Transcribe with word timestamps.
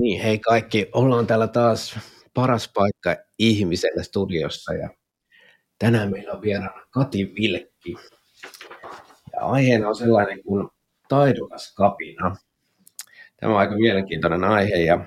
Niin, 0.00 0.22
hei 0.22 0.38
kaikki, 0.38 0.88
ollaan 0.92 1.26
täällä 1.26 1.48
taas 1.48 1.98
paras 2.34 2.70
paikka 2.74 3.16
ihmiselle 3.38 4.02
studiossa 4.02 4.74
ja 4.74 4.90
tänään 5.78 6.10
meillä 6.10 6.32
on 6.32 6.42
vieraana 6.42 6.86
Kati 6.90 7.34
Vilkki. 7.40 7.96
Ja 9.32 9.40
aiheena 9.40 9.88
on 9.88 9.96
sellainen 9.96 10.42
kuin 10.42 10.68
taidokas 11.08 11.74
kapina. 11.74 12.36
Tämä 13.36 13.52
on 13.52 13.58
aika 13.58 13.74
mielenkiintoinen 13.74 14.44
aihe 14.44 14.76
ja, 14.76 15.06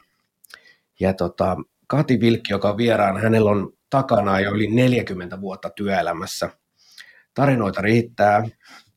ja 0.99 1.13
tota, 1.13 1.57
Kati 1.87 2.19
Vilkki, 2.19 2.53
joka 2.53 2.69
on 2.69 2.77
vieraana, 2.77 3.19
hänellä 3.19 3.51
on 3.51 3.73
takana 3.89 4.39
jo 4.39 4.51
yli 4.51 4.67
40 4.67 5.41
vuotta 5.41 5.69
työelämässä. 5.69 6.49
Tarinoita 7.33 7.81
riittää 7.81 8.43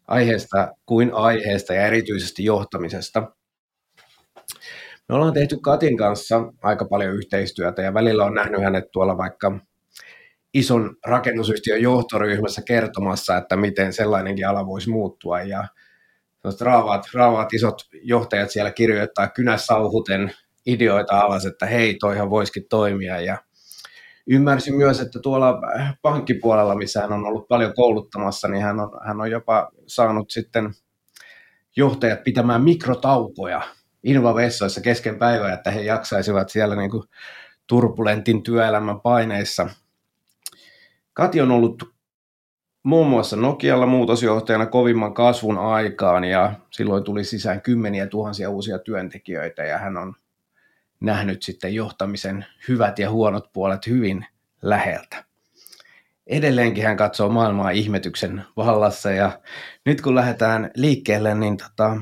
aiheesta 0.09 0.73
kuin 0.87 1.15
aiheesta 1.15 1.75
ja 1.75 1.87
erityisesti 1.87 2.45
johtamisesta– 2.45 3.23
me 5.09 5.15
ollaan 5.15 5.33
tehty 5.33 5.57
Katin 5.63 5.97
kanssa 5.97 6.53
aika 6.63 6.85
paljon 6.85 7.15
yhteistyötä 7.15 7.83
ja 7.83 7.95
välillä 7.95 8.25
on 8.25 8.35
nähnyt 8.35 8.63
hänet 8.63 8.85
tuolla 8.93 9.19
vaikka 9.19 9.59
ison 10.55 10.97
rakennusyhtiön 11.07 11.83
johtoryhmässä 11.83 12.63
kertomassa, 12.67 13.37
että 13.37 13.57
miten 13.57 13.93
sellainenkin 13.93 14.49
ala 14.49 14.67
voisi 14.67 14.91
muuttua. 14.91 15.43
Ja 15.43 15.69
raavaat, 16.61 17.03
raavaat 17.15 17.55
isot 17.55 17.77
johtajat 18.03 18.51
siellä 18.51 18.71
kirjoittaa 18.71 19.29
kynäsauhuten 19.29 20.33
ideoita 20.67 21.21
alas, 21.21 21.47
että 21.47 21.67
hei, 21.67 21.97
toihan 22.01 22.31
voisikin 22.31 22.67
toimia. 22.71 23.21
Ja 23.21 23.39
ymmärsin 24.27 24.75
myös, 24.75 25.01
että 25.01 25.19
tuolla 25.23 25.61
pankkipuolella, 26.03 26.75
missä 26.75 27.01
hän 27.01 27.13
on 27.13 27.27
ollut 27.27 27.49
paljon 27.49 27.75
kouluttamassa, 27.75 28.49
niin 28.49 28.63
hän 28.63 28.81
on, 28.81 28.91
hän 29.07 29.21
on 29.21 29.31
jopa 29.31 29.71
saanut 29.87 30.31
sitten 30.31 30.71
johtajat 31.77 32.25
pitämään 32.25 32.63
mikrotaukoja 32.63 33.63
invavessoissa 34.07 34.81
kesken 34.81 35.19
päivää, 35.19 35.53
että 35.53 35.71
he 35.71 35.81
jaksaisivat 35.81 36.49
siellä 36.49 36.77
niin 36.77 36.91
kuin 36.91 37.05
turbulentin 37.67 38.43
työelämän 38.43 39.01
paineissa. 39.01 39.69
Kati 41.13 41.41
on 41.41 41.51
ollut 41.51 41.95
muun 42.83 43.07
muassa 43.07 43.37
Nokialla 43.37 43.87
muutosjohtajana 43.87 44.67
kovimman 44.67 45.15
kasvun 45.15 45.59
aikaan 45.59 46.25
ja 46.25 46.53
silloin 46.71 47.05
tuli 47.05 47.25
sisään 47.25 47.63
kymmeniä 47.63 48.07
tuhansia 48.07 48.51
uusia 48.51 48.79
työntekijöitä 48.79 49.65
ja 49.65 49.79
hän 49.79 49.97
on 49.97 50.15
nähnyt 51.01 51.43
sitten 51.43 51.75
johtamisen 51.75 52.47
hyvät 52.69 52.99
ja 52.99 53.11
huonot 53.11 53.53
puolet 53.53 53.87
hyvin 53.87 54.27
läheltä. 54.63 55.25
Edelleenkin 56.27 56.85
hän 56.85 56.97
katsoo 56.97 57.29
maailmaa 57.29 57.71
ihmetyksen 57.71 58.45
vallassa 58.57 59.11
ja 59.11 59.41
nyt 59.85 60.01
kun 60.01 60.15
lähdetään 60.15 60.71
liikkeelle, 60.77 61.35
niin 61.35 61.57
tota, 61.57 61.97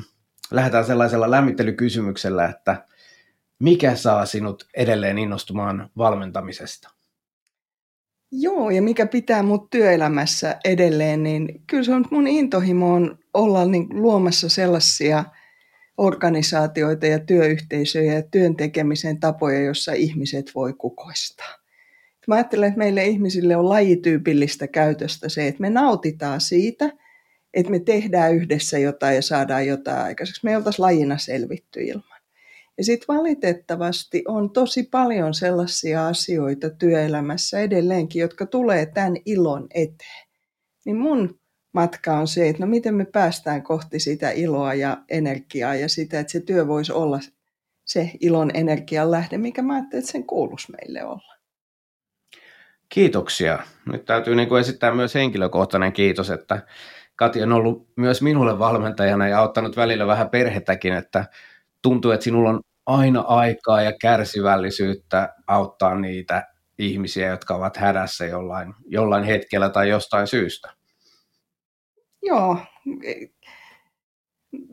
lähdetään 0.50 0.84
sellaisella 0.84 1.30
lämmittelykysymyksellä, 1.30 2.44
että 2.44 2.86
mikä 3.58 3.96
saa 3.96 4.26
sinut 4.26 4.66
edelleen 4.76 5.18
innostumaan 5.18 5.90
valmentamisesta? 5.96 6.90
Joo, 8.32 8.70
ja 8.70 8.82
mikä 8.82 9.06
pitää 9.06 9.42
mut 9.42 9.70
työelämässä 9.70 10.56
edelleen, 10.64 11.22
niin 11.22 11.62
kyllä 11.66 11.84
se 11.84 11.94
on 11.94 12.04
mun 12.10 12.26
intohimo 12.26 12.94
on 12.94 13.18
olla 13.34 13.64
niin 13.64 13.86
luomassa 13.90 14.48
sellaisia 14.48 15.24
organisaatioita 15.98 17.06
ja 17.06 17.18
työyhteisöjä 17.18 18.14
ja 18.14 18.22
työn 18.22 18.56
tekemisen 18.56 19.20
tapoja, 19.20 19.64
jossa 19.64 19.92
ihmiset 19.92 20.50
voi 20.54 20.72
kukoistaa. 20.72 21.54
Mä 22.26 22.34
ajattelen, 22.34 22.68
että 22.68 22.78
meille 22.78 23.04
ihmisille 23.04 23.56
on 23.56 23.68
lajityypillistä 23.68 24.68
käytöstä 24.68 25.28
se, 25.28 25.48
että 25.48 25.60
me 25.60 25.70
nautitaan 25.70 26.40
siitä– 26.40 26.90
että 27.54 27.70
me 27.70 27.78
tehdään 27.78 28.34
yhdessä 28.34 28.78
jotain 28.78 29.14
ja 29.14 29.22
saadaan 29.22 29.66
jotain 29.66 29.98
aikaiseksi. 29.98 30.40
Me 30.44 30.50
ei 30.50 30.56
oltaisi 30.56 30.78
lajina 30.78 31.18
selvitty 31.18 31.80
ilman. 31.80 32.20
Ja 32.78 32.84
sitten 32.84 33.16
valitettavasti 33.16 34.24
on 34.28 34.50
tosi 34.50 34.82
paljon 34.82 35.34
sellaisia 35.34 36.06
asioita 36.06 36.70
työelämässä 36.70 37.60
edelleenkin, 37.60 38.20
jotka 38.20 38.46
tulee 38.46 38.86
tämän 38.86 39.16
ilon 39.26 39.66
eteen. 39.74 40.26
Niin 40.84 40.96
mun 40.96 41.40
matka 41.72 42.18
on 42.18 42.28
se, 42.28 42.48
että 42.48 42.62
no 42.62 42.66
miten 42.66 42.94
me 42.94 43.04
päästään 43.04 43.62
kohti 43.62 44.00
sitä 44.00 44.30
iloa 44.30 44.74
ja 44.74 44.98
energiaa 45.10 45.74
ja 45.74 45.88
sitä, 45.88 46.20
että 46.20 46.32
se 46.32 46.40
työ 46.40 46.68
voisi 46.68 46.92
olla 46.92 47.20
se 47.84 48.10
ilon 48.20 48.50
energian 48.54 49.10
lähde, 49.10 49.38
mikä 49.38 49.62
mä 49.62 49.74
ajattelin, 49.74 50.00
että 50.00 50.12
sen 50.12 50.26
kuuluisi 50.26 50.72
meille 50.72 51.04
olla. 51.04 51.34
Kiitoksia. 52.88 53.58
Nyt 53.92 54.04
täytyy 54.04 54.34
niin 54.34 54.48
kuin 54.48 54.60
esittää 54.60 54.94
myös 54.94 55.14
henkilökohtainen 55.14 55.92
kiitos, 55.92 56.30
että 56.30 56.62
Kati 57.16 57.42
on 57.42 57.52
ollut 57.52 57.88
myös 57.96 58.22
minulle 58.22 58.58
valmentajana 58.58 59.28
ja 59.28 59.38
auttanut 59.38 59.76
välillä 59.76 60.06
vähän 60.06 60.30
perhettäkin, 60.30 60.92
että 60.92 61.24
tuntuu, 61.82 62.10
että 62.10 62.24
sinulla 62.24 62.50
on 62.50 62.60
aina 62.86 63.20
aikaa 63.20 63.82
ja 63.82 63.92
kärsivällisyyttä 64.00 65.34
auttaa 65.46 65.94
niitä 65.94 66.46
ihmisiä, 66.78 67.28
jotka 67.28 67.54
ovat 67.54 67.76
hädässä 67.76 68.26
jollain, 68.26 68.74
jollain 68.86 69.24
hetkellä 69.24 69.68
tai 69.68 69.88
jostain 69.88 70.26
syystä. 70.26 70.72
Joo. 72.22 72.58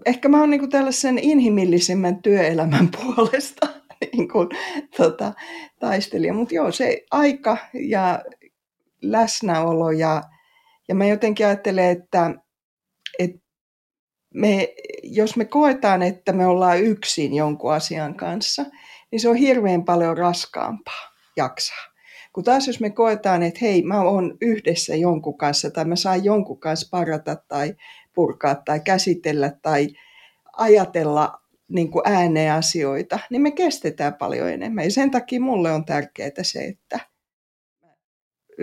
Ehkä 0.05 0.29
mä 0.29 0.39
oon 0.39 0.49
niin 0.49 0.69
tällaisen 0.69 1.19
inhimillisemmän 1.19 2.21
työelämän 2.21 2.89
puolesta 2.97 3.67
niin 4.13 4.29
kuin, 4.29 4.49
tota, 4.97 5.33
taistelija. 5.79 6.33
Mutta 6.33 6.55
joo, 6.55 6.71
se 6.71 7.03
aika 7.11 7.57
ja 7.73 8.23
läsnäolo 9.01 9.91
ja 9.91 10.21
ja 10.91 10.95
mä 10.95 11.05
jotenkin 11.05 11.45
ajattelen, 11.45 11.89
että, 11.89 12.31
että 13.19 13.39
me, 14.33 14.73
jos 15.03 15.35
me 15.35 15.45
koetaan, 15.45 16.01
että 16.01 16.33
me 16.33 16.45
ollaan 16.45 16.83
yksin 16.83 17.33
jonkun 17.33 17.73
asian 17.73 18.15
kanssa, 18.15 18.65
niin 19.11 19.19
se 19.19 19.29
on 19.29 19.35
hirveän 19.35 19.83
paljon 19.83 20.17
raskaampaa 20.17 21.11
jaksaa. 21.37 21.91
Kun 22.33 22.43
taas 22.43 22.67
jos 22.67 22.79
me 22.79 22.89
koetaan, 22.89 23.43
että 23.43 23.59
hei, 23.61 23.83
mä 23.83 24.01
oon 24.01 24.37
yhdessä 24.41 24.95
jonkun 24.95 25.37
kanssa 25.37 25.71
tai 25.71 25.85
mä 25.85 25.95
saan 25.95 26.23
jonkun 26.23 26.59
kanssa 26.59 26.87
parata 26.91 27.35
tai 27.47 27.75
purkaa 28.15 28.55
tai 28.55 28.79
käsitellä 28.79 29.51
tai 29.61 29.87
ajatella 30.57 31.41
niin 31.67 31.91
kuin 31.91 32.03
ääneen 32.05 32.53
asioita, 32.53 33.19
niin 33.29 33.41
me 33.41 33.51
kestetään 33.51 34.13
paljon 34.13 34.49
enemmän. 34.49 34.83
Ja 34.83 34.91
sen 34.91 35.11
takia 35.11 35.41
mulle 35.41 35.71
on 35.71 35.85
tärkeää 35.85 36.31
se, 36.41 36.63
että 36.65 36.99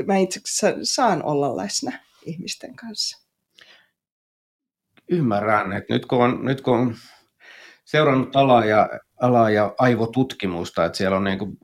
mä 0.06 0.16
itse 0.16 0.40
saan 0.82 1.24
olla 1.24 1.56
läsnä 1.56 2.07
ihmisten 2.22 2.76
kanssa. 2.76 3.28
Ymmärrän, 5.10 5.72
että 5.72 5.94
nyt 5.94 6.06
kun 6.06 6.24
on, 6.24 6.44
nyt 6.44 6.60
kun 6.60 6.78
on 6.78 6.94
seurannut 7.84 8.36
alaa 8.36 8.64
ja, 8.64 8.88
alaa 9.20 9.50
ja 9.50 9.74
aivotutkimusta, 9.78 10.84
että 10.84 10.98
siellä 10.98 11.16
on 11.16 11.24
niin 11.24 11.38
kuin 11.38 11.58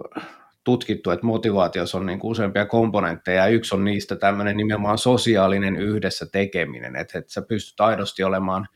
tutkittu, 0.65 1.11
että 1.11 1.27
motivaatiossa 1.27 1.99
on 1.99 2.07
niin 2.07 2.19
kuin 2.19 2.31
useampia 2.31 2.67
komponentteja, 2.67 3.43
ja 3.43 3.49
yksi 3.49 3.75
on 3.75 3.85
niistä 3.85 4.17
tämmöinen 4.17 4.57
nimenomaan 4.57 4.99
sosiaalinen 4.99 5.77
yhdessä 5.77 6.27
tekeminen, 6.33 6.97
että, 6.97 7.19
että 7.19 7.33
sä 7.33 7.43
pystyt 7.43 7.81
aidosti 7.81 8.25
olemaan 8.25 8.69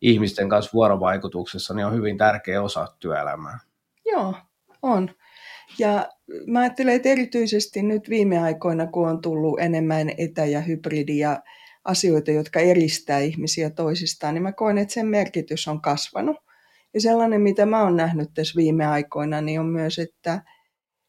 ihmisten 0.00 0.48
kanssa 0.48 0.70
vuorovaikutuksessa, 0.74 1.74
niin 1.74 1.86
on 1.86 1.94
hyvin 1.94 2.18
tärkeä 2.18 2.62
osa 2.62 2.86
työelämää. 2.98 3.58
Joo, 4.06 4.34
on. 4.82 5.10
Ja 5.78 6.08
mä 6.46 6.60
ajattelen, 6.60 6.94
että 6.94 7.08
erityisesti 7.08 7.82
nyt 7.82 8.08
viime 8.08 8.38
aikoina, 8.38 8.86
kun 8.86 9.08
on 9.08 9.22
tullut 9.22 9.60
enemmän 9.60 10.10
etä- 10.18 10.46
ja 10.46 10.60
hybridiä 10.60 11.38
asioita, 11.84 12.30
jotka 12.30 12.60
eristää 12.60 13.18
ihmisiä 13.18 13.70
toisistaan, 13.70 14.34
niin 14.34 14.42
mä 14.42 14.52
koen, 14.52 14.78
että 14.78 14.94
sen 14.94 15.06
merkitys 15.06 15.68
on 15.68 15.80
kasvanut. 15.80 16.36
Ja 16.94 17.00
sellainen, 17.00 17.40
mitä 17.40 17.66
mä 17.66 17.82
oon 17.82 17.96
nähnyt 17.96 18.30
tässä 18.34 18.56
viime 18.56 18.86
aikoina, 18.86 19.40
niin 19.40 19.60
on 19.60 19.66
myös, 19.66 19.98
että 19.98 20.42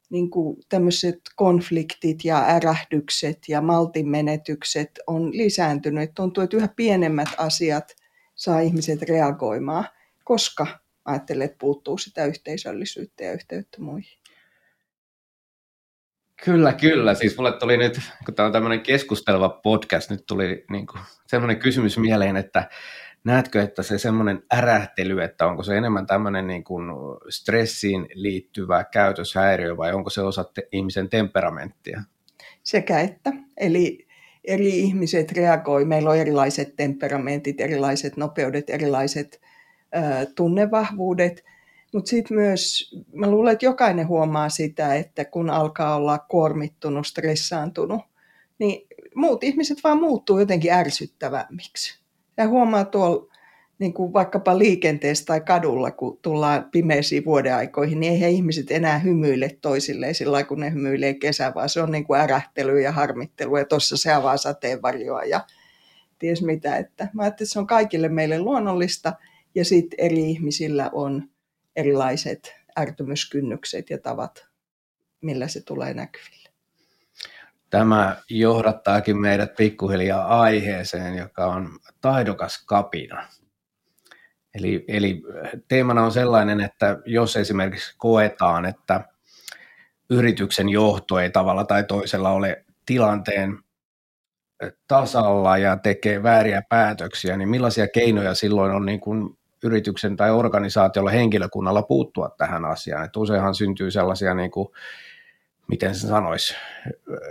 niin 0.09 0.29
kuin 0.29 0.57
tämmöiset 0.69 1.19
konfliktit 1.35 2.25
ja 2.25 2.45
ärähdykset 2.47 3.37
ja 3.47 3.61
maltinmenetykset 3.61 4.91
on 5.07 5.37
lisääntynyt. 5.37 6.11
Tuntuu, 6.15 6.43
että 6.43 6.57
yhä 6.57 6.67
pienemmät 6.75 7.29
asiat 7.37 7.95
saa 8.35 8.59
ihmiset 8.59 9.01
reagoimaan, 9.01 9.85
koska 10.23 10.67
ajattelen, 11.05 11.45
että 11.45 11.57
puuttuu 11.59 11.97
sitä 11.97 12.25
yhteisöllisyyttä 12.25 13.23
ja 13.23 13.33
yhteyttä 13.33 13.81
muihin. 13.81 14.22
Kyllä, 16.45 16.73
kyllä. 16.73 17.13
Siis 17.13 17.37
mulle 17.37 17.51
tuli 17.51 17.77
nyt, 17.77 17.99
kun 18.25 18.35
tämä 18.35 18.45
on 18.45 18.51
tämmöinen 18.51 18.81
keskusteleva 18.81 19.49
podcast, 19.49 20.09
nyt 20.09 20.25
tuli 20.27 20.65
niin 20.69 20.87
kuin 20.87 21.01
semmoinen 21.27 21.59
kysymys 21.59 21.97
mieleen, 21.97 22.37
että 22.37 22.69
näetkö, 23.23 23.61
että 23.61 23.83
se 23.83 23.97
semmoinen 23.97 24.43
ärähtely, 24.53 25.21
että 25.21 25.47
onko 25.47 25.63
se 25.63 25.77
enemmän 25.77 26.05
tämmöinen 26.05 26.47
niin 26.47 26.63
kuin 26.63 26.85
stressiin 27.29 28.07
liittyvä 28.13 28.83
käytöshäiriö 28.83 29.77
vai 29.77 29.93
onko 29.93 30.09
se 30.09 30.21
osa 30.21 30.43
te- 30.43 30.67
ihmisen 30.71 31.09
temperamenttia? 31.09 32.01
Sekä 32.63 32.99
että. 32.99 33.31
Eli 33.57 34.07
eri 34.43 34.79
ihmiset 34.79 35.31
reagoi. 35.31 35.85
Meillä 35.85 36.09
on 36.09 36.17
erilaiset 36.17 36.75
temperamentit, 36.75 37.61
erilaiset 37.61 38.17
nopeudet, 38.17 38.69
erilaiset 38.69 39.41
ö, 39.95 39.99
tunnevahvuudet– 40.35 41.43
mutta 41.93 42.09
sitten 42.09 42.37
myös, 42.37 42.91
mä 43.13 43.31
luulen, 43.31 43.53
että 43.53 43.65
jokainen 43.65 44.07
huomaa 44.07 44.49
sitä, 44.49 44.95
että 44.95 45.25
kun 45.25 45.49
alkaa 45.49 45.95
olla 45.95 46.19
kuormittunut, 46.19 47.07
stressaantunut, 47.07 48.01
niin 48.59 48.87
muut 49.15 49.43
ihmiset 49.43 49.77
vaan 49.83 50.01
muuttuu 50.01 50.39
jotenkin 50.39 50.73
ärsyttävämmiksi. 50.73 51.99
Ja 52.37 52.47
huomaa 52.47 52.85
tuolla 52.85 53.33
niin 53.79 53.93
kuin 53.93 54.13
vaikkapa 54.13 54.57
liikenteessä 54.57 55.25
tai 55.25 55.41
kadulla, 55.41 55.91
kun 55.91 56.19
tullaan 56.21 56.69
pimeisiin 56.71 57.25
vuodeaikoihin, 57.25 57.99
niin 57.99 58.13
eihän 58.13 58.29
ihmiset 58.29 58.71
enää 58.71 58.99
hymyile 58.99 59.57
toisilleen 59.61 60.15
sillä 60.15 60.43
kun 60.43 60.59
ne 60.59 60.73
hymyilee 60.73 61.13
kesä, 61.13 61.51
vaan 61.55 61.69
se 61.69 61.81
on 61.81 61.91
niin 61.91 62.03
kuin 62.03 62.19
ärähtely 62.19 62.81
ja 62.81 62.91
harmittelu 62.91 63.57
ja 63.57 63.65
tuossa 63.65 63.97
se 63.97 64.13
avaa 64.13 64.37
sateenvarjoa 64.37 65.23
ja 65.23 65.41
ties 66.19 66.41
mitä. 66.41 66.77
Että 66.77 67.07
mä 67.13 67.27
että 67.27 67.45
se 67.45 67.59
on 67.59 67.67
kaikille 67.67 68.09
meille 68.09 68.39
luonnollista 68.39 69.13
ja 69.55 69.65
sitten 69.65 70.05
eri 70.05 70.29
ihmisillä 70.29 70.89
on 70.93 71.32
erilaiset 71.75 72.55
ärtymyskynnykset 72.79 73.89
ja 73.89 73.97
tavat, 73.97 74.47
millä 75.21 75.47
se 75.47 75.61
tulee 75.61 75.93
näkyville. 75.93 76.49
Tämä 77.69 78.17
johdattaakin 78.29 79.17
meidät 79.17 79.55
pikkuhiljaa 79.55 80.41
aiheeseen, 80.41 81.17
joka 81.17 81.45
on 81.45 81.79
taidokas 82.01 82.65
kapina. 82.65 83.27
Eli, 84.55 84.85
eli 84.87 85.21
teemana 85.67 86.03
on 86.03 86.11
sellainen, 86.11 86.61
että 86.61 86.97
jos 87.05 87.37
esimerkiksi 87.37 87.95
koetaan, 87.97 88.65
että 88.65 89.01
yrityksen 90.09 90.69
johto 90.69 91.19
ei 91.19 91.29
tavalla 91.29 91.63
tai 91.63 91.83
toisella 91.83 92.29
ole 92.29 92.65
tilanteen 92.85 93.59
tasalla 94.87 95.57
ja 95.57 95.77
tekee 95.77 96.23
vääriä 96.23 96.61
päätöksiä, 96.69 97.37
niin 97.37 97.49
millaisia 97.49 97.87
keinoja 97.87 98.35
silloin 98.35 98.71
on 98.71 98.85
niin 98.85 98.99
kuin 98.99 99.37
yrityksen 99.63 100.15
tai 100.15 100.31
organisaatiolla 100.31 101.11
henkilökunnalla 101.11 101.81
puuttua 101.81 102.29
tähän 102.37 102.65
asiaan? 102.65 103.05
Että 103.05 103.19
useinhan 103.19 103.55
syntyy 103.55 103.91
sellaisia 103.91 104.33
niin 104.33 104.51
kuin 104.51 104.67
miten 105.67 105.95
se 105.95 106.07
sanoisi, 106.07 106.55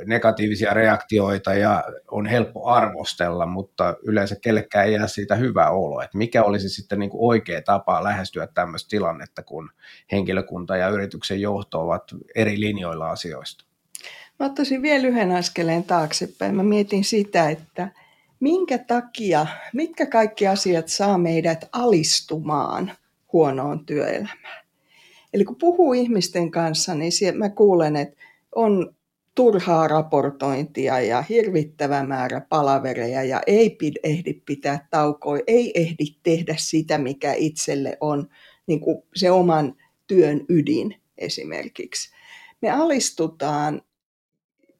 negatiivisia 0.06 0.75
reaktioita 0.75 1.55
ja 1.55 1.84
on 2.11 2.26
helppo 2.26 2.67
arvostella, 2.67 3.46
mutta 3.46 3.96
yleensä 4.02 4.37
kellekään 4.40 4.87
ei 4.87 4.93
jää 4.93 5.06
siitä 5.06 5.34
hyvä 5.34 5.70
olo. 5.70 6.00
Että 6.00 6.19
mikä 6.19 6.43
olisi 6.43 6.69
sitten 6.69 6.99
niin 6.99 7.11
kuin 7.11 7.29
oikea 7.29 7.62
tapa 7.62 8.05
lähestyä 8.05 8.46
tämmöistä 8.46 8.88
tilannetta, 8.88 9.43
kun 9.43 9.70
henkilökunta 10.12 10.76
ja 10.76 10.88
yrityksen 10.88 11.40
johto 11.40 11.81
ovat 11.81 12.02
eri 12.35 12.61
linjoilla 12.61 13.11
asioista? 13.11 13.64
Mä 14.40 14.46
ottaisin 14.46 14.82
vielä 14.82 15.08
yhden 15.08 15.32
askeleen 15.32 15.85
taaksepäin. 15.85 16.55
Mä 16.55 16.62
mietin 16.62 17.05
sitä, 17.05 17.50
että 17.50 17.88
minkä 18.42 18.78
takia, 18.78 19.46
mitkä 19.72 20.06
kaikki 20.06 20.46
asiat 20.46 20.88
saa 20.88 21.18
meidät 21.18 21.68
alistumaan 21.72 22.92
huonoon 23.32 23.86
työelämään. 23.86 24.64
Eli 25.34 25.44
kun 25.44 25.56
puhuu 25.56 25.92
ihmisten 25.92 26.50
kanssa, 26.50 26.94
niin 26.94 27.12
mä 27.34 27.50
kuulen, 27.50 27.96
että 27.96 28.16
on 28.54 28.94
turhaa 29.34 29.88
raportointia 29.88 31.00
ja 31.00 31.22
hirvittävä 31.22 32.02
määrä 32.02 32.40
palavereja 32.40 33.22
ja 33.22 33.40
ei 33.46 33.78
ehdi 34.02 34.34
pitää 34.46 34.88
taukoja, 34.90 35.42
ei 35.46 35.72
ehdi 35.74 36.04
tehdä 36.22 36.54
sitä, 36.58 36.98
mikä 36.98 37.32
itselle 37.32 37.96
on 38.00 38.28
niin 38.66 38.80
kuin 38.80 39.02
se 39.14 39.30
oman 39.30 39.74
työn 40.06 40.40
ydin 40.48 40.94
esimerkiksi. 41.18 42.10
Me 42.62 42.70
alistutaan 42.70 43.82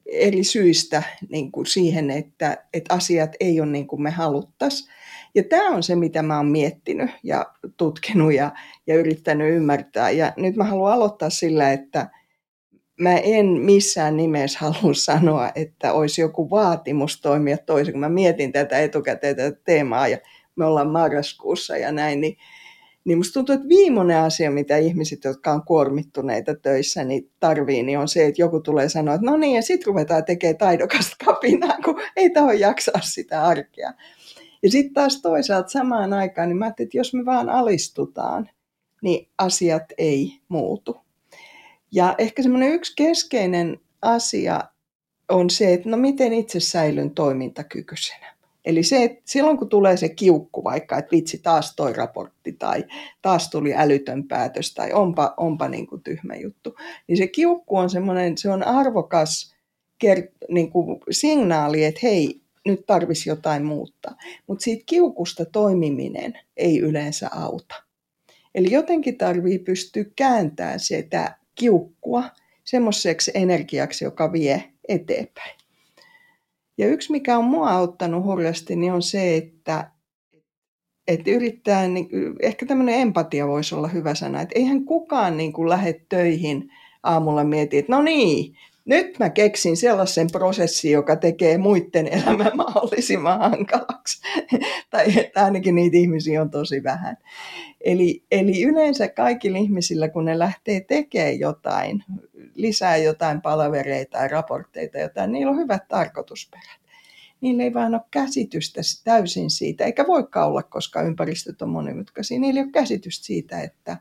eri 0.05 0.43
syistä 0.43 1.03
niin 1.29 1.51
kuin 1.51 1.65
siihen, 1.65 2.11
että, 2.11 2.65
että 2.73 2.93
asiat 2.93 3.31
ei 3.39 3.61
ole 3.61 3.69
niin 3.69 3.87
kuin 3.87 4.01
me 4.01 4.09
haluttaisiin. 4.09 4.93
Ja 5.35 5.43
tämä 5.43 5.69
on 5.69 5.83
se, 5.83 5.95
mitä 5.95 6.21
mä 6.21 6.37
oon 6.37 6.45
miettinyt 6.45 7.11
ja 7.23 7.45
tutkinut 7.77 8.33
ja, 8.33 8.51
ja 8.87 8.95
yrittänyt 8.95 9.55
ymmärtää. 9.55 10.09
Ja 10.09 10.33
nyt 10.37 10.55
mä 10.55 10.63
haluan 10.63 10.93
aloittaa 10.93 11.29
sillä, 11.29 11.71
että 11.71 12.09
mä 13.01 13.17
en 13.17 13.45
missään 13.45 14.17
nimessä 14.17 14.59
halua 14.61 14.93
sanoa, 15.09 15.51
että 15.55 15.93
olisi 15.93 16.21
joku 16.21 16.49
vaatimus 16.49 17.21
toimia 17.21 17.57
toisin. 17.57 17.93
Kun 17.93 18.01
mä 18.01 18.09
mietin 18.09 18.51
tätä 18.51 18.79
etukäteen 18.79 19.35
tätä 19.35 19.57
teemaa 19.65 20.07
ja 20.07 20.17
me 20.55 20.65
ollaan 20.65 20.89
marraskuussa 20.89 21.77
ja 21.77 21.91
näin, 21.91 22.21
niin, 22.21 22.37
niin 23.05 23.17
musta 23.17 23.33
tuntuu, 23.33 23.55
että 23.55 23.67
viimeinen 23.69 24.17
asia, 24.17 24.51
mitä 24.51 24.77
ihmiset, 24.77 25.23
jotka 25.23 25.51
on 25.51 25.63
kuormittuneita 25.65 26.55
töissä, 26.55 27.03
niin 27.03 27.31
tarvii, 27.39 27.83
niin 27.83 27.99
on 27.99 28.07
se, 28.07 28.25
että 28.25 28.41
joku 28.41 28.59
tulee 28.59 28.89
sanoa, 28.89 29.15
että 29.15 29.25
no 29.25 29.37
niin, 29.37 29.55
ja 29.55 29.61
sitten 29.61 29.87
ruvetaan 29.87 30.25
tekemään 30.25 30.57
taidokasta 30.57 31.15
kapinaa, 31.25 31.77
kun 31.85 32.01
ei 32.15 32.29
taho 32.29 32.51
jaksaa 32.51 33.01
sitä 33.01 33.43
arkea. 33.43 33.93
Ja 34.63 34.71
sitten 34.71 34.93
taas 34.93 35.21
toisaalta 35.21 35.69
samaan 35.69 36.13
aikaan, 36.13 36.49
niin 36.49 36.57
mä 36.57 36.65
ajattelin, 36.65 36.87
että 36.87 36.97
jos 36.97 37.13
me 37.13 37.25
vaan 37.25 37.49
alistutaan, 37.49 38.49
niin 39.01 39.29
asiat 39.37 39.83
ei 39.97 40.39
muutu. 40.47 40.97
Ja 41.91 42.15
ehkä 42.17 42.43
semmoinen 42.43 42.73
yksi 42.73 42.93
keskeinen 42.95 43.79
asia 44.01 44.61
on 45.29 45.49
se, 45.49 45.73
että 45.73 45.89
no 45.89 45.97
miten 45.97 46.33
itse 46.33 46.59
säilyn 46.59 47.11
toimintakykyisenä. 47.11 48.32
Eli 48.65 48.83
se, 48.83 49.03
että 49.03 49.21
silloin 49.25 49.57
kun 49.57 49.69
tulee 49.69 49.97
se 49.97 50.09
kiukku 50.09 50.63
vaikka, 50.63 50.97
että 50.97 51.11
vitsi 51.11 51.37
taas 51.37 51.75
toi 51.75 51.93
raportti 51.93 52.53
tai 52.53 52.83
taas 53.21 53.49
tuli 53.49 53.73
älytön 53.73 54.27
päätös 54.27 54.73
tai 54.73 54.93
onpa, 54.93 55.33
onpa 55.37 55.69
niin 55.69 55.87
kuin 55.87 56.03
tyhmä 56.03 56.35
juttu, 56.35 56.75
niin 57.07 57.17
se 57.17 57.27
kiukku 57.27 57.77
on 57.77 57.89
semmoinen, 57.89 58.37
se 58.37 58.49
on 58.49 58.63
arvokas 58.63 59.55
ker- 60.05 60.31
niin 60.49 60.71
kuin 60.71 60.99
signaali, 61.11 61.83
että 61.83 61.99
hei, 62.03 62.41
nyt 62.65 62.85
tarvisi 62.85 63.29
jotain 63.29 63.65
muuttaa. 63.65 64.15
Mutta 64.47 64.63
siitä 64.63 64.83
kiukusta 64.85 65.45
toimiminen 65.45 66.39
ei 66.57 66.79
yleensä 66.79 67.29
auta. 67.31 67.75
Eli 68.55 68.71
jotenkin 68.71 69.17
tarvii 69.17 69.59
pystyä 69.59 70.05
kääntämään 70.15 70.79
sitä 70.79 71.37
kiukkua 71.55 72.23
semmoiseksi 72.63 73.31
energiaksi, 73.33 74.05
joka 74.05 74.31
vie 74.31 74.63
eteenpäin. 74.87 75.62
Ja 76.77 76.87
yksi, 76.87 77.11
mikä 77.11 77.37
on 77.37 77.45
mua 77.45 77.69
auttanut 77.69 78.23
hurjasti, 78.23 78.75
niin 78.75 78.93
on 78.93 79.01
se, 79.01 79.35
että, 79.35 79.91
että 81.07 81.31
yrittää, 81.31 81.87
niin, 81.87 82.09
ehkä 82.41 82.65
tämmöinen 82.65 82.99
empatia 82.99 83.47
voisi 83.47 83.75
olla 83.75 83.87
hyvä 83.87 84.15
sana, 84.15 84.41
että 84.41 84.59
eihän 84.59 84.85
kukaan 84.85 85.37
niin 85.37 85.53
kuin 85.53 85.69
lähde 85.69 86.05
töihin 86.09 86.69
aamulla 87.03 87.43
mieti, 87.43 87.77
että 87.77 87.95
no 87.95 88.01
niin, 88.01 88.55
nyt 88.85 89.19
mä 89.19 89.29
keksin 89.29 89.77
sellaisen 89.77 90.27
prosessin, 90.31 90.91
joka 90.91 91.15
tekee 91.15 91.57
muiden 91.57 92.07
elämän 92.07 92.51
mahdollisimman 92.65 93.39
hankalaksi. 93.39 94.21
tai 94.91 95.19
että 95.19 95.45
ainakin 95.45 95.75
niitä 95.75 95.97
ihmisiä 95.97 96.41
on 96.41 96.49
tosi 96.49 96.83
vähän. 96.83 97.17
Eli, 97.81 98.23
eli 98.31 98.63
yleensä 98.63 99.07
kaikilla 99.07 99.57
ihmisillä, 99.57 100.09
kun 100.09 100.25
ne 100.25 100.39
lähtee 100.39 100.81
tekemään 100.81 101.39
jotain, 101.39 102.03
lisää 102.55 102.97
jotain 102.97 103.41
palavereita 103.41 104.17
tai 104.17 104.27
raportteita, 104.27 104.97
jotain, 104.97 105.31
niillä 105.31 105.51
on 105.51 105.57
hyvät 105.57 105.87
tarkoitusperät. 105.87 106.83
Niillä 107.41 107.63
ei 107.63 107.73
vaan 107.73 107.93
ole 107.93 108.01
käsitystä 108.11 108.81
täysin 109.03 109.49
siitä, 109.49 109.83
eikä 109.85 110.07
voikaan 110.07 110.47
olla, 110.47 110.63
koska 110.63 111.01
ympäristöt 111.01 111.61
on 111.61 111.69
monimutkaisia. 111.69 112.39
Niillä 112.39 112.59
ei 112.59 112.63
ole 112.63 112.71
käsitystä 112.71 113.25
siitä, 113.25 113.61
että 113.61 113.97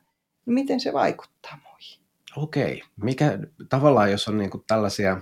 miten 0.46 0.80
se 0.80 0.92
vaikuttaa 0.92 1.60
muihin. 1.62 2.06
Okei. 2.36 2.82
Mikä 3.02 3.38
tavallaan, 3.68 4.10
jos 4.10 4.28
on 4.28 4.38
niin 4.38 4.50
kuin 4.50 4.64
tällaisia 4.66 5.20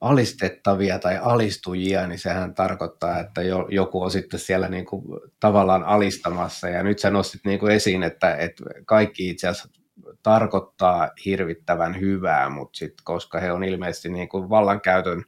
alistettavia 0.00 0.98
tai 0.98 1.18
alistujia, 1.22 2.06
niin 2.06 2.18
sehän 2.18 2.54
tarkoittaa, 2.54 3.20
että 3.20 3.42
jo, 3.42 3.66
joku 3.70 4.02
on 4.02 4.10
sitten 4.10 4.40
siellä 4.40 4.68
niin 4.68 4.86
kuin 4.86 5.04
tavallaan 5.40 5.84
alistamassa. 5.84 6.68
Ja 6.68 6.82
nyt 6.82 6.98
sä 6.98 7.10
nostit 7.10 7.40
niin 7.44 7.58
kuin 7.58 7.72
esiin, 7.72 8.02
että, 8.02 8.36
että 8.36 8.64
kaikki 8.84 9.28
itse 9.28 9.48
asiassa 9.48 9.81
tarkoittaa 10.22 11.10
hirvittävän 11.24 12.00
hyvää, 12.00 12.50
mutta 12.50 12.78
sitten 12.78 13.04
koska 13.04 13.40
he 13.40 13.52
on 13.52 13.64
ilmeisesti 13.64 14.08
niin 14.08 14.28
kuin 14.28 14.48
vallankäytön 14.48 15.24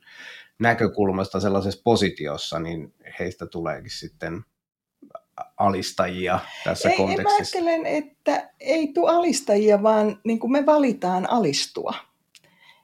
näkökulmasta 0.58 1.40
sellaisessa 1.40 1.80
positiossa, 1.84 2.58
niin 2.58 2.94
heistä 3.18 3.46
tuleekin 3.46 3.90
sitten 3.90 4.44
alistajia 5.56 6.40
tässä 6.64 6.90
ei, 6.90 6.96
kontekstissa? 6.96 7.58
Mä 7.58 7.64
ajattelen, 7.70 7.86
että 7.86 8.50
ei 8.60 8.88
tule 8.88 9.10
alistajia, 9.10 9.82
vaan 9.82 10.20
niin 10.24 10.38
kuin 10.38 10.52
me 10.52 10.66
valitaan 10.66 11.30
alistua. 11.30 11.94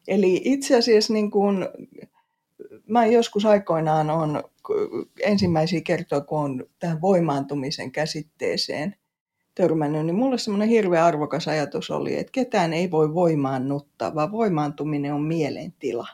Eli 0.08 0.42
itse 0.44 0.76
asiassa 0.76 1.12
niin 1.12 1.30
kuin, 1.30 1.68
mä 2.86 3.06
joskus 3.06 3.46
aikoinaan 3.46 4.10
on 4.10 4.44
ensimmäisiä 5.20 5.80
kertoja, 5.80 6.20
kun 6.20 6.40
on 6.40 6.64
tähän 6.78 7.00
voimaantumisen 7.00 7.92
käsitteeseen 7.92 8.96
törmännyt, 9.60 10.06
niin 10.06 10.16
mulle 10.16 10.38
semmoinen 10.38 10.68
hirveän 10.68 11.04
arvokas 11.04 11.48
ajatus 11.48 11.90
oli, 11.90 12.18
että 12.18 12.32
ketään 12.32 12.72
ei 12.72 12.90
voi 12.90 13.14
voimaannuttaa, 13.14 14.14
vaan 14.14 14.32
voimaantuminen 14.32 15.14
on 15.14 15.22
mielentila. 15.22 16.08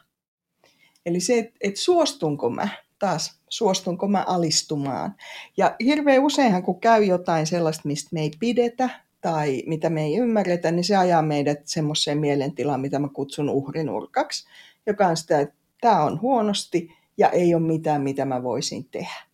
Eli 1.06 1.20
se, 1.20 1.38
että, 1.38 1.54
että 1.60 1.80
suostunko 1.80 2.50
mä 2.50 2.68
taas, 2.98 3.40
suostunko 3.48 4.08
mä 4.08 4.24
alistumaan. 4.26 5.14
Ja 5.56 5.76
hirveän 5.84 6.22
useinhan, 6.22 6.62
kun 6.62 6.80
käy 6.80 7.04
jotain 7.04 7.46
sellaista, 7.46 7.82
mistä 7.84 8.10
me 8.12 8.20
ei 8.20 8.30
pidetä 8.40 8.90
tai 9.20 9.62
mitä 9.66 9.90
me 9.90 10.04
ei 10.04 10.16
ymmärretä, 10.16 10.70
niin 10.70 10.84
se 10.84 10.96
ajaa 10.96 11.22
meidät 11.22 11.60
semmoiseen 11.64 12.18
mielentilaan, 12.18 12.80
mitä 12.80 12.98
mä 12.98 13.08
kutsun 13.08 13.50
uhrinurkaksi, 13.50 14.46
joka 14.86 15.06
on 15.06 15.16
sitä, 15.16 15.40
että 15.40 15.54
tämä 15.80 16.04
on 16.04 16.20
huonosti 16.20 16.88
ja 17.18 17.30
ei 17.30 17.54
ole 17.54 17.62
mitään, 17.62 18.02
mitä 18.02 18.24
mä 18.24 18.42
voisin 18.42 18.84
tehdä 18.84 19.25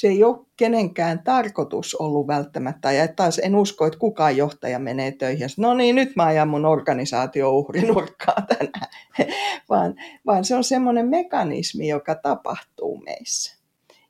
se 0.00 0.08
ei 0.08 0.24
ole 0.24 0.46
kenenkään 0.56 1.22
tarkoitus 1.24 1.94
ollut 1.94 2.26
välttämättä. 2.26 2.92
Ja 2.92 3.08
taas 3.08 3.38
en 3.38 3.54
usko, 3.54 3.86
että 3.86 3.98
kukaan 3.98 4.36
johtaja 4.36 4.78
menee 4.78 5.12
töihin 5.12 5.40
ja 5.40 5.48
no 5.56 5.74
niin, 5.74 5.96
nyt 5.96 6.16
mä 6.16 6.24
ajan 6.24 6.48
mun 6.48 6.66
organisaatio 6.66 7.50
uhrinurkkaa 7.50 8.42
tänään. 8.48 8.90
vaan, 9.70 9.94
vaan 10.26 10.44
se 10.44 10.56
on 10.56 10.64
semmoinen 10.64 11.08
mekanismi, 11.08 11.88
joka 11.88 12.14
tapahtuu 12.14 13.02
meissä. 13.04 13.56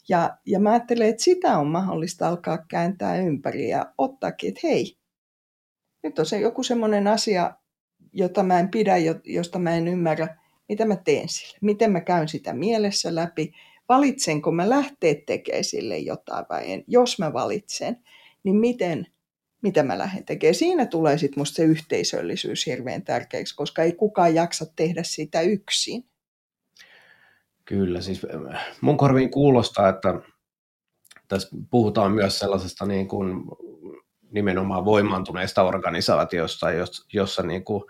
Ja, 0.08 0.36
ja 0.46 0.60
mä 0.60 0.70
ajattelen, 0.70 1.08
että 1.08 1.22
sitä 1.22 1.58
on 1.58 1.66
mahdollista 1.66 2.28
alkaa 2.28 2.58
kääntää 2.68 3.16
ympäri 3.16 3.68
ja 3.68 3.92
ottaakin, 3.98 4.48
että 4.48 4.60
hei, 4.64 4.96
nyt 6.02 6.18
on 6.18 6.26
se 6.26 6.40
joku 6.40 6.62
semmoinen 6.62 7.06
asia, 7.06 7.54
jota 8.12 8.42
mä 8.42 8.60
en 8.60 8.68
pidä, 8.68 8.94
josta 9.24 9.58
mä 9.58 9.76
en 9.76 9.88
ymmärrä, 9.88 10.36
mitä 10.68 10.84
mä 10.84 10.96
teen 10.96 11.28
sille. 11.28 11.58
Miten 11.60 11.92
mä 11.92 12.00
käyn 12.00 12.28
sitä 12.28 12.52
mielessä 12.52 13.14
läpi. 13.14 13.52
Valitsenko 13.90 14.52
mä 14.52 14.68
lähteä 14.68 15.14
tekemään 15.26 15.64
sille 15.64 15.98
jotain 15.98 16.46
vai 16.50 16.72
en. 16.72 16.84
Jos 16.86 17.18
mä 17.18 17.32
valitsen, 17.32 17.96
niin 18.42 18.56
miten, 18.56 19.06
mitä 19.62 19.82
mä 19.82 19.98
lähden 19.98 20.24
tekemään. 20.24 20.54
Siinä 20.54 20.86
tulee 20.86 21.18
sitten 21.18 21.40
musta 21.40 21.56
se 21.56 21.64
yhteisöllisyys 21.64 22.66
hirveän 22.66 23.02
tärkeäksi, 23.02 23.56
koska 23.56 23.82
ei 23.82 23.92
kukaan 23.92 24.34
jaksa 24.34 24.66
tehdä 24.76 25.02
sitä 25.02 25.40
yksin. 25.40 26.04
Kyllä, 27.64 28.00
siis 28.00 28.26
äh, 28.54 28.66
mun 28.80 28.96
korviin 28.96 29.30
kuulostaa, 29.30 29.88
että 29.88 30.14
tässä 31.28 31.48
puhutaan 31.70 32.12
myös 32.12 32.38
sellaisesta 32.38 32.86
niin 32.86 33.08
kuin 33.08 33.44
nimenomaan 34.30 34.84
voimaantuneesta 34.84 35.62
organisaatiosta, 35.62 36.66
jossa 37.12 37.42
niin 37.42 37.64
kuin 37.64 37.84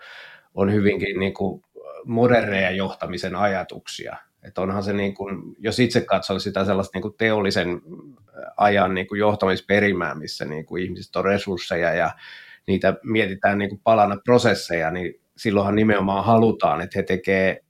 on 0.53 0.73
hyvinkin 0.73 1.19
niin 1.19 1.33
kuin 1.33 1.61
moderneja 2.05 2.71
johtamisen 2.71 3.35
ajatuksia. 3.35 4.17
Että 4.43 4.61
onhan 4.61 4.83
se, 4.83 4.93
niin 4.93 5.13
kuin, 5.13 5.55
jos 5.59 5.79
itse 5.79 6.01
katsoo 6.01 6.39
sitä 6.39 6.65
sellaista 6.65 6.97
niin 6.97 7.01
kuin 7.01 7.13
teollisen 7.17 7.81
ajan 8.57 8.93
niin 8.93 9.07
kuin 9.07 9.19
johtamisperimää, 9.19 10.15
missä 10.15 10.45
niin 10.45 10.65
kuin 10.65 10.83
ihmiset 10.83 11.15
on 11.15 11.25
resursseja 11.25 11.93
ja 11.93 12.11
niitä 12.67 12.93
mietitään 13.03 13.57
niin 13.57 13.69
kuin 13.69 13.81
palana 13.83 14.17
prosesseja, 14.25 14.91
niin 14.91 15.21
silloinhan 15.37 15.75
nimenomaan 15.75 16.25
halutaan, 16.25 16.81
että 16.81 16.99
he 16.99 17.03
tekee 17.03 17.61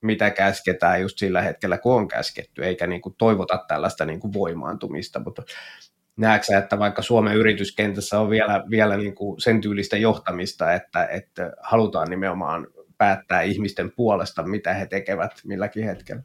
mitä 0.00 0.30
käsketään 0.30 1.00
just 1.00 1.18
sillä 1.18 1.42
hetkellä, 1.42 1.78
kun 1.78 1.94
on 1.94 2.08
käsketty, 2.08 2.64
eikä 2.64 2.86
niin 2.86 3.00
kuin 3.00 3.14
toivota 3.18 3.64
tällaista 3.68 4.04
niin 4.04 4.20
kuin 4.20 4.32
voimaantumista. 4.32 5.20
Mutta 5.20 5.42
näetkö 6.16 6.58
että 6.58 6.78
vaikka 6.78 7.02
Suomen 7.02 7.36
yrityskentässä 7.36 8.20
on 8.20 8.30
vielä, 8.30 8.64
vielä 8.70 8.96
niin 8.96 9.14
kuin 9.14 9.40
sen 9.40 9.60
tyylistä 9.60 9.96
johtamista, 9.96 10.72
että, 10.72 11.04
että 11.06 11.52
halutaan 11.62 12.10
nimenomaan 12.10 12.66
päättää 13.04 13.42
ihmisten 13.42 13.92
puolesta, 13.96 14.42
mitä 14.42 14.74
he 14.74 14.86
tekevät 14.86 15.30
milläkin 15.44 15.84
hetkellä? 15.84 16.22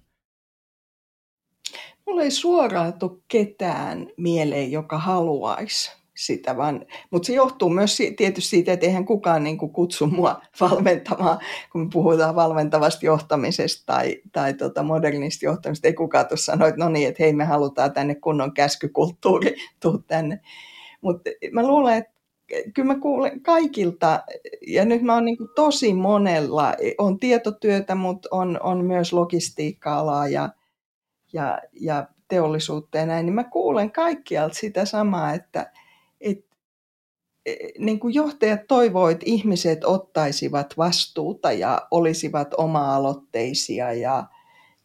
Mulla 2.06 2.22
ei 2.24 2.32
suoraan 2.32 2.94
tule 2.94 3.20
ketään 3.28 4.08
mieleen, 4.18 4.72
joka 4.72 4.98
haluaisi 4.98 5.92
sitä, 6.18 6.58
vaan, 6.58 6.86
mutta 7.12 7.28
se 7.28 7.34
johtuu 7.34 7.70
myös 7.70 7.98
tietysti 8.18 8.50
siitä, 8.50 8.74
että 8.74 8.86
eihän 8.86 9.06
kukaan 9.06 9.44
niin 9.44 9.58
kuin 9.58 9.74
kutsu 9.74 10.08
mua 10.08 10.42
valmentamaan, 10.62 11.40
kun 11.72 11.90
puhutaan 11.90 12.36
valmentavasta 12.36 13.06
johtamisesta 13.06 13.84
tai, 13.86 14.22
tai 14.32 14.54
tota 14.54 14.84
modernista 14.84 15.46
johtamisesta, 15.46 15.88
ei 15.88 15.94
kukaan 15.94 16.28
tuossa 16.28 16.52
sano, 16.52 16.66
että 16.66 16.84
no 16.84 16.90
niin, 16.90 17.08
että 17.08 17.24
hei 17.24 17.34
me 17.34 17.46
halutaan 17.46 17.94
tänne 17.94 18.16
kunnon 18.16 18.54
käskykulttuuri, 18.54 19.56
tuu 19.80 19.98
tänne. 19.98 20.40
Mutta 21.02 21.30
mä 21.52 21.68
luulen, 21.68 21.98
että 21.98 22.19
kyllä 22.74 22.94
mä 22.94 23.00
kuulen 23.00 23.42
kaikilta, 23.42 24.24
ja 24.68 24.86
nyt 24.86 25.02
mä 25.02 25.14
oon 25.14 25.26
niin 25.26 25.38
tosi 25.56 25.94
monella, 25.94 26.74
on 26.98 27.20
tietotyötä, 27.20 27.96
mutta 27.96 28.30
on, 28.32 28.60
on 28.64 28.86
myös 28.86 29.14
logistiikka-alaa 29.14 30.28
ja, 30.28 30.50
ja, 31.34 31.60
ja 31.82 32.08
teollisuutta 32.28 32.98
ja 32.98 33.06
näin, 33.06 33.26
niin 33.26 33.34
mä 33.34 33.44
kuulen 33.44 33.92
kaikkialta 33.92 34.56
sitä 34.56 34.86
samaa, 34.86 35.34
että, 35.34 35.72
että 36.22 36.56
e, 37.46 37.56
niin 37.80 38.00
kuin 38.00 38.14
johtajat 38.14 38.68
toivoo, 38.68 39.10
että 39.10 39.26
ihmiset 39.26 39.84
ottaisivat 39.84 40.78
vastuuta 40.78 41.52
ja 41.52 41.88
olisivat 41.92 42.54
oma-aloitteisia 42.58 43.94
ja, 43.94 44.24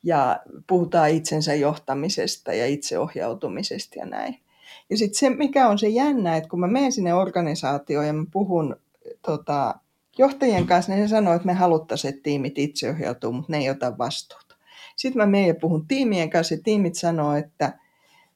ja 0.02 0.40
puhutaan 0.66 1.10
itsensä 1.10 1.54
johtamisesta 1.54 2.52
ja 2.54 2.66
itseohjautumisesta 2.66 3.98
ja 3.98 4.06
näin. 4.06 4.43
Ja 4.90 4.96
sitten 4.98 5.18
se, 5.18 5.30
mikä 5.30 5.68
on 5.68 5.78
se 5.78 5.88
jännä, 5.88 6.36
että 6.36 6.48
kun 6.48 6.60
mä 6.60 6.66
menen 6.66 6.92
sinne 6.92 7.14
organisaatioon 7.14 8.06
ja 8.06 8.12
mä 8.12 8.24
puhun 8.32 8.76
tota, 9.26 9.74
johtajien 10.18 10.66
kanssa, 10.66 10.92
niin 10.92 11.02
he 11.02 11.08
sanoo, 11.08 11.34
että 11.34 11.46
me 11.46 11.52
haluttaisiin, 11.52 12.08
että 12.08 12.22
tiimit 12.22 12.58
itseohjautuu, 12.58 13.32
mutta 13.32 13.52
ne 13.52 13.58
ei 13.58 13.70
ota 13.70 13.98
vastuuta. 13.98 14.56
Sitten 14.96 15.22
mä 15.22 15.26
menen 15.26 15.48
ja 15.48 15.54
puhun 15.54 15.86
tiimien 15.86 16.30
kanssa 16.30 16.54
ja 16.54 16.60
tiimit 16.64 16.94
sanoo, 16.94 17.34
että 17.34 17.78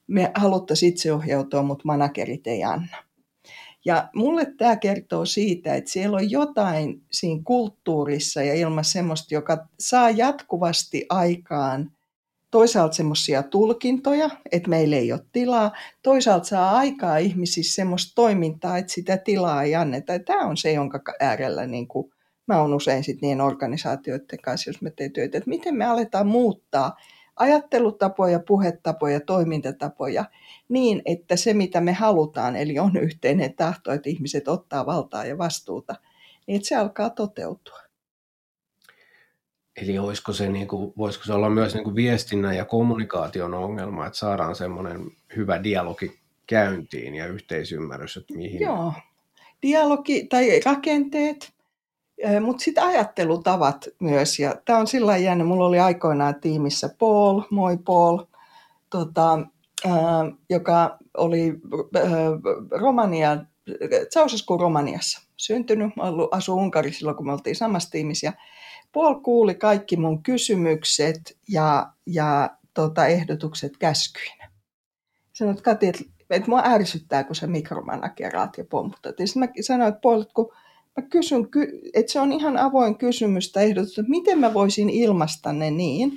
me 0.07 0.31
haluttaisiin 0.35 0.89
itseohjautua, 0.89 1.63
mutta 1.63 1.83
managerit 1.85 2.47
ei 2.47 2.63
anna. 2.63 2.97
Ja 3.85 4.09
mulle 4.15 4.45
tämä 4.57 4.75
kertoo 4.75 5.25
siitä, 5.25 5.75
että 5.75 5.91
siellä 5.91 6.17
on 6.17 6.31
jotain 6.31 7.01
siinä 7.11 7.41
kulttuurissa 7.43 8.43
ja 8.43 8.53
ilmassa 8.53 8.91
semmoista, 8.91 9.33
joka 9.33 9.67
saa 9.79 10.09
jatkuvasti 10.09 11.05
aikaan 11.09 11.91
toisaalta 12.51 12.95
semmoisia 12.95 13.43
tulkintoja, 13.43 14.29
että 14.51 14.69
meillä 14.69 14.95
ei 14.95 15.11
ole 15.11 15.21
tilaa, 15.31 15.71
toisaalta 16.03 16.47
saa 16.47 16.77
aikaa 16.77 17.17
ihmisissä 17.17 17.75
semmoista 17.75 18.15
toimintaa, 18.15 18.77
että 18.77 18.93
sitä 18.93 19.17
tilaa 19.17 19.63
ei 19.63 19.75
anneta. 19.75 20.13
Ja 20.13 20.19
tämä 20.19 20.45
on 20.45 20.57
se, 20.57 20.71
jonka 20.71 21.01
äärellä 21.19 21.67
niin 21.67 21.87
kuin, 21.87 22.13
mä 22.47 22.61
oon 22.61 22.73
usein 22.73 23.03
sit 23.03 23.21
niin 23.21 23.41
organisaatioiden 23.41 24.41
kanssa, 24.41 24.69
jos 24.69 24.81
me 24.81 24.91
teemme 24.91 25.13
työtä, 25.13 25.37
että 25.37 25.49
miten 25.49 25.75
me 25.75 25.85
aletaan 25.85 26.27
muuttaa 26.27 26.95
ajattelutapoja, 27.35 28.39
puhetapoja, 28.47 29.19
toimintatapoja 29.19 30.25
niin, 30.69 31.01
että 31.05 31.35
se 31.35 31.53
mitä 31.53 31.81
me 31.81 31.93
halutaan, 31.93 32.55
eli 32.55 32.79
on 32.79 32.97
yhteinen 32.97 33.55
tahto, 33.55 33.91
että 33.91 34.09
ihmiset 34.09 34.47
ottaa 34.47 34.85
valtaa 34.85 35.25
ja 35.25 35.37
vastuuta, 35.37 35.95
niin 36.47 36.55
että 36.55 36.67
se 36.67 36.75
alkaa 36.75 37.09
toteutua. 37.09 37.88
Eli 39.81 39.99
olisiko 39.99 40.33
se, 40.33 40.49
niin 40.49 40.67
kuin, 40.67 40.93
voisiko 40.97 41.25
se 41.25 41.33
olla 41.33 41.49
myös 41.49 41.73
niin 41.73 41.83
kuin 41.83 41.95
viestinnän 41.95 42.55
ja 42.55 42.65
kommunikaation 42.65 43.53
ongelma, 43.53 44.05
että 44.05 44.19
saadaan 44.19 44.55
semmoinen 44.55 45.11
hyvä 45.35 45.63
dialogi 45.63 46.19
käyntiin 46.47 47.15
ja 47.15 47.27
yhteisymmärrys, 47.27 48.17
että 48.17 48.33
mihin... 48.33 48.61
Joo, 48.61 48.93
dialogi 49.61 50.27
tai 50.27 50.59
rakenteet, 50.65 51.53
mutta 52.41 52.63
sitten 52.63 52.83
ajattelutavat 52.83 53.87
myös. 53.99 54.39
Ja 54.39 54.55
tämä 54.65 54.79
on 54.79 54.87
sillä 54.87 55.17
jännä, 55.17 55.43
mulla 55.43 55.65
oli 55.65 55.79
aikoinaan 55.79 56.35
tiimissä 56.41 56.89
Paul, 56.99 57.41
moi 57.49 57.77
Paul, 57.77 58.17
tota, 58.89 59.39
äh, 59.85 59.93
joka 60.49 60.97
oli 61.17 61.53
äh, 61.95 62.03
Romania, 62.71 63.37
Ceausescu 64.13 64.57
Romaniassa 64.57 65.29
syntynyt, 65.37 65.93
asui 66.31 66.55
Unkarissa 66.55 66.99
silloin, 66.99 67.17
kun 67.17 67.25
me 67.25 67.33
oltiin 67.33 67.55
samassa 67.55 67.91
tiimissä. 67.91 68.33
Paul 68.93 69.15
kuuli 69.15 69.55
kaikki 69.55 69.97
mun 69.97 70.23
kysymykset 70.23 71.37
ja, 71.49 71.93
ja 72.05 72.49
tota, 72.73 73.07
ehdotukset 73.07 73.77
käskyinä. 73.77 74.51
Sanoin, 75.33 75.57
että 75.57 75.63
Kati, 75.63 75.87
että, 75.87 76.03
että 76.29 76.49
mua 76.49 76.61
ärsyttää, 76.65 77.23
kun 77.23 77.35
sä 77.35 77.47
mikromanageraat 77.47 78.57
ja 78.57 78.65
pomputat. 78.69 79.19
Ja 79.19 79.27
sitten 79.27 79.39
mä 79.39 79.47
sanoin, 79.61 79.89
että 79.89 80.01
Paul, 80.01 80.21
että 80.21 80.33
kun 80.33 80.53
mä 80.97 81.07
kysyn, 81.09 81.47
että 81.93 82.11
se 82.11 82.19
on 82.19 82.31
ihan 82.33 82.57
avoin 82.57 82.97
kysymys 82.97 83.51
tai 83.51 83.65
ehdotus, 83.65 83.99
että 83.99 84.09
miten 84.09 84.39
mä 84.39 84.53
voisin 84.53 84.89
ilmaista 84.89 85.53
ne 85.53 85.71
niin, 85.71 86.11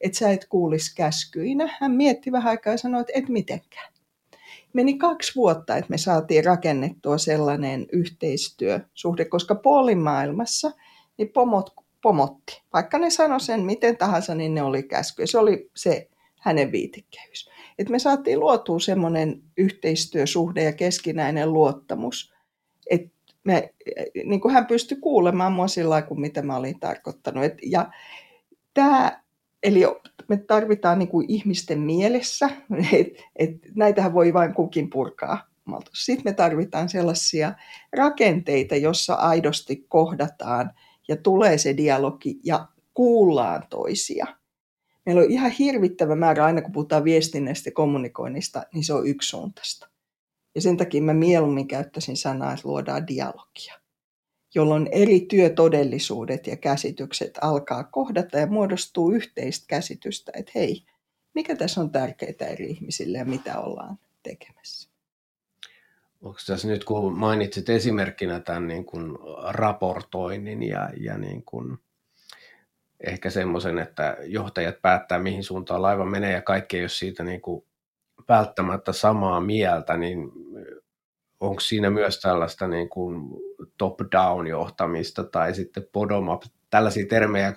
että 0.00 0.18
sä 0.18 0.30
et 0.30 0.46
kuulisi 0.48 0.94
käskyinä. 0.94 1.76
Hän 1.80 1.92
mietti 1.92 2.32
vähän 2.32 2.50
aikaa 2.50 2.72
ja 2.72 2.78
sanoi, 2.78 3.00
että 3.00 3.12
et 3.14 3.28
mitenkään. 3.28 3.92
Meni 4.72 4.98
kaksi 4.98 5.34
vuotta, 5.36 5.76
että 5.76 5.90
me 5.90 5.98
saatiin 5.98 6.44
rakennettua 6.44 7.18
sellainen 7.18 7.86
yhteistyösuhde, 7.92 9.24
koska 9.24 9.54
Paulin 9.54 9.98
maailmassa 9.98 10.70
niin 11.18 11.28
pomot 11.28 11.74
pomotti. 12.02 12.62
Vaikka 12.72 12.98
ne 12.98 13.10
sanoi 13.10 13.40
sen 13.40 13.60
miten 13.60 13.96
tahansa, 13.96 14.34
niin 14.34 14.54
ne 14.54 14.62
oli 14.62 14.82
käsky. 14.82 15.26
Se 15.26 15.38
oli 15.38 15.70
se 15.76 16.08
hänen 16.40 16.72
viitekehys. 16.72 17.50
Et 17.78 17.88
me 17.88 17.98
saatiin 17.98 18.40
luotua 18.40 18.80
semmoinen 18.80 19.42
yhteistyösuhde 19.56 20.62
ja 20.62 20.72
keskinäinen 20.72 21.52
luottamus, 21.52 22.34
että 22.90 23.10
me, 23.44 23.74
niin 24.24 24.40
kuin 24.40 24.54
hän 24.54 24.66
pystyi 24.66 24.98
kuulemaan 25.00 25.52
mua 25.52 25.68
sillä 25.68 26.02
kuin 26.02 26.20
mitä 26.20 26.42
mä 26.42 26.56
olin 26.56 26.80
tarkoittanut. 26.80 27.44
Et, 27.44 27.58
ja 27.62 27.90
tämä, 28.74 29.22
eli 29.62 29.82
me 30.28 30.36
tarvitaan 30.36 30.98
niin 30.98 31.08
kuin 31.08 31.26
ihmisten 31.28 31.80
mielessä, 31.80 32.50
että 32.92 33.22
et 33.36 33.50
näitähän 33.74 34.14
voi 34.14 34.32
vain 34.32 34.54
kukin 34.54 34.90
purkaa. 34.90 35.48
Sitten 35.94 36.24
me 36.24 36.32
tarvitaan 36.32 36.88
sellaisia 36.88 37.52
rakenteita, 37.92 38.76
jossa 38.76 39.14
aidosti 39.14 39.84
kohdataan– 39.88 40.70
ja 41.08 41.16
tulee 41.16 41.58
se 41.58 41.76
dialogi 41.76 42.40
ja 42.44 42.68
kuullaan 42.94 43.66
toisia. 43.70 44.26
Meillä 45.06 45.22
on 45.22 45.30
ihan 45.30 45.50
hirvittävä 45.50 46.16
määrä, 46.16 46.44
aina 46.44 46.62
kun 46.62 46.72
puhutaan 46.72 47.04
viestinnästä 47.04 47.68
ja 47.68 47.72
kommunikoinnista, 47.72 48.62
niin 48.74 48.84
se 48.84 48.94
on 48.94 49.06
yksisuuntaista. 49.06 49.88
Ja 50.54 50.60
sen 50.60 50.76
takia 50.76 51.02
mä 51.02 51.14
mieluummin 51.14 51.68
käyttäisin 51.68 52.16
sanaa, 52.16 52.52
että 52.52 52.68
luodaan 52.68 53.06
dialogia, 53.06 53.74
jolloin 54.54 54.88
eri 54.92 55.20
työtodellisuudet 55.20 56.46
ja 56.46 56.56
käsitykset 56.56 57.38
alkaa 57.40 57.84
kohdata 57.84 58.38
ja 58.38 58.46
muodostuu 58.46 59.12
yhteistä 59.12 59.64
käsitystä, 59.68 60.32
että 60.34 60.52
hei, 60.54 60.84
mikä 61.34 61.56
tässä 61.56 61.80
on 61.80 61.90
tärkeää 61.90 62.48
eri 62.50 62.70
ihmisille 62.70 63.18
ja 63.18 63.24
mitä 63.24 63.60
ollaan 63.60 63.98
tekemässä. 64.22 64.90
Onko 66.20 66.38
tässä 66.46 66.68
nyt, 66.68 66.84
kun 66.84 67.18
mainitsit 67.18 67.68
esimerkkinä 67.68 68.40
tämän 68.40 68.68
niin 68.68 68.84
kuin 68.84 69.18
raportoinnin 69.48 70.62
ja, 70.62 70.90
ja 70.96 71.18
niin 71.18 71.42
kuin 71.44 71.78
ehkä 73.06 73.30
semmoisen, 73.30 73.78
että 73.78 74.16
johtajat 74.24 74.82
päättää, 74.82 75.18
mihin 75.18 75.44
suuntaan 75.44 75.82
laiva 75.82 76.04
menee 76.04 76.32
ja 76.32 76.42
kaikki 76.42 76.76
ei 76.76 76.82
ole 76.82 76.88
siitä 76.88 77.24
niin 77.24 77.40
kuin 77.40 77.64
välttämättä 78.28 78.92
samaa 78.92 79.40
mieltä, 79.40 79.96
niin 79.96 80.32
onko 81.40 81.60
siinä 81.60 81.90
myös 81.90 82.20
tällaista 82.20 82.68
niin 82.68 82.88
kuin 82.88 83.30
top-down 83.78 84.46
johtamista 84.46 85.24
tai 85.24 85.54
sitten 85.54 85.86
bottom-up, 85.92 86.42
tällaisia 86.70 87.06
termejä 87.06 87.54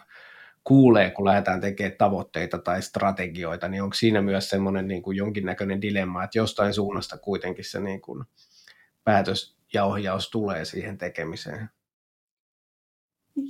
kuulee, 0.64 1.10
kun 1.12 1.26
lähdetään 1.26 1.62
tekemään 1.62 1.98
tavoitteita 1.98 2.58
tai 2.58 2.82
strategioita, 2.82 3.68
niin 3.68 3.84
onko 3.84 3.94
siinä 3.94 4.22
myös 4.22 4.50
semmoinen 4.50 4.88
niin 4.88 5.02
kuin 5.02 5.18
jonkinnäköinen 5.18 5.82
dilemma, 5.82 6.24
että 6.24 6.38
jostain 6.38 6.74
suunnasta 6.74 7.18
kuitenkin 7.18 7.66
se 7.66 7.80
niin 7.80 8.02
kuin 8.02 8.24
päätös 9.04 9.56
ja 9.74 9.86
ohjaus 9.86 10.30
tulee 10.30 10.66
siihen 10.66 10.98
tekemiseen? 10.98 11.70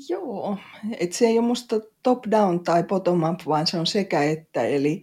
Joo, 0.09 0.57
että 0.99 1.17
se 1.17 1.25
ei 1.25 1.39
ole 1.39 1.47
musta 1.47 1.75
top-down 2.03 2.63
tai 2.63 2.83
bottom-up, 2.83 3.39
vaan 3.47 3.67
se 3.67 3.77
on 3.77 3.87
sekä 3.87 4.23
että. 4.23 4.63
Eli 4.63 5.01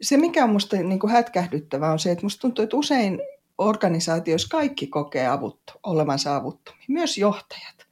se, 0.00 0.16
mikä 0.16 0.44
on 0.44 0.50
musta 0.50 0.76
niin 0.76 1.00
kuin 1.00 1.12
hätkähdyttävää, 1.12 1.92
on 1.92 1.98
se, 1.98 2.10
että 2.10 2.24
musta 2.24 2.40
tuntuu, 2.40 2.62
että 2.62 2.76
usein 2.76 3.20
organisaatioissa 3.58 4.48
kaikki 4.48 4.86
kokee 4.86 5.26
avuttu, 5.26 5.72
olevansa 5.82 6.36
avuttomia, 6.36 6.84
myös 6.88 7.18
johtajat. 7.18 7.86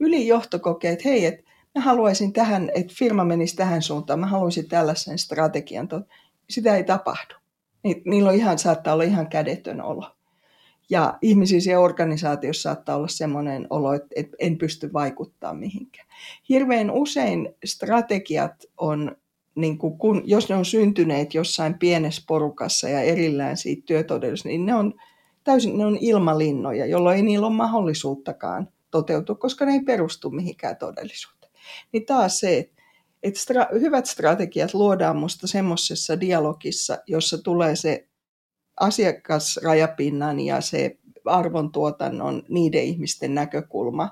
Ylijohto 0.00 0.58
kokee, 0.58 0.92
että 0.92 1.08
hei, 1.08 1.26
että 1.26 1.50
mä 1.74 1.80
haluaisin 1.80 2.32
tähän, 2.32 2.70
että 2.74 2.94
firma 2.96 3.24
menisi 3.24 3.56
tähän 3.56 3.82
suuntaan, 3.82 4.20
mä 4.20 4.26
haluaisin 4.26 4.68
tällaisen 4.68 5.18
strategian. 5.18 5.88
Sitä 6.50 6.76
ei 6.76 6.84
tapahdu. 6.84 7.34
Niillä 8.04 8.28
on 8.28 8.34
ihan, 8.34 8.58
saattaa 8.58 8.92
olla 8.94 9.04
ihan 9.04 9.28
kädetön 9.28 9.82
olo. 9.82 10.15
Ja 10.90 11.18
ihmisissä 11.22 11.80
organisaatiossa 11.80 12.62
saattaa 12.62 12.96
olla 12.96 13.08
sellainen 13.08 13.66
olo, 13.70 13.92
että 13.94 14.36
en 14.38 14.58
pysty 14.58 14.92
vaikuttaa 14.92 15.54
mihinkään. 15.54 16.08
Hirveän 16.48 16.90
usein 16.90 17.54
strategiat 17.64 18.64
on, 18.76 19.16
niin 19.54 19.78
kuin 19.78 19.98
kun, 19.98 20.22
jos 20.24 20.48
ne 20.48 20.54
on 20.54 20.64
syntyneet 20.64 21.34
jossain 21.34 21.78
pienessä 21.78 22.22
porukassa 22.28 22.88
ja 22.88 23.00
erillään 23.00 23.56
siitä 23.56 23.82
työtodellisuudesta, 23.86 24.48
niin 24.48 24.66
ne 24.66 24.74
on 24.74 24.94
täysin 25.46 25.78
ne 25.78 25.86
on 25.86 25.98
ilmalinnoja, 26.00 26.86
jolloin 26.86 27.16
ei 27.16 27.22
niillä 27.22 27.46
ole 27.46 27.56
mahdollisuuttakaan 27.56 28.68
toteutua, 28.90 29.34
koska 29.34 29.64
ne 29.64 29.72
ei 29.72 29.80
perustu 29.80 30.30
mihinkään 30.30 30.76
todellisuuteen. 30.76 31.52
Niin 31.92 32.06
taas 32.06 32.38
se, 32.40 32.70
että 33.22 33.40
stra- 33.40 33.80
hyvät 33.80 34.06
strategiat 34.06 34.74
luodaan 34.74 35.16
minusta 35.16 35.46
semmoisessa 35.46 36.20
dialogissa, 36.20 36.98
jossa 37.06 37.38
tulee 37.38 37.76
se 37.76 38.08
asiakasrajapinnan 38.80 40.40
ja 40.40 40.60
se 40.60 40.98
arvontuotannon 41.24 42.42
niiden 42.48 42.82
ihmisten 42.82 43.34
näkökulma, 43.34 44.10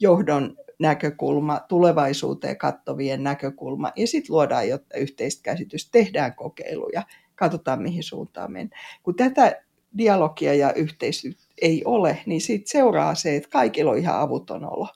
johdon 0.00 0.56
näkökulma, 0.78 1.60
tulevaisuuteen 1.68 2.56
kattovien 2.56 3.22
näkökulma, 3.22 3.92
ja 3.96 4.06
sitten 4.06 4.34
luodaan 4.34 4.68
jo 4.68 4.78
yhteistä 4.96 5.42
käsitystä, 5.42 5.90
tehdään 5.92 6.34
kokeiluja, 6.34 7.02
katsotaan 7.34 7.82
mihin 7.82 8.02
suuntaan 8.02 8.52
mennään. 8.52 8.80
Kun 9.02 9.14
tätä 9.14 9.62
dialogia 9.98 10.54
ja 10.54 10.72
yhteistyötä 10.72 11.38
ei 11.62 11.82
ole, 11.84 12.18
niin 12.26 12.40
siitä 12.40 12.70
seuraa 12.70 13.14
se, 13.14 13.36
että 13.36 13.48
kaikilla 13.48 13.90
on 13.90 13.98
ihan 13.98 14.20
avuton 14.20 14.64
olo. 14.64 14.88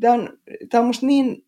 Tämä 0.00 0.14
on, 0.14 0.38
tämä 0.70 0.80
on 0.80 0.86
musta 0.86 1.06
niin 1.06 1.46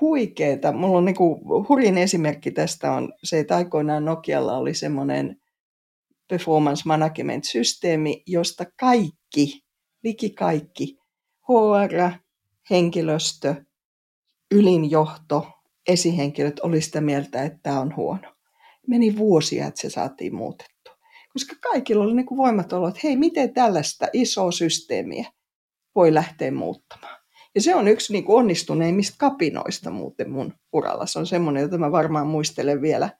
huikeeta. 0.00 0.72
Mulla 0.72 0.98
on 0.98 1.04
niin 1.04 1.16
kuin, 1.16 1.40
hurjin 1.68 1.98
esimerkki 1.98 2.50
tästä 2.50 2.92
on 2.92 3.12
se, 3.24 3.38
että 3.38 3.56
aikoinaan 3.56 4.04
Nokialla 4.04 4.56
oli 4.56 4.74
semmoinen 4.74 5.40
performance 6.28 6.82
management-systeemi, 6.86 8.22
josta 8.26 8.64
kaikki, 8.80 9.64
liki 10.04 10.30
kaikki, 10.30 10.98
HR, 11.48 12.18
henkilöstö, 12.70 13.54
ylinjohto, 14.50 15.46
esihenkilöt 15.88 16.60
oli 16.60 16.80
sitä 16.80 17.00
mieltä, 17.00 17.42
että 17.42 17.58
tämä 17.62 17.80
on 17.80 17.96
huono. 17.96 18.34
Meni 18.86 19.16
vuosia, 19.16 19.66
että 19.66 19.80
se 19.80 19.90
saatiin 19.90 20.34
muutettua. 20.34 20.96
Koska 21.32 21.56
kaikilla 21.62 22.04
oli 22.04 22.14
niin 22.14 22.26
kuin 22.26 22.38
voimat 22.38 22.72
olla, 22.72 22.88
että 22.88 23.00
hei, 23.04 23.16
miten 23.16 23.54
tällaista 23.54 24.06
isoa 24.12 24.52
systeemiä 24.52 25.32
voi 25.94 26.14
lähteä 26.14 26.50
muuttamaan. 26.50 27.18
Ja 27.54 27.62
se 27.62 27.74
on 27.74 27.88
yksi 27.88 28.12
niin 28.12 28.24
kuin 28.24 28.38
onnistuneimmista 28.38 29.16
kapinoista 29.18 29.90
muuten 29.90 30.30
mun 30.30 30.54
uralla. 30.72 31.06
Se 31.06 31.18
on 31.18 31.26
semmoinen, 31.26 31.60
jota 31.60 31.78
mä 31.78 31.92
varmaan 31.92 32.26
muistelen 32.26 32.82
vielä– 32.82 33.10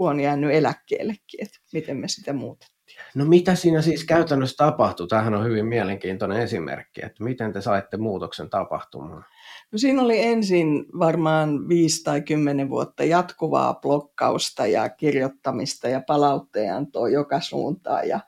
kun 0.00 0.10
on 0.10 0.20
jäänyt 0.20 0.54
eläkkeellekin, 0.54 1.42
että 1.42 1.58
miten 1.72 1.96
me 1.96 2.08
sitä 2.08 2.32
muutettiin. 2.32 2.96
No 3.14 3.24
mitä 3.24 3.54
siinä 3.54 3.82
siis 3.82 4.04
käytännössä 4.04 4.56
tapahtui? 4.56 5.08
Tämähän 5.08 5.34
on 5.34 5.44
hyvin 5.44 5.66
mielenkiintoinen 5.66 6.40
esimerkki, 6.40 7.00
että 7.04 7.24
miten 7.24 7.52
te 7.52 7.60
saitte 7.60 7.96
muutoksen 7.96 8.50
tapahtumaan? 8.50 9.24
No 9.72 9.78
siinä 9.78 10.02
oli 10.02 10.22
ensin 10.22 10.84
varmaan 10.98 11.68
viisi 11.68 12.04
tai 12.04 12.22
kymmenen 12.22 12.70
vuotta 12.70 13.04
jatkuvaa 13.04 13.74
blokkausta 13.74 14.66
ja 14.66 14.88
kirjoittamista 14.88 15.88
ja 15.88 16.02
palautteenantoa 16.06 17.08
joka 17.08 17.40
suuntaan 17.40 18.08
ja 18.08 18.20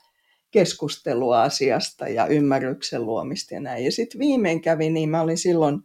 keskustelua 0.51 1.43
asiasta 1.43 2.09
ja 2.09 2.27
ymmärryksen 2.27 3.07
luomista 3.07 3.55
ja 3.55 3.61
näin. 3.61 3.85
Ja 3.85 3.93
sitten 3.93 4.19
viimein 4.19 4.61
kävi 4.61 4.91
niin, 4.91 5.11
mä 5.11 5.21
olin 5.21 5.39
silloin 5.39 5.81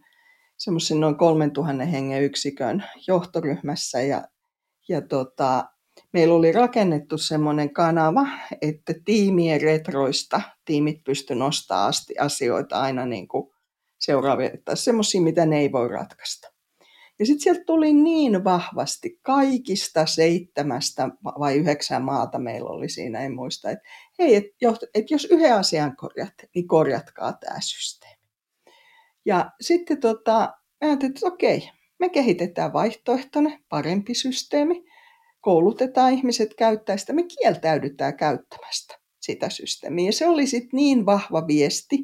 semmoisen 0.56 1.00
noin 1.00 1.16
3000 1.16 1.84
hengen 1.84 2.22
yksikön 2.22 2.84
johtoryhmässä 3.06 4.00
ja, 4.00 4.24
ja 4.88 5.00
tota, 5.00 5.64
meillä 6.12 6.34
oli 6.34 6.52
rakennettu 6.52 7.18
semmoinen 7.18 7.72
kanava, 7.72 8.26
että 8.62 8.94
tiimien 9.04 9.60
retroista 9.60 10.40
tiimit 10.64 11.04
pysty 11.04 11.34
nostamaan 11.34 11.88
asti 11.88 12.14
asioita 12.18 12.80
aina 12.80 13.06
niin 13.06 13.28
kuin 13.28 13.50
seuraavia, 13.98 14.50
tai 14.64 14.76
semmoisia, 14.76 15.20
mitä 15.20 15.46
ne 15.46 15.58
ei 15.58 15.72
voi 15.72 15.88
ratkaista. 15.88 16.52
Ja 17.18 17.26
sitten 17.26 17.42
sieltä 17.42 17.62
tuli 17.66 17.92
niin 17.92 18.44
vahvasti 18.44 19.18
kaikista 19.22 20.06
seitsemästä 20.06 21.08
vai 21.24 21.56
yhdeksän 21.56 22.04
maata 22.04 22.38
meillä 22.38 22.70
oli 22.70 22.88
siinä, 22.88 23.20
en 23.20 23.34
muista, 23.34 23.70
että 23.70 23.88
hei, 24.18 24.34
et, 24.34 24.44
et 24.94 25.10
jos 25.10 25.24
yhden 25.24 25.54
asian 25.54 25.96
korjat, 25.96 26.34
niin 26.54 26.68
korjatkaa 26.68 27.32
tämä 27.32 27.60
systeemi. 27.60 28.22
Ja 29.24 29.50
sitten 29.60 30.00
tota, 30.00 30.54
ajattelin, 30.80 31.14
että 31.14 31.26
okei, 31.26 31.70
me 31.98 32.08
kehitetään 32.08 32.72
vaihtoehtoinen, 32.72 33.64
parempi 33.68 34.14
systeemi, 34.14 34.84
koulutetaan 35.48 36.12
ihmiset 36.12 36.54
käyttää 36.54 36.96
sitä, 36.96 37.12
me 37.12 37.22
kieltäydytään 37.22 38.16
käyttämästä 38.16 38.98
sitä 39.20 39.50
systeemiä. 39.50 40.06
Ja 40.06 40.12
se 40.12 40.26
oli 40.26 40.46
sitten 40.46 40.70
niin 40.72 41.06
vahva 41.06 41.46
viesti, 41.46 41.98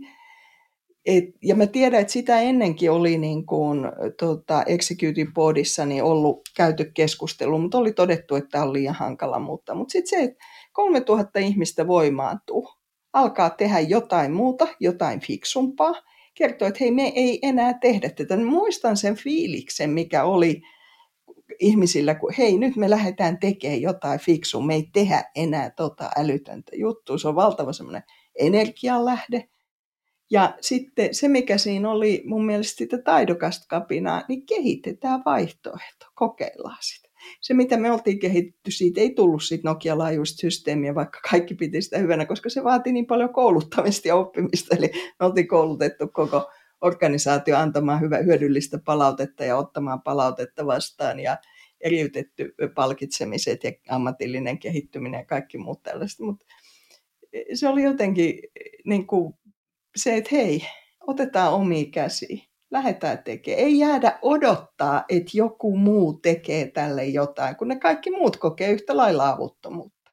et, 1.07 1.25
ja 1.43 1.55
mä 1.55 1.67
tiedän, 1.67 2.01
että 2.01 2.13
sitä 2.13 2.41
ennenkin 2.41 2.91
oli 2.91 3.19
niin 3.19 3.47
kuin, 3.47 3.81
tota, 4.19 4.63
Executive 4.67 5.31
Boardissa 5.35 5.87
niin 5.87 6.03
ollut 6.03 6.41
käyty 6.57 6.91
keskustelu, 6.95 7.59
mutta 7.59 7.79
oli 7.79 7.93
todettu, 7.93 8.35
että 8.35 8.49
tämä 8.51 8.65
on 8.65 8.73
liian 8.73 8.95
hankala 8.95 9.39
muuttaa. 9.39 9.75
Mutta 9.75 9.93
sitten 9.93 10.21
se, 10.21 10.25
että 10.25 10.45
3000 10.73 11.39
ihmistä 11.39 11.87
voimaantuu, 11.87 12.69
alkaa 13.13 13.51
tehdä 13.51 13.81
jotain 13.81 14.33
muuta, 14.33 14.69
jotain 14.81 15.21
fiksumpaa, 15.21 15.95
kertoo, 16.35 16.69
että 16.69 16.79
hei, 16.81 16.91
me 16.91 17.13
ei 17.15 17.39
enää 17.43 17.79
tehdä 17.79 18.11
tätä. 18.11 18.37
Muistan 18.37 18.97
sen 18.97 19.17
fiiliksen, 19.17 19.91
mikä 19.91 20.25
oli 20.25 20.63
ihmisillä, 21.61 22.15
kun 22.15 22.33
hei, 22.39 22.59
nyt 22.59 22.77
me 22.77 22.91
lähdetään 22.91 23.39
tekemään 23.39 23.81
jotain 23.81 24.21
fiksua, 24.21 24.63
me 24.63 24.75
ei 24.75 24.89
tehdä 24.93 25.25
enää 25.37 25.71
tota 25.71 26.11
älytöntä 26.17 26.73
juttua. 26.77 27.19
Se 27.19 27.29
on 27.29 27.35
valtava 27.35 27.73
semmoinen 27.73 28.03
energianlähde. 28.39 29.49
Ja 30.31 30.57
sitten 30.61 31.15
se, 31.15 31.29
mikä 31.29 31.59
siinä 31.59 31.91
oli 31.91 32.23
mun 32.27 32.47
mielestä 32.47 32.79
sitä 32.79 32.99
taidokasta 32.99 33.67
kapinaa, 33.69 34.23
niin 34.29 34.47
kehitetään 34.47 35.23
vaihtoehto, 35.25 36.07
kokeillaan 36.15 36.79
sitä. 36.81 37.09
Se, 37.41 37.55
mitä 37.55 37.77
me 37.77 37.93
oltiin 37.93 38.19
kehitetty, 38.19 38.71
siitä 38.71 39.01
ei 39.01 39.11
tullut 39.11 39.43
siitä 39.43 39.69
Nokia-laajuista 39.69 40.41
systeemiä, 40.41 40.95
vaikka 40.95 41.21
kaikki 41.31 41.55
piti 41.55 41.83
sitä 41.83 41.99
hyvänä, 41.99 42.27
koska 42.27 42.51
se 42.51 42.65
vaati 42.65 42.93
niin 42.93 43.07
paljon 43.07 43.33
kouluttamista 43.33 44.09
ja 44.09 44.17
oppimista. 44.17 44.77
Eli 44.77 44.91
me 45.21 45.27
oltiin 45.27 45.49
koulutettu 45.49 46.09
koko 46.09 46.51
organisaatio 46.85 47.57
antamaan 47.57 48.01
hyvä, 48.01 48.19
hyödyllistä 48.19 48.79
palautetta 48.85 49.45
ja 49.45 49.57
ottamaan 49.57 50.03
palautetta 50.03 50.67
vastaan 50.67 51.21
ja 51.21 51.37
eriytetty 51.81 52.55
palkitsemiset 52.75 53.65
ja 53.65 53.73
ammatillinen 53.89 54.59
kehittyminen 54.59 55.19
ja 55.19 55.25
kaikki 55.25 55.59
muut 55.59 55.83
tällaiset. 55.83 56.21
Mutta 56.21 56.47
se 57.55 57.69
oli 57.69 57.83
jotenkin 57.83 58.39
niin 58.85 59.07
kuin 59.07 59.35
se, 59.97 60.17
että 60.17 60.31
hei, 60.33 60.67
otetaan 61.07 61.53
omi 61.53 61.87
käsi, 61.87 62.49
lähdetään 62.71 63.23
tekemään. 63.23 63.65
Ei 63.65 63.79
jäädä 63.79 64.19
odottaa, 64.23 65.05
että 65.09 65.31
joku 65.35 65.77
muu 65.77 66.13
tekee 66.13 66.71
tälle 66.71 67.05
jotain, 67.05 67.57
kun 67.57 67.69
ne 67.69 67.79
kaikki 67.79 68.11
muut 68.11 68.37
kokee 68.37 68.71
yhtä 68.71 68.97
lailla 68.97 69.29
avuttomuutta. 69.29 70.11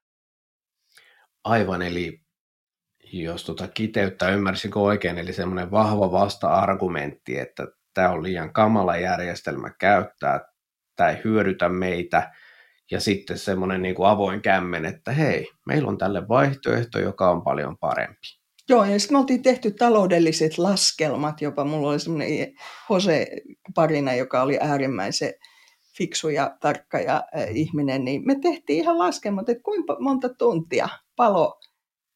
Aivan, 1.44 1.82
eli 1.82 2.22
jos 3.14 3.44
tuota 3.44 3.68
kiteyttää, 3.68 4.30
ymmärsikö 4.30 4.80
oikein, 4.80 5.18
eli 5.18 5.34
semmoinen 5.34 5.72
vahva 5.72 6.12
vasta-argumentti, 6.12 7.40
että 7.40 7.68
tämä 7.94 8.10
on 8.10 8.24
liian 8.24 8.54
kamala 8.54 8.98
järjestelmä 8.98 9.72
käyttää, 9.80 10.40
tämä 10.96 11.10
ei 11.10 11.22
hyödytä 11.24 11.70
meitä, 11.70 12.32
ja 12.92 13.00
sitten 13.00 13.38
semmoinen 13.38 13.82
niin 13.82 13.96
kuin 13.96 14.10
avoin 14.10 14.42
kämmen, 14.42 14.86
että 14.86 15.12
hei, 15.12 15.48
meillä 15.66 15.90
on 15.90 15.98
tälle 15.98 16.28
vaihtoehto, 16.28 17.00
joka 17.00 17.32
on 17.32 17.44
paljon 17.44 17.78
parempi. 17.78 18.42
Joo, 18.70 18.86
ja 18.86 19.00
sitten 19.00 19.16
me 19.16 19.20
oltiin 19.20 19.44
tehty 19.44 19.72
taloudelliset 19.72 20.58
laskelmat, 20.58 21.42
jopa 21.42 21.66
mulla 21.66 21.90
oli 21.90 22.00
semmoinen 22.00 22.54
Jose 22.90 23.28
Parina, 23.76 24.14
joka 24.14 24.42
oli 24.42 24.58
äärimmäisen 24.62 25.34
fiksu 25.98 26.30
ja 26.30 26.58
tarkka 26.60 27.00
ja 27.00 27.24
äh, 27.38 27.56
ihminen, 27.56 28.06
niin 28.06 28.22
me 28.26 28.36
tehtiin 28.42 28.84
ihan 28.84 29.00
laskelmat, 29.00 29.50
että 29.50 29.64
kuinka 29.64 29.98
monta 30.00 30.30
tuntia 30.30 30.90
palo 31.16 31.61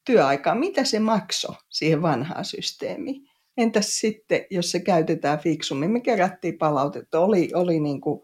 työaikaa, 0.06 0.54
mitä 0.54 0.84
se 0.84 0.98
maksoi 0.98 1.54
siihen 1.68 2.02
vanhaan 2.02 2.44
systeemiin. 2.44 3.28
Entäs 3.56 3.98
sitten, 3.98 4.46
jos 4.50 4.70
se 4.70 4.80
käytetään 4.80 5.38
fiksummin? 5.38 5.90
Me 5.90 6.00
kerättiin 6.00 6.58
palautetta, 6.58 7.20
oli, 7.20 7.50
oli 7.54 7.80
niin 7.80 8.00
kuin, 8.00 8.20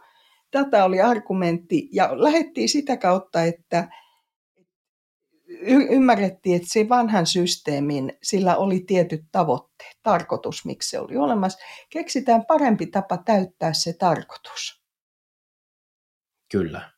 tätä 0.50 0.84
oli 0.84 1.00
argumentti 1.00 1.88
ja 1.92 2.10
lähdettiin 2.12 2.68
sitä 2.68 2.96
kautta, 2.96 3.42
että 3.42 3.88
ymmärrettiin, 5.90 6.56
että 6.56 6.68
se 6.70 6.88
vanhan 6.88 7.26
systeemin, 7.26 8.12
sillä 8.22 8.56
oli 8.56 8.80
tietyt 8.80 9.24
tavoitteet, 9.32 9.96
tarkoitus, 10.02 10.64
miksi 10.64 10.90
se 10.90 11.00
oli 11.00 11.16
olemassa. 11.16 11.58
Keksitään 11.90 12.46
parempi 12.46 12.86
tapa 12.86 13.16
täyttää 13.16 13.72
se 13.72 13.92
tarkoitus. 13.92 14.82
Kyllä. 16.52 16.91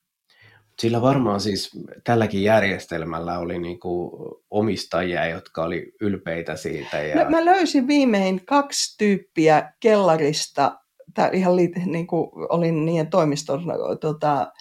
Sillä 0.79 1.03
varmaan 1.03 1.41
siis 1.41 1.71
tälläkin 2.05 2.43
järjestelmällä 2.43 3.39
oli 3.39 3.59
niin 3.59 3.81
kuin 3.81 4.11
omistajia, 4.51 5.27
jotka 5.27 5.65
oli 5.65 5.93
ylpeitä 6.01 6.57
siitä. 6.57 7.03
Ja... 7.03 7.17
Mä, 7.17 7.31
mä 7.31 7.45
löysin 7.45 7.87
viimein 7.87 8.47
kaksi 8.47 8.99
tyyppiä 8.99 9.73
kellarista, 9.81 10.79
Tää 11.15 11.31
ihan 11.33 11.57
li, 11.57 11.73
niin 11.87 12.07
kuin 12.07 12.31
olin 12.49 12.85
niiden 12.85 13.11
toimiston 13.11 13.63
tota, 14.01 14.53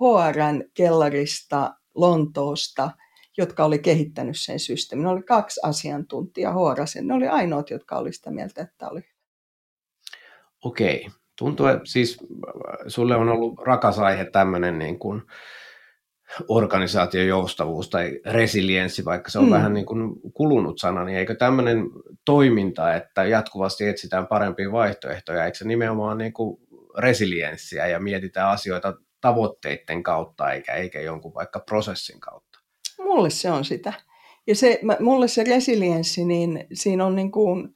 HRn 0.00 0.62
kellarista 0.74 1.74
Lontoosta, 1.94 2.90
jotka 3.38 3.64
oli 3.64 3.78
kehittänyt 3.78 4.36
sen 4.38 4.60
systeemin. 4.60 5.04
Ne 5.04 5.10
oli 5.10 5.22
kaksi 5.22 5.60
asiantuntijaa 5.62 6.52
HRS, 6.52 6.96
ne 7.02 7.14
oli 7.14 7.28
ainoat, 7.28 7.70
jotka 7.70 7.96
oli 7.96 8.12
sitä 8.12 8.30
mieltä, 8.30 8.62
että 8.62 8.88
oli 8.88 9.00
Okei. 10.64 11.06
Tuntuu, 11.38 11.66
että 11.66 11.82
siis 11.84 12.18
sulle 12.86 13.16
on 13.16 13.28
ollut 13.28 13.58
rakas 13.58 13.98
aihe 13.98 14.24
tämmöinen 14.24 14.78
niin 14.78 14.98
kuin 14.98 15.22
organisaation 16.48 17.26
joustavuus 17.26 17.90
tai 17.90 18.20
resilienssi, 18.26 19.04
vaikka 19.04 19.30
se 19.30 19.38
on 19.38 19.44
mm. 19.44 19.50
vähän 19.50 19.74
niin 19.74 19.86
kuin 19.86 20.14
kulunut 20.34 20.78
sana, 20.78 21.04
niin 21.04 21.18
eikö 21.18 21.34
tämmöinen 21.34 21.90
toiminta, 22.24 22.94
että 22.94 23.24
jatkuvasti 23.24 23.88
etsitään 23.88 24.26
parempia 24.26 24.72
vaihtoehtoja, 24.72 25.44
eikö 25.44 25.58
se 25.58 25.64
nimenomaan 25.64 26.18
niin 26.18 26.32
kuin 26.32 26.58
resilienssiä 26.98 27.86
ja 27.86 28.00
mietitään 28.00 28.48
asioita 28.48 28.94
tavoitteiden 29.20 30.02
kautta 30.02 30.52
eikä, 30.52 30.74
eikä 30.74 31.00
jonkun 31.00 31.34
vaikka 31.34 31.60
prosessin 31.60 32.20
kautta? 32.20 32.58
Mulle 32.98 33.30
se 33.30 33.50
on 33.50 33.64
sitä. 33.64 33.92
Ja 34.46 34.54
se, 34.54 34.80
mulle 35.00 35.28
se 35.28 35.44
resilienssi, 35.44 36.24
niin 36.24 36.66
siinä 36.72 37.06
on 37.06 37.16
niin 37.16 37.32
kuin 37.32 37.68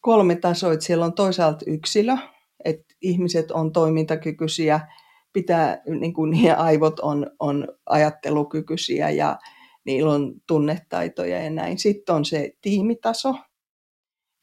kolme 0.00 0.36
tasoa, 0.36 0.72
että 0.72 0.84
siellä 0.84 1.04
on 1.04 1.12
toisaalta 1.12 1.64
yksilö, 1.66 2.16
että 2.64 2.94
ihmiset 3.02 3.50
on 3.50 3.72
toimintakykyisiä, 3.72 4.80
pitää, 5.32 5.82
niin 6.00 6.14
kuin 6.14 6.30
niiden 6.30 6.58
aivot 6.58 7.00
on, 7.00 7.26
on 7.38 7.68
ajattelukykyisiä 7.86 9.10
ja 9.10 9.38
niillä 9.84 10.12
on 10.12 10.34
tunnetaitoja 10.46 11.42
ja 11.42 11.50
näin. 11.50 11.78
Sitten 11.78 12.14
on 12.14 12.24
se 12.24 12.52
tiimitaso, 12.60 13.34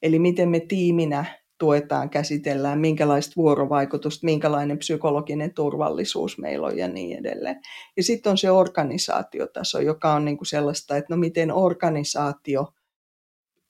eli 0.02 0.20
miten 0.20 0.50
me 0.50 0.60
tiiminä 0.60 1.26
tuetaan, 1.58 2.10
käsitellään, 2.10 2.80
minkälaista 2.80 3.34
vuorovaikutusta, 3.38 4.26
minkälainen 4.26 4.78
psykologinen 4.78 5.54
turvallisuus 5.54 6.38
meillä 6.38 6.68
on 6.68 6.78
ja 6.78 6.88
niin 6.88 7.20
edelleen. 7.20 7.62
Ja 7.98 8.04
sitten 8.04 8.30
on 8.30 8.38
se 8.38 8.52
organisaatiotaso, 8.52 9.80
joka 9.80 10.14
on 10.14 10.26
niin 10.26 10.38
kuin 10.38 10.48
sellaista, 10.48 10.98
että 10.98 11.14
no 11.14 11.18
miten 11.18 11.52
organisaatio 11.52 12.74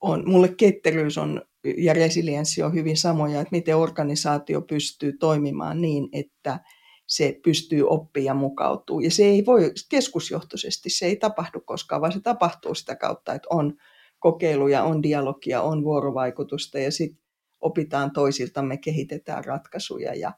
on, 0.02 0.30
mulle 0.30 0.48
ketteryys 0.58 1.18
on 1.18 1.42
ja 1.78 1.94
resilienssi 1.94 2.64
on 2.64 2.74
hyvin 2.74 2.98
samoja, 2.98 3.42
että 3.42 3.56
miten 3.56 3.78
organisaatio 3.78 4.62
pystyy 4.62 5.18
toimimaan 5.18 5.82
niin, 5.82 6.10
että 6.14 6.60
se 7.08 7.40
pystyy 7.44 7.88
oppimaan 7.88 8.26
ja 8.26 8.34
mukautuu. 8.34 9.00
Ja 9.00 9.12
se 9.12 9.24
ei 9.24 9.46
voi 9.46 9.72
keskusjohtoisesti, 9.90 10.90
se 10.90 11.06
ei 11.06 11.16
tapahdu 11.16 11.60
koskaan, 11.66 12.02
vaan 12.02 12.12
se 12.12 12.20
tapahtuu 12.20 12.76
sitä 12.76 12.96
kautta, 12.96 13.34
että 13.34 13.48
on 13.50 13.74
kokeiluja, 14.20 14.84
on 14.84 15.04
dialogia, 15.04 15.62
on 15.62 15.84
vuorovaikutusta 15.84 16.80
ja 16.80 16.92
sitten 16.92 17.26
opitaan 17.62 18.12
toisiltamme, 18.12 18.78
kehitetään 18.78 19.46
ratkaisuja. 19.46 20.14
Ja, 20.14 20.32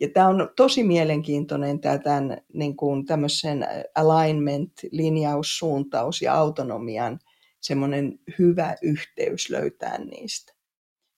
ja 0.00 0.08
tämä 0.08 0.28
on 0.28 0.48
tosi 0.56 0.84
mielenkiintoinen 0.84 1.80
tämä 1.80 1.98
tämän, 1.98 2.38
niin 2.54 2.76
kuin 2.76 3.04
tämmöisen 3.04 3.66
alignment, 3.94 4.72
linjaus, 4.92 5.58
suuntaus 5.58 6.22
ja 6.22 6.34
autonomian 6.34 7.18
semmoinen 7.60 8.18
hyvä 8.38 8.74
yhteys 8.82 9.50
löytää 9.50 9.98
niistä, 9.98 10.52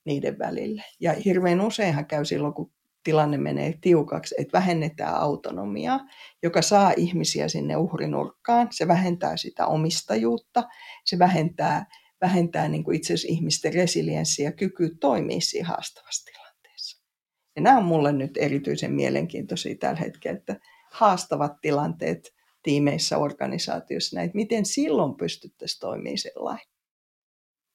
niiden 0.05 0.39
välille. 0.39 0.85
Ja 1.01 1.13
hirveän 1.13 1.61
useinhan 1.61 2.07
käy 2.07 2.25
silloin, 2.25 2.55
kun 2.55 2.73
tilanne 3.05 3.39
menee 3.39 3.75
tiukaksi, 3.81 4.35
että 4.39 4.59
vähennetään 4.59 5.15
autonomiaa, 5.15 6.01
joka 6.43 6.63
saa 6.63 6.93
ihmisiä 6.97 7.49
sinne 7.49 7.77
uhrinurkkaan. 7.77 8.69
Se 8.71 8.89
vähentää 8.89 9.37
sitä 9.37 9.67
omistajuutta, 9.67 10.65
se 11.05 11.19
vähentää, 11.19 11.87
vähentää 12.21 12.69
niin 12.69 12.85
kuin 12.85 12.97
itse 12.97 13.15
asiassa 13.15 13.33
ihmisten 13.33 13.75
resilienssiä 13.75 14.45
ja 14.45 14.53
kyky 14.53 14.97
toimia 15.01 15.41
siinä 15.41 15.69
haastavassa 15.69 16.25
tilanteessa. 16.25 17.05
Ja 17.57 17.63
nämä 17.63 17.79
on 17.79 17.85
mulle 17.85 18.13
nyt 18.13 18.37
erityisen 18.37 18.93
mielenkiintoisia 18.93 19.75
tällä 19.81 20.01
hetkellä, 20.01 20.39
että 20.39 20.57
haastavat 20.93 21.53
tilanteet 21.61 22.35
tiimeissä, 22.63 23.19
organisaatioissa, 23.19 24.17
näitä, 24.17 24.35
miten 24.35 24.67
silloin 24.67 25.17
pystyttäisiin 25.17 25.81
toimimaan 25.81 26.19
sellainen. 26.19 26.67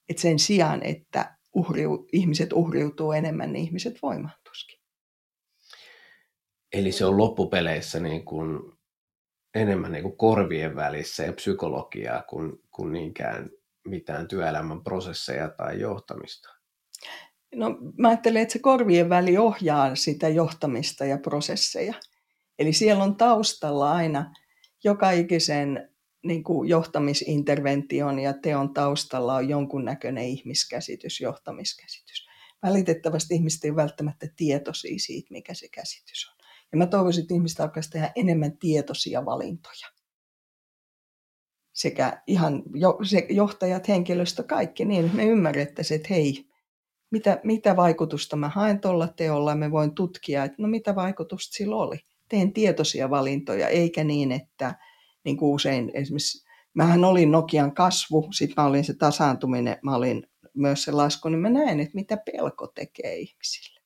Että 0.08 0.22
sen 0.22 0.38
sijaan, 0.38 0.82
että 0.82 1.36
uhriu, 1.56 2.08
ihmiset 2.12 2.52
uhriutuu 2.52 3.12
enemmän, 3.12 3.52
niin 3.52 3.64
ihmiset 3.64 3.98
voimaantuskin. 4.02 4.80
Eli 6.72 6.92
se 6.92 7.04
on 7.04 7.18
loppupeleissä 7.18 8.00
niin 8.00 8.24
kuin 8.24 8.60
enemmän 9.54 9.92
niin 9.92 10.02
kuin 10.02 10.16
korvien 10.16 10.76
välissä 10.76 11.22
ja 11.22 11.32
psykologiaa 11.32 12.22
kuin, 12.22 12.52
kuin 12.70 12.92
niinkään 12.92 13.50
mitään 13.88 14.28
työelämän 14.28 14.84
prosesseja 14.84 15.48
tai 15.48 15.80
johtamista. 15.80 16.48
No, 17.54 17.78
mä 17.98 18.08
ajattelen, 18.08 18.42
että 18.42 18.52
se 18.52 18.58
korvien 18.58 19.08
väli 19.08 19.38
ohjaa 19.38 19.94
sitä 19.94 20.28
johtamista 20.28 21.04
ja 21.04 21.18
prosesseja. 21.18 21.94
Eli 22.58 22.72
siellä 22.72 23.04
on 23.04 23.16
taustalla 23.16 23.92
aina 23.92 24.34
joka 24.84 25.10
ikisen 25.10 25.95
niin 26.26 26.44
kuin 26.44 26.68
johtamisintervention 26.68 28.18
ja 28.18 28.32
teon 28.32 28.74
taustalla 28.74 29.34
on 29.34 29.48
jonkunnäköinen 29.48 30.24
ihmiskäsitys, 30.24 31.20
johtamiskäsitys. 31.20 32.26
Valitettavasti 32.62 33.34
ihmiset 33.34 33.64
eivät 33.64 33.76
välttämättä 33.76 34.26
tietoisia 34.36 34.98
siitä, 34.98 35.28
mikä 35.30 35.54
se 35.54 35.68
käsitys 35.68 36.28
on. 36.30 36.46
Ja 36.72 36.78
mä 36.78 36.86
toivoisin, 36.86 37.22
että 37.22 37.34
ihmiset 37.34 37.60
alkaisivat 37.60 37.92
tehdä 37.92 38.12
enemmän 38.14 38.58
tietoisia 38.58 39.24
valintoja. 39.24 39.86
Sekä 41.72 42.22
ihan 42.26 42.62
jo, 42.74 42.98
se, 43.02 43.26
johtajat, 43.30 43.88
henkilöstö, 43.88 44.42
kaikki, 44.42 44.84
niin 44.84 45.10
me 45.14 45.24
ymmärrettäisiin, 45.24 45.96
että 45.96 46.14
hei, 46.14 46.48
mitä, 47.10 47.40
mitä 47.44 47.76
vaikutusta 47.76 48.36
mä 48.36 48.48
haen 48.48 48.80
tuolla 48.80 49.08
teolla, 49.08 49.54
me 49.54 49.70
voin 49.70 49.94
tutkia, 49.94 50.44
että 50.44 50.62
no 50.62 50.68
mitä 50.68 50.94
vaikutusta 50.94 51.56
sillä 51.56 51.76
oli. 51.76 51.98
Teen 52.28 52.52
tietoisia 52.52 53.10
valintoja, 53.10 53.68
eikä 53.68 54.04
niin, 54.04 54.32
että 54.32 54.74
niin 55.26 55.36
kuin 55.36 55.54
usein 55.54 55.90
esimerkiksi, 55.94 56.46
mähän 56.74 57.04
olin 57.04 57.30
Nokian 57.30 57.74
kasvu, 57.74 58.28
sitten 58.32 58.62
mä 58.62 58.68
olin 58.68 58.84
se 58.84 58.94
tasaantuminen, 58.94 59.78
mä 59.82 59.96
olin 59.96 60.26
myös 60.54 60.84
se 60.84 60.92
lasku, 60.92 61.28
niin 61.28 61.40
mä 61.40 61.50
näen, 61.50 61.80
että 61.80 61.94
mitä 61.94 62.16
pelko 62.16 62.66
tekee 62.66 63.16
ihmisille. 63.16 63.80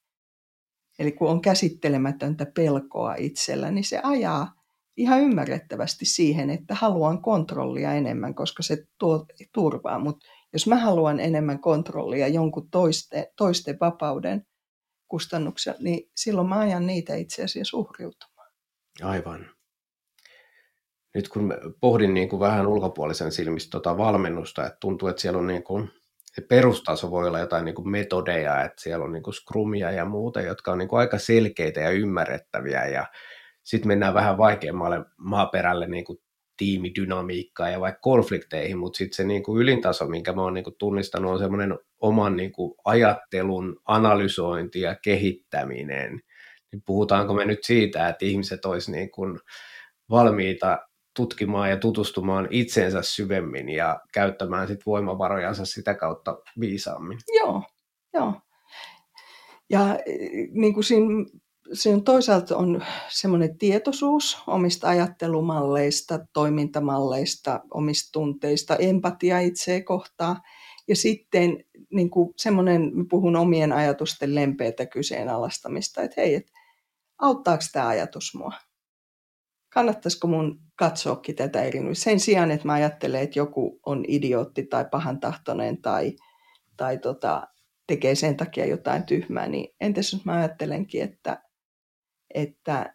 Eli 0.99 1.13
kun 1.13 1.31
on 1.31 1.41
käsittelemätöntä 1.41 2.47
pelkoa 2.55 3.15
itsellä, 3.15 3.71
niin 3.71 3.85
se 3.85 4.01
ajaa 4.03 4.55
ihan 4.97 5.21
ymmärrettävästi 5.21 6.05
siihen, 6.05 6.51
että 6.51 6.75
haluan 6.75 7.23
kontrollia 7.23 7.95
enemmän, 7.95 8.35
koska 8.35 8.63
se 8.63 8.87
tuo 8.99 9.27
turvaa. 9.53 9.99
Mutta 9.99 10.27
jos 10.53 10.67
mä 10.67 10.77
haluan 10.77 11.21
enemmän 11.21 11.61
kontrollia 11.61 12.29
jonkun 12.29 12.71
toiste, 12.71 13.33
toisten 13.37 13.79
vapauden 13.81 14.47
kustannuksella, 15.09 15.79
niin 15.81 16.11
silloin 16.17 16.49
mä 16.49 16.59
ajan 16.59 16.87
niitä 16.87 17.15
itse 17.15 17.45
asiassa 17.45 17.77
uhriutumaan. 17.77 18.53
Aivan. 19.03 19.60
Nyt 21.15 21.29
kun 21.29 21.55
pohdin 21.81 22.15
niin 22.15 22.29
kuin 22.29 22.41
vähän 22.41 22.67
ulkopuolisen 22.67 23.33
silmistä 23.33 23.71
tuota 23.71 23.99
valmennusta, 23.99 24.67
että 24.67 24.77
tuntuu, 24.81 25.09
että 25.09 25.23
siellä 25.23 25.39
on 25.39 25.47
niin 25.47 25.63
kuin 25.63 25.91
se 26.35 26.41
perustaso 26.41 27.11
voi 27.11 27.29
olla 27.29 27.39
jotain 27.39 27.65
niin 27.65 27.75
kuin 27.75 27.91
metodeja, 27.91 28.65
että 28.65 28.83
siellä 28.83 29.05
on 29.05 29.13
niin 29.13 29.23
kuin 29.23 29.35
scrumia 29.35 29.91
ja 29.91 30.05
muuta, 30.05 30.41
jotka 30.41 30.73
on 30.73 30.79
niin 30.79 30.89
kuin 30.89 31.01
aika 31.01 31.19
selkeitä 31.19 31.81
ja 31.81 31.91
ymmärrettäviä 31.91 32.87
ja 32.87 33.07
sitten 33.63 33.89
mennään 33.89 34.15
vähän 34.15 34.39
vaikeammalle 34.39 35.05
maaperälle 35.17 35.87
niin 35.87 36.05
kuin 36.05 36.19
tiimidynamiikkaa 36.57 37.71
ja 37.71 37.81
vaikka 37.81 38.01
konflikteihin, 38.01 38.79
mutta 38.79 38.97
sitten 38.97 39.17
se 39.17 39.25
niin 39.25 39.43
kuin 39.43 39.63
ylintaso, 39.63 40.07
minkä 40.07 40.33
mä 40.33 40.43
oon 40.43 40.55
niin 40.55 40.65
kuin 40.65 40.77
tunnistanut, 40.79 41.33
on 41.33 41.39
semmoinen 41.39 41.79
oman 42.01 42.37
niin 42.37 42.53
kuin 42.53 42.75
ajattelun 42.85 43.81
analysointi 43.85 44.81
ja 44.81 44.97
kehittäminen. 45.05 46.21
Niin 46.73 46.83
puhutaanko 46.87 47.35
me 47.35 47.45
nyt 47.45 47.65
siitä, 47.65 48.09
että 48.09 48.25
ihmiset 48.25 48.65
olisi 48.65 48.93
niin 48.93 49.11
kuin 49.11 49.41
valmiita 50.11 50.79
tutkimaan 51.21 51.71
ja 51.71 51.77
tutustumaan 51.77 52.49
itseensä 52.51 53.03
syvemmin 53.03 53.69
ja 53.69 54.01
käyttämään 54.13 54.69
sit 54.69 54.87
voimavarojansa 54.87 55.65
sitä 55.65 55.95
kautta 55.95 56.39
viisaammin. 56.61 57.19
Joo, 57.39 57.63
joo. 58.15 58.33
Ja 59.71 59.99
niin 60.53 60.75
kuin 60.75 60.85
siinä 60.85 61.97
on 61.97 62.05
toisaalta 62.05 62.57
on 62.57 62.85
semmoinen 63.09 63.59
tietoisuus 63.59 64.43
omista 64.47 64.89
ajattelumalleista, 64.89 66.19
toimintamalleista, 66.33 67.61
omista 67.75 68.09
tunteista, 68.13 68.77
empatia 68.77 69.41
itseä 69.41 69.83
kohtaan. 69.85 70.37
Ja 70.89 70.97
sitten 70.97 71.65
niin 71.93 72.11
kuin 72.11 72.31
semmoinen, 72.37 72.93
puhun 73.11 73.37
omien 73.37 73.73
ajatusten 73.73 74.35
lempeätä 74.35 74.87
kyseenalaistamista, 74.87 76.03
että 76.03 76.21
hei, 76.21 76.35
et, 76.35 76.47
auttaako 77.19 77.65
tämä 77.73 77.89
ajatus 77.89 78.35
mua? 78.35 78.53
Kannattaisiko 79.71 80.29
mun 80.29 80.61
katsoakin 80.77 81.37
tätä 81.37 81.63
eri 81.63 81.81
Sen 81.93 82.21
sijaan, 82.21 82.51
että 82.51 82.67
mä 82.67 82.73
ajattelen, 82.73 83.23
että 83.23 83.39
joku 83.39 83.81
on 83.87 84.05
idiootti 84.09 84.67
tai 84.67 84.85
pahantahtoinen 84.91 85.83
tai, 85.83 86.17
tai 86.77 86.99
tota, 86.99 87.49
tekee 87.87 88.15
sen 88.15 88.37
takia 88.37 88.67
jotain 88.67 89.03
tyhmää, 89.03 89.49
niin 89.49 89.75
entäs 89.81 90.13
jos 90.13 90.25
mä 90.25 90.33
ajattelenkin, 90.33 91.03
että, 91.03 91.43
että 92.35 92.95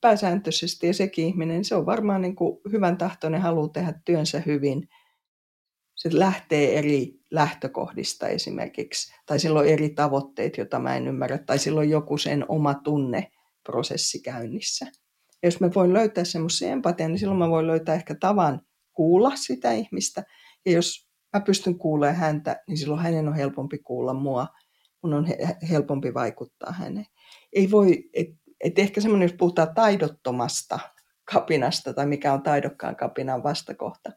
pääsääntöisesti 0.00 0.86
ja 0.86 0.94
sekin 0.94 1.26
ihminen, 1.26 1.64
se 1.64 1.74
on 1.74 1.86
varmaan 1.86 2.22
niin 2.22 2.36
kuin 2.36 2.60
hyvän 2.72 2.98
tahtoinen, 2.98 3.40
haluaa 3.40 3.68
tehdä 3.68 3.94
työnsä 4.04 4.42
hyvin. 4.46 4.88
Se 5.94 6.08
lähtee 6.12 6.78
eri 6.78 7.20
lähtökohdista 7.30 8.28
esimerkiksi, 8.28 9.14
tai 9.26 9.38
sillä 9.38 9.60
on 9.60 9.66
eri 9.66 9.90
tavoitteet, 9.90 10.56
joita 10.56 10.78
mä 10.78 10.96
en 10.96 11.08
ymmärrä, 11.08 11.38
tai 11.38 11.58
sillä 11.58 11.80
on 11.80 11.90
joku 11.90 12.18
sen 12.18 12.44
oma 12.48 12.74
tunneprosessi 12.74 14.22
käynnissä. 14.22 14.86
Ja 15.42 15.46
jos 15.46 15.60
mä 15.60 15.70
voin 15.74 15.92
löytää 15.92 16.24
semmoisia 16.24 16.70
empatiaa, 16.70 17.08
niin 17.08 17.18
silloin 17.18 17.38
mä 17.38 17.50
voin 17.50 17.66
löytää 17.66 17.94
ehkä 17.94 18.14
tavan 18.20 18.60
kuulla 18.92 19.36
sitä 19.36 19.72
ihmistä. 19.72 20.24
Ja 20.66 20.72
jos 20.72 21.08
mä 21.32 21.40
pystyn 21.40 21.78
kuulemaan 21.78 22.16
häntä, 22.16 22.62
niin 22.68 22.78
silloin 22.78 23.02
hänen 23.02 23.28
on 23.28 23.34
helpompi 23.34 23.78
kuulla 23.78 24.14
mua. 24.14 24.46
Mun 25.02 25.14
on 25.14 25.26
helpompi 25.70 26.14
vaikuttaa 26.14 26.72
häneen. 26.72 27.06
Ei 27.52 27.70
voi, 27.70 28.10
et, 28.14 28.28
et 28.64 28.78
ehkä 28.78 29.00
semmoinen, 29.00 29.26
jos 29.26 29.36
puhutaan 29.38 29.74
taidottomasta 29.74 30.78
kapinasta 31.32 31.94
tai 31.94 32.06
mikä 32.06 32.32
on 32.32 32.42
taidokkaan 32.42 32.96
kapinan 32.96 33.42
vastakohta, 33.42 34.10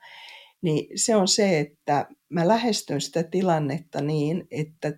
niin 0.61 0.99
se 0.99 1.15
on 1.15 1.27
se, 1.27 1.59
että 1.59 2.07
mä 2.29 2.47
lähestyn 2.47 3.01
sitä 3.01 3.23
tilannetta 3.23 4.01
niin, 4.01 4.47
että 4.51 4.93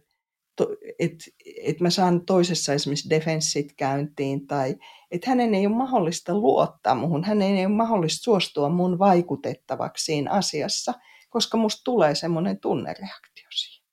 että 1.00 1.26
et 1.64 1.80
mä 1.80 1.90
saan 1.90 2.26
toisessa 2.26 2.74
esimerkiksi 2.74 3.10
defenssit 3.10 3.74
käyntiin 3.78 4.48
tai 4.48 4.76
että 5.14 5.30
hänen 5.30 5.56
ei 5.56 5.68
ole 5.68 5.76
mahdollista 5.76 6.34
luottaa 6.34 6.96
muhun, 6.96 7.24
hänen 7.24 7.56
ei 7.56 7.66
ole 7.66 7.76
mahdollista 7.76 8.24
suostua 8.24 8.70
mun 8.70 9.00
vaikutettavaksi 9.00 10.06
siinä 10.06 10.32
asiassa, 10.32 10.94
koska 11.30 11.58
musta 11.58 11.82
tulee 11.84 12.16
semmoinen 12.16 12.60
tunnereaktio 12.60 13.48
siihen. 13.56 13.88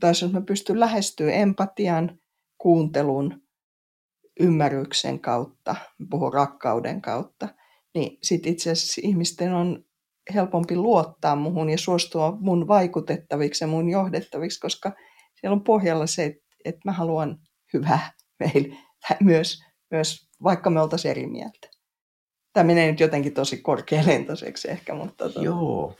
Tai 0.00 0.10
jos 0.10 0.32
mä 0.32 0.40
pystyn 0.40 0.80
lähestyä 0.80 1.32
empatian, 1.32 2.18
kuuntelun, 2.58 3.42
ymmärryksen 4.40 5.20
kautta, 5.20 5.76
puhun 6.10 6.32
rakkauden 6.32 7.02
kautta, 7.02 7.48
niin 7.94 8.18
sitten 8.22 8.52
itse 8.52 8.70
asiassa 8.70 9.00
ihmisten 9.04 9.54
on 9.54 9.84
helpompi 10.34 10.76
luottaa 10.76 11.36
muhun 11.36 11.70
ja 11.70 11.78
suostua 11.78 12.36
mun 12.40 12.68
vaikutettaviksi 12.68 13.64
ja 13.64 13.68
mun 13.68 13.88
johdettaviksi, 13.88 14.60
koska 14.60 14.92
siellä 15.34 15.54
on 15.54 15.64
pohjalla 15.64 16.06
se, 16.06 16.24
että, 16.24 16.44
että 16.64 16.80
mä 16.84 16.92
haluan 16.92 17.38
hyvää 17.74 18.12
meille 18.40 18.76
myös, 19.20 19.58
myös 19.94 20.28
vaikka 20.42 20.70
me 20.70 20.80
oltaisiin 20.80 21.10
eri 21.10 21.26
mieltä. 21.26 21.68
Tämä 22.52 22.64
menee 22.64 22.90
nyt 22.90 23.00
jotenkin 23.00 23.34
tosi 23.34 23.56
korkealentoiseksi 23.56 24.70
ehkä, 24.70 24.94
mutta... 24.94 25.24
Tuota... 25.24 25.42
Joo, 25.42 25.96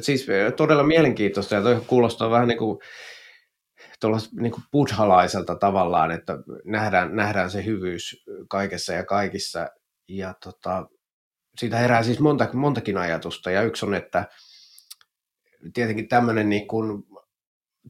siis 0.00 0.26
todella 0.56 0.82
mielenkiintoista 0.82 1.54
ja 1.54 1.62
toi 1.62 1.82
kuulostaa 1.86 2.30
vähän 2.30 2.48
niin 2.48 2.58
kuin 2.58 2.78
niin 4.40 4.52
kuin 4.52 4.64
buddhalaiselta 4.72 5.54
tavallaan, 5.54 6.10
että 6.10 6.38
nähdään, 6.64 7.16
nähdään 7.16 7.50
se 7.50 7.64
hyvyys 7.64 8.24
kaikessa 8.48 8.92
ja 8.92 9.04
kaikissa. 9.04 9.68
Ja 10.08 10.34
tota, 10.44 10.86
siitä 11.58 11.78
herää 11.78 12.02
siis 12.02 12.20
monta, 12.20 12.48
montakin 12.52 12.98
ajatusta 12.98 13.50
ja 13.50 13.62
yksi 13.62 13.86
on, 13.86 13.94
että 13.94 14.28
tietenkin 15.74 16.08
tämmöinen 16.08 16.48
niin 16.48 16.66
kuin 16.66 17.04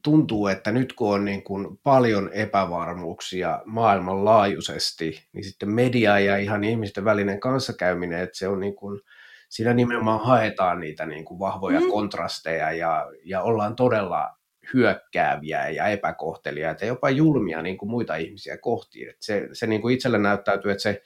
tuntuu, 0.03 0.47
että 0.47 0.73
nyt 0.73 0.93
kun 0.93 1.15
on 1.15 1.25
niin 1.25 1.45
kuin 1.45 1.79
paljon 1.83 2.31
epävarmuuksia 2.33 3.63
maailmanlaajuisesti, 3.65 5.27
niin 5.33 5.45
sitten 5.45 5.71
media 5.71 6.19
ja 6.19 6.37
ihan 6.37 6.65
ihmisten 6.65 7.05
välinen 7.05 7.41
kanssakäyminen, 7.41 8.21
että 8.21 8.39
se 8.39 8.49
on 8.49 8.61
niin 8.61 8.75
kuin, 8.75 9.01
siinä 9.49 9.75
nimenomaan 9.75 10.25
haetaan 10.25 10.81
niitä 10.81 11.07
niin 11.07 11.25
kuin 11.25 11.39
vahvoja 11.39 11.81
mm. 11.81 11.89
kontrasteja 11.89 12.73
ja, 12.73 13.07
ja 13.25 13.43
ollaan 13.43 13.77
todella 13.77 14.31
hyökkääviä 14.75 15.69
ja 15.69 15.87
epäkohteliaita 15.87 16.85
ja 16.85 16.89
jopa 16.89 17.11
julmia 17.11 17.63
niin 17.63 17.79
kuin 17.79 17.91
muita 17.91 18.17
ihmisiä 18.17 18.59
kohti. 18.59 19.05
Että 19.09 19.27
se 19.27 19.49
se 19.53 19.67
niin 19.67 19.81
kuin 19.83 19.95
itselle 19.95 20.19
näyttäytyy, 20.19 20.71
että 20.71 20.83
se 20.83 21.03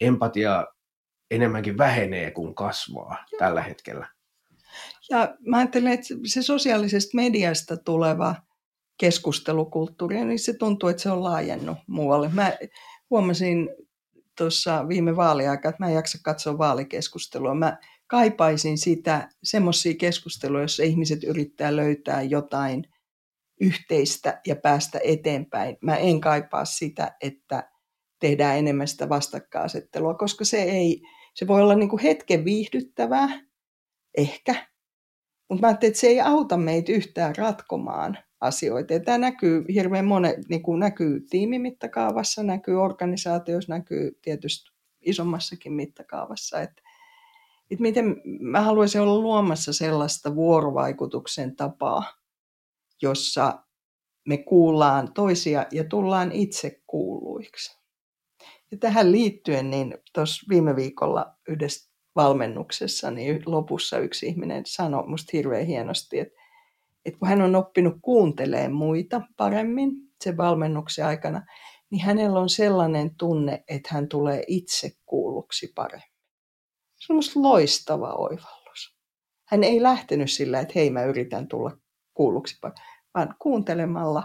empatia 0.00 0.66
enemmänkin 1.30 1.78
vähenee 1.78 2.30
kuin 2.30 2.54
kasvaa 2.54 3.24
Joo. 3.32 3.38
tällä 3.38 3.62
hetkellä. 3.62 4.06
Ja 5.10 5.34
mä 5.46 5.58
ajattelen, 5.58 5.92
että 5.92 6.06
se 6.26 6.42
sosiaalisesta 6.42 7.10
mediasta 7.14 7.76
tuleva 7.76 8.34
keskustelukulttuuri, 9.00 10.24
niin 10.24 10.38
se 10.38 10.52
tuntuu, 10.52 10.88
että 10.88 11.02
se 11.02 11.10
on 11.10 11.24
laajennut 11.24 11.78
muualle. 11.86 12.28
Mä 12.28 12.52
huomasin 13.10 13.68
tuossa 14.38 14.88
viime 14.88 15.16
vaaliaikaa, 15.16 15.68
että 15.68 15.84
mä 15.84 15.88
en 15.88 15.94
jaksa 15.94 16.18
katsoa 16.22 16.58
vaalikeskustelua. 16.58 17.54
Mä 17.54 17.78
kaipaisin 18.06 18.78
sitä 18.78 19.28
semmoisia 19.42 19.94
keskusteluja, 19.94 20.62
joissa 20.62 20.82
ihmiset 20.82 21.24
yrittää 21.24 21.76
löytää 21.76 22.22
jotain 22.22 22.84
yhteistä 23.60 24.40
ja 24.46 24.56
päästä 24.56 25.00
eteenpäin. 25.04 25.76
Mä 25.80 25.96
en 25.96 26.20
kaipaa 26.20 26.64
sitä, 26.64 27.16
että 27.20 27.70
tehdään 28.20 28.58
enemmän 28.58 28.88
sitä 28.88 29.08
vastakkainasettelua, 29.08 30.14
koska 30.14 30.44
se 30.44 30.62
ei, 30.62 31.02
se 31.34 31.46
voi 31.46 31.62
olla 31.62 31.74
niin 31.74 31.88
kuin 31.88 32.02
hetken 32.02 32.44
viihdyttävää, 32.44 33.40
ehkä, 34.16 34.66
mutta 35.48 35.60
mä 35.60 35.66
ajattelin, 35.66 35.90
että 35.90 36.00
se 36.00 36.06
ei 36.06 36.20
auta 36.20 36.56
meitä 36.56 36.92
yhtään 36.92 37.36
ratkomaan 37.36 38.18
asioita. 38.40 38.92
Ja 38.92 39.00
tämä 39.00 39.18
näkyy 39.18 39.64
hirveän 39.74 40.04
monen, 40.04 40.44
niin 40.48 40.62
kuin 40.62 40.80
näkyy 40.80 41.20
tiimimittakaavassa, 41.30 42.42
näkyy 42.42 42.82
organisaatioissa, 42.82 43.72
näkyy 43.72 44.18
tietysti 44.22 44.70
isommassakin 45.00 45.72
mittakaavassa. 45.72 46.60
Että, 46.60 46.82
että 47.70 47.82
miten 47.82 48.16
mä 48.40 48.60
haluaisin 48.60 49.00
olla 49.00 49.18
luomassa 49.18 49.72
sellaista 49.72 50.34
vuorovaikutuksen 50.34 51.56
tapaa, 51.56 52.04
jossa 53.02 53.62
me 54.28 54.36
kuullaan 54.36 55.12
toisia 55.12 55.66
ja 55.72 55.84
tullaan 55.84 56.32
itse 56.32 56.82
kuuluiksi. 56.86 57.78
Ja 58.70 58.78
tähän 58.78 59.12
liittyen, 59.12 59.70
niin 59.70 59.98
tuossa 60.14 60.46
viime 60.48 60.76
viikolla 60.76 61.34
yhdessä 61.48 61.95
valmennuksessa, 62.16 63.10
niin 63.10 63.42
lopussa 63.46 63.98
yksi 63.98 64.26
ihminen 64.26 64.62
sanoi 64.66 65.06
musta 65.06 65.30
hirveän 65.32 65.66
hienosti, 65.66 66.18
että, 66.18 66.40
että 67.04 67.18
kun 67.18 67.28
hän 67.28 67.42
on 67.42 67.56
oppinut 67.56 67.94
kuuntelemaan 68.02 68.72
muita 68.72 69.20
paremmin 69.36 69.92
sen 70.24 70.36
valmennuksen 70.36 71.06
aikana, 71.06 71.42
niin 71.90 72.02
hänellä 72.02 72.40
on 72.40 72.48
sellainen 72.48 73.16
tunne, 73.18 73.64
että 73.68 73.88
hän 73.92 74.08
tulee 74.08 74.42
itse 74.46 74.90
kuulluksi 75.06 75.72
paremmin. 75.74 76.16
Se 76.98 77.12
on 77.12 77.16
musta 77.16 77.42
loistava 77.42 78.12
oivallus. 78.12 78.96
Hän 79.48 79.64
ei 79.64 79.82
lähtenyt 79.82 80.30
sillä, 80.30 80.60
että 80.60 80.72
hei 80.76 80.90
mä 80.90 81.04
yritän 81.04 81.48
tulla 81.48 81.76
kuulluksi 82.14 82.58
paremmin, 82.60 82.82
vaan 83.14 83.34
kuuntelemalla 83.38 84.24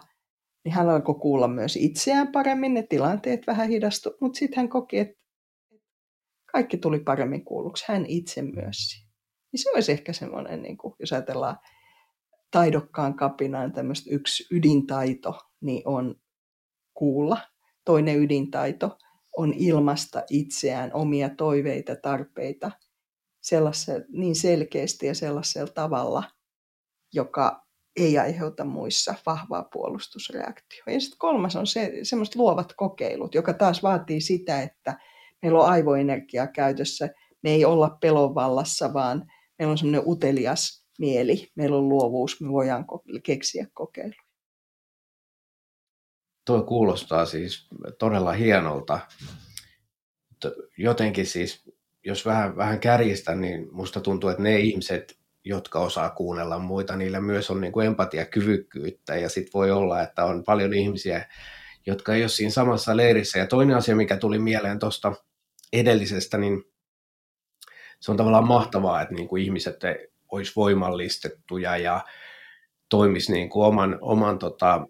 niin 0.64 0.74
hän 0.74 0.90
alkoi 0.90 1.16
kuulla 1.16 1.48
myös 1.48 1.76
itseään 1.76 2.28
paremmin, 2.28 2.74
ne 2.74 2.84
tilanteet 2.84 3.48
vähän 3.48 3.70
hidastu, 3.70 4.18
mutta 4.22 4.40
sitten 4.40 4.58
hän 4.58 4.70
koki, 4.70 5.00
että 5.00 5.21
kaikki 6.52 6.78
tuli 6.78 7.00
paremmin 7.00 7.46
kuulluksi, 7.46 7.86
hän 7.88 8.06
itse 8.06 8.42
myös. 8.42 9.06
Niin 9.52 9.64
se 9.64 9.72
olisi 9.72 9.92
ehkä 9.92 10.14
semmoinen, 10.14 10.62
niin 10.62 10.78
kuin, 10.78 10.94
jos 11.00 11.14
ajatellaan 11.14 11.58
taidokkaan 12.52 13.16
kapinaan 13.16 13.74
tämmöistä 13.74 14.10
yksi 14.14 14.48
ydintaito, 14.52 15.40
niin 15.62 15.82
on 15.86 16.16
kuulla. 16.94 17.38
Toinen 17.86 18.20
ydintaito 18.20 18.98
on 19.38 19.54
ilmasta 19.54 20.24
itseään, 20.30 20.92
omia 20.94 21.30
toiveita, 21.30 21.96
tarpeita 21.96 22.72
niin 24.12 24.36
selkeästi 24.36 25.06
ja 25.06 25.16
sellaisella 25.16 25.72
tavalla, 25.72 26.24
joka 27.14 27.66
ei 27.96 28.18
aiheuta 28.18 28.66
muissa 28.66 29.16
vahvaa 29.26 29.64
puolustusreaktioa. 29.64 30.86
Ja 30.88 31.00
sitten 31.00 31.20
kolmas 31.20 31.56
on 31.56 31.68
se, 31.68 31.92
semmoiset 32.04 32.36
luovat 32.36 32.74
kokeilut, 32.74 33.36
joka 33.36 33.54
taas 33.54 33.84
vaatii 33.84 34.22
sitä, 34.22 34.62
että 34.62 35.00
meillä 35.42 35.60
on 35.60 35.70
aivoenergiaa 35.70 36.48
käytössä. 36.48 37.10
Me 37.44 37.50
ei 37.50 37.66
olla 37.66 37.98
pelon 38.02 38.36
vallassa, 38.36 38.94
vaan 38.94 39.32
meillä 39.60 39.72
on 39.72 39.78
semmoinen 39.78 40.04
utelias 40.06 40.86
mieli, 41.00 41.52
meillä 41.56 41.78
on 41.78 41.90
luovuus, 41.90 42.42
me 42.42 42.52
voidaan 42.52 42.86
keksiä 43.24 43.68
kokeilu. 43.74 44.14
Tuo 46.46 46.64
kuulostaa 46.64 47.26
siis 47.26 47.68
todella 48.00 48.34
hienolta. 48.34 49.00
Jotenkin 50.78 51.26
siis, 51.26 51.72
jos 52.06 52.26
vähän, 52.26 52.58
vähän 52.58 52.80
kärjistän, 52.80 53.42
niin 53.42 53.68
musta 53.72 54.00
tuntuu, 54.00 54.30
että 54.30 54.44
ne 54.44 54.60
ihmiset, 54.60 55.18
jotka 55.46 55.80
osaa 55.80 56.10
kuunnella 56.10 56.60
muita, 56.60 56.96
niillä 56.96 57.22
myös 57.22 57.52
on 57.52 57.62
niin 57.62 57.74
kuin 57.74 57.88
empatiakyvykkyyttä 57.88 59.16
ja 59.16 59.30
sitten 59.30 59.54
voi 59.54 59.72
olla, 59.72 60.02
että 60.02 60.26
on 60.26 60.44
paljon 60.44 60.74
ihmisiä, 60.74 61.28
jotka 61.86 62.16
ei 62.16 62.24
ole 62.24 62.30
siinä 62.30 62.52
samassa 62.52 62.98
leirissä. 62.98 63.40
Ja 63.40 63.48
toinen 63.48 63.78
asia, 63.78 63.96
mikä 63.96 64.18
tuli 64.18 64.40
mieleen 64.40 64.80
tuosta 64.80 65.14
edellisestä, 65.74 66.38
niin 66.38 66.64
se 68.00 68.12
on 68.12 68.18
tavallaan 68.18 68.48
mahtavaa, 68.48 69.02
että 69.02 69.14
niin 69.14 69.28
kuin 69.28 69.44
ihmiset 69.44 69.80
olisi 70.32 70.54
voimallistettuja 70.56 71.78
ja 71.78 72.06
toimisi 72.90 73.32
niin 73.32 73.50
kuin 73.50 73.66
oman, 73.66 73.98
oman 74.02 74.40
tota, 74.40 74.88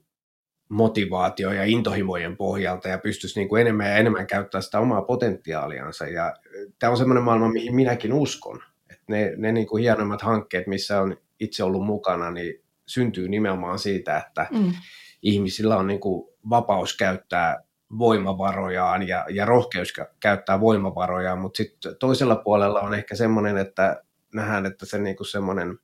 motivaatio 0.70 1.52
ja 1.52 1.64
intohimojen 1.64 2.38
pohjalta 2.38 2.88
ja 2.88 2.98
pystyisi 2.98 3.40
niin 3.40 3.50
kuin 3.50 3.62
enemmän 3.62 3.90
ja 3.90 3.96
enemmän 3.96 4.28
käyttämään 4.28 4.64
sitä 4.64 4.80
omaa 4.80 5.02
potentiaaliansa. 5.02 6.08
Ja 6.08 6.34
tämä 6.80 6.92
on 6.92 6.98
semmoinen 6.98 7.24
maailma, 7.24 7.50
mihin 7.50 7.76
minäkin 7.76 8.14
uskon. 8.14 8.60
Että 8.90 9.04
ne 9.08 9.34
ne 9.38 9.52
niin 9.52 9.68
kuin 9.68 9.82
hienoimmat 9.82 10.22
hankkeet, 10.22 10.68
missä 10.68 11.02
on 11.02 11.18
itse 11.40 11.64
ollut 11.64 11.86
mukana, 11.86 12.32
niin 12.32 12.64
syntyy 12.88 13.30
nimenomaan 13.30 13.80
siitä, 13.80 14.18
että 14.18 14.48
mm. 14.52 14.74
ihmisillä 15.22 15.78
on 15.78 15.88
niin 15.88 16.00
kuin 16.00 16.30
vapaus 16.50 16.98
käyttää 16.98 17.64
voimavarojaan 17.98 19.08
ja, 19.08 19.26
ja 19.30 19.46
rohkeus 19.46 19.94
käyttää 20.20 20.60
voimavarojaan, 20.60 21.40
mutta 21.40 21.58
sitten 21.58 21.96
toisella 22.00 22.36
puolella 22.36 22.80
on 22.80 22.94
ehkä 22.94 23.16
semmoinen, 23.16 23.58
että 23.58 24.04
nähdään, 24.34 24.66
että 24.66 24.86
se 24.86 25.00
niin 25.00 25.16
kuin 25.16 25.28
semmoinen 25.28 25.78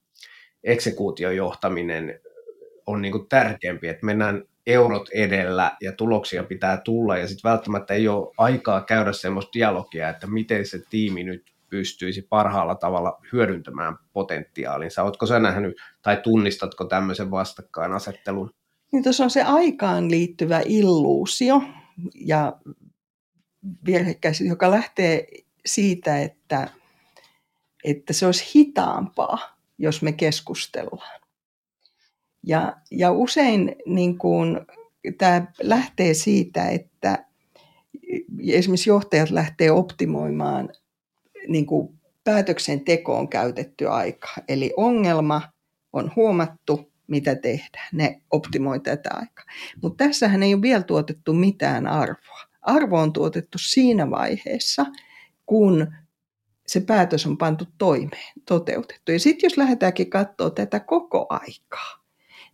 eksekuutiojohtaminen 0.63 2.19
on 2.85 3.01
niin 3.01 3.11
kuin 3.11 3.29
tärkeämpi, 3.29 3.87
että 3.87 4.05
mennään 4.05 4.43
eurot 4.67 5.09
edellä 5.09 5.77
ja 5.81 5.91
tuloksia 5.91 6.43
pitää 6.43 6.77
tulla 6.77 7.17
ja 7.17 7.27
sitten 7.27 7.49
välttämättä 7.49 7.93
ei 7.93 8.07
ole 8.07 8.33
aikaa 8.37 8.81
käydä 8.81 9.13
semmoista 9.13 9.53
dialogia, 9.53 10.09
että 10.09 10.27
miten 10.27 10.65
se 10.65 10.79
tiimi 10.89 11.23
nyt 11.23 11.51
pystyisi 11.69 12.21
parhaalla 12.21 12.75
tavalla 12.75 13.19
hyödyntämään 13.33 13.97
potentiaalinsa. 14.13 15.03
Oletko 15.03 15.25
sä 15.25 15.39
nähnyt 15.39 15.75
tai 16.01 16.17
tunnistatko 16.23 16.85
tämmöisen 16.85 17.31
vastakkainasettelun? 17.31 18.51
Niin 18.91 19.03
tuossa 19.03 19.23
on 19.23 19.29
se 19.29 19.43
aikaan 19.43 20.11
liittyvä 20.11 20.61
illuusio 20.65 21.61
ja 22.15 22.59
virhekäsitys, 23.85 24.49
joka 24.49 24.71
lähtee 24.71 25.27
siitä, 25.65 26.21
että, 26.21 26.69
että 27.83 28.13
se 28.13 28.25
olisi 28.25 28.51
hitaampaa, 28.55 29.57
jos 29.77 30.01
me 30.01 30.11
keskustellaan. 30.11 31.21
Ja, 32.43 32.77
ja 32.91 33.11
usein 33.11 33.75
niin 33.85 34.17
kuin, 34.17 34.59
tämä 35.17 35.45
lähtee 35.61 36.13
siitä, 36.13 36.69
että 36.69 37.25
esimerkiksi 38.47 38.89
johtajat 38.89 39.29
lähtee 39.29 39.71
optimoimaan 39.71 40.69
niin 41.47 41.65
kuin 41.65 41.99
päätöksentekoon 42.23 43.27
käytetty 43.27 43.87
aika. 43.87 44.27
Eli 44.47 44.73
ongelma 44.77 45.41
on 45.93 46.11
huomattu, 46.15 46.91
mitä 47.07 47.35
tehdään. 47.35 47.87
Ne 47.93 48.21
optimoi 48.31 48.79
tätä 48.79 49.09
aikaa. 49.13 49.45
Mutta 49.81 50.05
tässähän 50.05 50.43
ei 50.43 50.53
ole 50.53 50.61
vielä 50.61 50.83
tuotettu 50.83 51.33
mitään 51.33 51.87
arvoa. 51.87 52.41
Arvo 52.61 52.99
on 52.99 53.13
tuotettu 53.13 53.57
siinä 53.57 54.09
vaiheessa, 54.09 54.85
kun 55.45 55.93
se 56.67 56.79
päätös 56.79 57.25
on 57.25 57.37
pantu 57.37 57.65
toimeen, 57.77 58.33
toteutettu. 58.45 59.11
Ja 59.11 59.19
sitten 59.19 59.47
jos 59.47 59.57
lähdetäänkin 59.57 60.09
katsoa 60.09 60.49
tätä 60.49 60.79
koko 60.79 61.25
aikaa, 61.29 62.03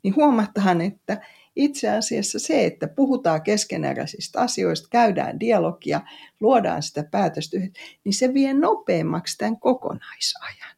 niin 0.03 0.15
huomataan, 0.15 0.81
että 0.81 1.21
itse 1.55 1.89
asiassa 1.89 2.39
se, 2.39 2.65
että 2.65 2.87
puhutaan 2.87 3.41
keskeneräisistä 3.41 4.41
asioista, 4.41 4.87
käydään 4.91 5.39
dialogia, 5.39 6.01
luodaan 6.39 6.83
sitä 6.83 7.03
päätöstä, 7.11 7.57
niin 8.03 8.13
se 8.13 8.33
vie 8.33 8.53
nopeammaksi 8.53 9.37
tämän 9.37 9.59
kokonaisajan. 9.59 10.72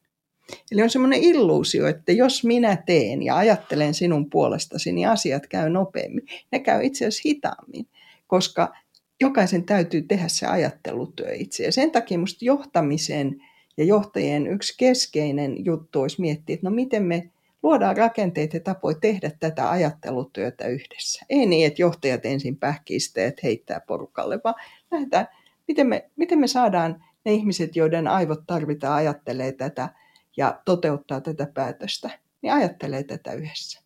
Eli 0.72 0.82
on 0.82 0.90
semmoinen 0.90 1.20
illuusio, 1.22 1.86
että 1.86 2.12
jos 2.12 2.44
minä 2.44 2.76
teen 2.86 3.22
ja 3.22 3.36
ajattelen 3.36 3.94
sinun 3.94 4.30
puolestasi, 4.30 4.92
niin 4.92 5.08
asiat 5.08 5.46
käy 5.46 5.70
nopeammin. 5.70 6.26
Ne 6.52 6.58
käy 6.58 6.84
itse 6.84 7.06
asiassa 7.06 7.28
hitaammin, 7.28 7.86
koska 8.26 8.72
jokaisen 9.20 9.64
täytyy 9.64 10.02
tehdä 10.02 10.28
se 10.28 10.46
ajattelutyö 10.46 11.32
itse. 11.34 11.64
Ja 11.64 11.72
sen 11.72 11.90
takia 11.90 12.18
minusta 12.18 12.44
johtamisen 12.44 13.42
ja 13.76 13.84
johtajien 13.84 14.46
yksi 14.46 14.74
keskeinen 14.78 15.64
juttu 15.64 16.00
olisi 16.00 16.20
miettiä, 16.20 16.54
että 16.54 16.66
no 16.66 16.74
miten 16.74 17.02
me 17.02 17.30
luodaan 17.62 17.96
rakenteet 17.96 18.54
ja 18.54 18.60
tapoja 18.60 18.96
tehdä 19.00 19.30
tätä 19.40 19.70
ajattelutyötä 19.70 20.66
yhdessä. 20.66 21.26
Ei 21.30 21.46
niin, 21.46 21.66
että 21.66 21.82
johtajat 21.82 22.26
ensin 22.26 22.56
pähkisteet 22.56 23.42
heittää 23.42 23.80
porukalle, 23.80 24.40
vaan 24.44 24.54
lähdetään, 24.90 25.28
miten 25.68 25.86
me, 25.86 26.10
miten 26.16 26.38
me 26.38 26.46
saadaan 26.46 27.04
ne 27.24 27.32
ihmiset, 27.32 27.76
joiden 27.76 28.08
aivot 28.08 28.40
tarvitaan, 28.46 28.94
ajattelee 28.94 29.52
tätä 29.52 29.88
ja 30.36 30.62
toteuttaa 30.64 31.20
tätä 31.20 31.46
päätöstä, 31.54 32.10
niin 32.42 32.52
ajattelee 32.52 33.04
tätä 33.04 33.32
yhdessä. 33.32 33.82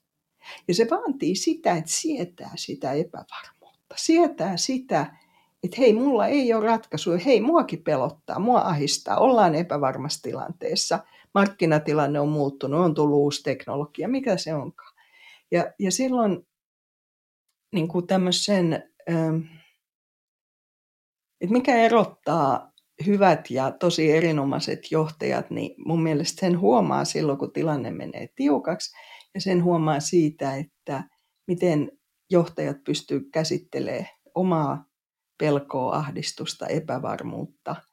Ja 0.68 0.74
se 0.74 0.86
vaatii 0.90 1.36
sitä, 1.36 1.72
että 1.72 1.90
sietää 1.90 2.50
sitä 2.54 2.92
epävarmuutta. 2.92 3.94
Sietää 3.96 4.56
sitä, 4.56 5.16
että 5.62 5.76
hei, 5.78 5.92
mulla 5.92 6.26
ei 6.26 6.54
ole 6.54 6.64
ratkaisuja, 6.64 7.18
hei, 7.18 7.40
muakin 7.40 7.84
pelottaa, 7.84 8.38
mua 8.38 8.60
ahistaa, 8.60 9.18
ollaan 9.18 9.54
epävarmassa 9.54 10.22
tilanteessa– 10.22 10.98
markkinatilanne 11.34 12.20
on 12.20 12.28
muuttunut, 12.28 12.80
on 12.80 12.94
tullut 12.94 13.18
uusi 13.18 13.42
teknologia, 13.42 14.08
mikä 14.08 14.36
se 14.36 14.54
onkaan. 14.54 14.94
Ja, 15.50 15.72
ja 15.78 15.90
silloin 15.90 16.46
niin 17.72 17.88
kuin 17.88 18.06
tämmöisen, 18.06 18.72
että 21.40 21.52
mikä 21.52 21.76
erottaa 21.76 22.69
hyvät 23.06 23.50
ja 23.50 23.70
tosi 23.70 24.12
erinomaiset 24.12 24.90
johtajat, 24.90 25.50
niin 25.50 25.74
mun 25.86 26.02
mielestä 26.02 26.40
sen 26.40 26.60
huomaa 26.60 27.04
silloin, 27.04 27.38
kun 27.38 27.52
tilanne 27.52 27.90
menee 27.90 28.28
tiukaksi, 28.36 28.96
ja 29.34 29.40
sen 29.40 29.64
huomaa 29.64 30.00
siitä, 30.00 30.56
että 30.56 31.04
miten 31.46 31.92
johtajat 32.30 32.76
pystyy 32.84 33.20
käsittelemään 33.32 34.08
omaa 34.34 34.84
pelkoa, 35.38 35.96
ahdistusta, 35.96 36.66
epävarmuutta– 36.66 37.76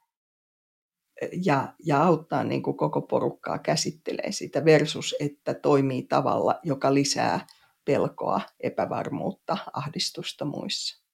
ja, 1.44 1.74
ja 1.84 2.02
auttaa 2.02 2.44
niin 2.44 2.62
kuin 2.62 2.76
koko 2.76 3.02
porukkaa 3.02 3.58
käsittelee 3.58 4.32
sitä 4.32 4.64
versus, 4.64 5.14
että 5.20 5.54
toimii 5.54 6.02
tavalla, 6.02 6.60
joka 6.62 6.94
lisää 6.94 7.46
pelkoa, 7.84 8.40
epävarmuutta, 8.60 9.58
ahdistusta 9.72 10.44
muissa. 10.44 11.04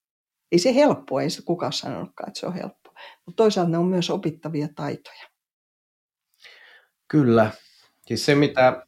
Ei 0.53 0.59
se 0.59 0.75
helppoa, 0.75 1.23
ei 1.23 1.31
se 1.31 1.43
kukaan 1.43 1.73
sanonutkaan, 1.73 2.29
että 2.29 2.41
se 2.41 2.47
on 2.47 2.55
helppoa. 2.55 2.84
Mutta 3.27 3.43
toisaalta 3.43 3.71
ne 3.71 3.79
on 3.79 3.87
myös 3.87 4.11
opittavia 4.11 4.69
taitoja. 4.75 5.29
Kyllä. 7.09 7.51
Siis 8.07 8.27
se, 8.27 8.35
mitä, 8.35 8.87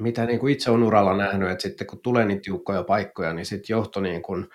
mitä 0.00 0.26
niin 0.26 0.38
kuin 0.38 0.52
itse 0.52 0.70
on 0.70 0.82
uralla 0.82 1.16
nähnyt, 1.16 1.50
että 1.50 1.62
sitten 1.62 1.86
kun 1.86 2.02
tulee 2.02 2.24
niin 2.24 2.42
tiukkoja 2.42 2.82
paikkoja, 2.82 3.32
niin 3.32 3.46
sitten 3.46 3.74
johto 3.74 4.00
niin 4.00 4.22
kuin, 4.22 4.48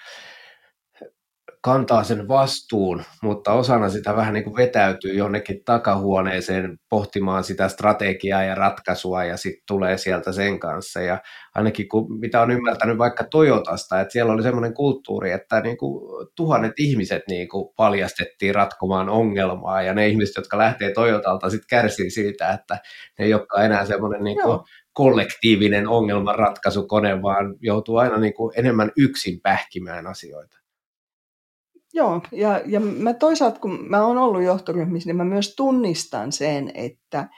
kantaa 1.61 2.03
sen 2.03 2.27
vastuun, 2.27 3.03
mutta 3.23 3.53
osana 3.53 3.89
sitä 3.89 4.15
vähän 4.15 4.33
niin 4.33 4.43
kuin 4.43 4.55
vetäytyy 4.55 5.13
jonnekin 5.13 5.63
takahuoneeseen 5.65 6.77
pohtimaan 6.89 7.43
sitä 7.43 7.67
strategiaa 7.67 8.43
ja 8.43 8.55
ratkaisua 8.55 9.23
ja 9.23 9.37
sitten 9.37 9.63
tulee 9.67 9.97
sieltä 9.97 10.31
sen 10.31 10.59
kanssa. 10.59 11.01
Ja 11.01 11.17
ainakin 11.55 11.89
kun, 11.89 12.19
mitä 12.19 12.41
on 12.41 12.51
ymmärtänyt 12.51 12.97
vaikka 12.97 13.23
Toyotasta, 13.31 14.01
että 14.01 14.11
siellä 14.11 14.33
oli 14.33 14.43
semmoinen 14.43 14.73
kulttuuri, 14.73 15.31
että 15.31 15.61
niin 15.61 15.77
kuin 15.77 16.27
tuhannet 16.35 16.73
ihmiset 16.77 17.23
niin 17.27 17.49
kuin 17.49 17.73
paljastettiin 17.75 18.55
ratkomaan 18.55 19.09
ongelmaa 19.09 19.81
ja 19.81 19.93
ne 19.93 20.07
ihmiset, 20.07 20.35
jotka 20.35 20.57
lähtee 20.57 20.93
Toyotalta 20.93 21.49
sitten 21.49 21.67
kärsii 21.69 22.09
siitä, 22.09 22.51
että 22.51 22.77
ne 23.19 23.25
ei 23.25 23.33
olekaan 23.33 23.65
enää 23.65 23.85
semmoinen 23.85 24.23
niin 24.23 24.41
kuin 24.43 24.59
kollektiivinen 24.93 25.87
ongelmanratkaisukone, 25.87 27.21
vaan 27.21 27.55
joutuu 27.59 27.97
aina 27.97 28.17
niin 28.17 28.33
kuin 28.33 28.59
enemmän 28.59 28.91
yksin 28.97 29.41
pähkimään 29.41 30.07
asioita. 30.07 30.60
Joo, 31.93 32.21
ja, 32.31 32.61
ja 32.65 32.79
mä 32.79 33.13
toisaalta 33.13 33.59
kun 33.59 33.89
mä 33.89 34.05
oon 34.05 34.17
ollut 34.17 34.43
johtoryhmissä, 34.43 35.09
niin 35.09 35.15
mä 35.15 35.25
myös 35.25 35.55
tunnistan 35.55 36.31
sen, 36.31 36.71
että 36.73 37.29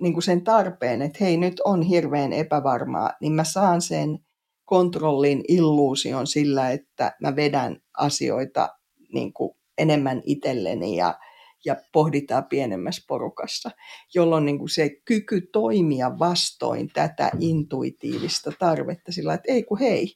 niin 0.00 0.12
kuin 0.12 0.22
sen 0.22 0.44
tarpeen, 0.44 1.02
että 1.02 1.24
hei 1.24 1.36
nyt 1.36 1.60
on 1.64 1.82
hirveän 1.82 2.32
epävarmaa, 2.32 3.10
niin 3.20 3.32
mä 3.32 3.44
saan 3.44 3.82
sen 3.82 4.18
kontrollin 4.64 5.44
illuusion 5.48 6.26
sillä, 6.26 6.70
että 6.70 7.12
mä 7.20 7.36
vedän 7.36 7.76
asioita 7.98 8.68
niin 9.12 9.32
kuin 9.32 9.50
enemmän 9.78 10.22
itselleni 10.24 10.96
ja, 10.96 11.18
ja 11.64 11.76
pohditaan 11.92 12.44
pienemmässä 12.44 13.02
porukassa, 13.08 13.70
jolloin 14.14 14.44
niin 14.44 14.58
kuin 14.58 14.68
se 14.68 14.90
kyky 15.04 15.40
toimia 15.52 16.18
vastoin 16.18 16.88
tätä 16.94 17.30
intuitiivista 17.40 18.52
tarvetta 18.58 19.12
sillä, 19.12 19.34
että 19.34 19.52
ei 19.52 19.62
kun 19.62 19.78
hei, 19.78 20.14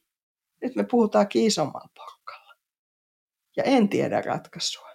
nyt 0.63 0.77
me 0.77 0.85
puhutaankin 0.91 1.45
isommalla 1.45 1.89
porukalla 1.95 2.18
ja 3.59 3.65
en 3.65 3.89
tiedä 3.89 4.21
ratkaisua. 4.21 4.89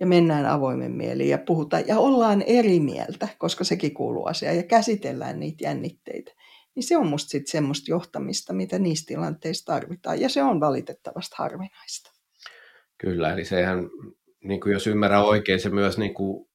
Ja 0.00 0.06
mennään 0.06 0.46
avoimen 0.46 0.92
mieliin 0.92 1.30
ja 1.30 1.38
puhutaan 1.38 1.86
ja 1.86 1.98
ollaan 1.98 2.42
eri 2.42 2.80
mieltä, 2.80 3.28
koska 3.38 3.64
sekin 3.64 3.94
kuuluu 3.94 4.24
asiaan 4.24 4.56
ja 4.56 4.62
käsitellään 4.62 5.40
niitä 5.40 5.64
jännitteitä. 5.64 6.32
Niin 6.74 6.82
se 6.82 6.96
on 6.96 7.06
musta 7.06 7.28
sitten 7.28 7.50
semmoista 7.50 7.90
johtamista, 7.90 8.52
mitä 8.52 8.78
niissä 8.78 9.06
tilanteissa 9.06 9.72
tarvitaan 9.72 10.20
ja 10.20 10.28
se 10.28 10.42
on 10.42 10.60
valitettavasti 10.60 11.34
harvinaista. 11.38 12.12
Kyllä, 12.98 13.32
eli 13.32 13.44
sehän, 13.44 13.78
niin 14.44 14.60
kuin 14.60 14.72
jos 14.72 14.86
ymmärrän 14.86 15.24
oikein, 15.24 15.60
se 15.60 15.70
myös 15.70 15.98
niin 15.98 16.14
kuin 16.14 16.48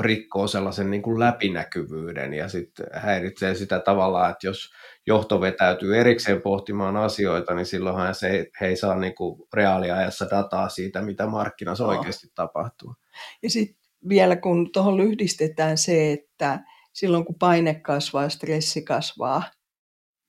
rikkoo 0.00 0.46
sellaisen 0.46 0.90
niin 0.90 1.02
kuin 1.02 1.20
läpinäkyvyyden 1.20 2.34
ja 2.34 2.48
sitten 2.48 2.86
häiritsee 2.92 3.54
sitä 3.54 3.80
tavallaan, 3.80 4.30
että 4.30 4.46
jos 4.46 4.70
johto 5.06 5.40
vetäytyy 5.40 5.98
erikseen 5.98 6.42
pohtimaan 6.42 6.96
asioita, 6.96 7.54
niin 7.54 7.66
silloinhan 7.66 8.14
se, 8.14 8.46
he 8.60 8.66
ei 8.66 8.76
saa 8.76 8.94
niin 8.94 9.14
kuin 9.14 9.42
reaaliajassa 9.54 10.26
dataa 10.30 10.68
siitä, 10.68 11.02
mitä 11.02 11.26
markkinassa 11.26 11.84
no. 11.84 11.90
oikeasti 11.90 12.26
tapahtuu. 12.34 12.94
Ja 13.42 13.50
sitten 13.50 13.76
vielä 14.08 14.36
kun 14.36 14.72
tuohon 14.72 15.00
yhdistetään 15.00 15.78
se, 15.78 16.12
että 16.12 16.60
silloin 16.92 17.24
kun 17.24 17.38
paine 17.38 17.74
kasvaa, 17.74 18.28
stressi 18.28 18.82
kasvaa, 18.82 19.42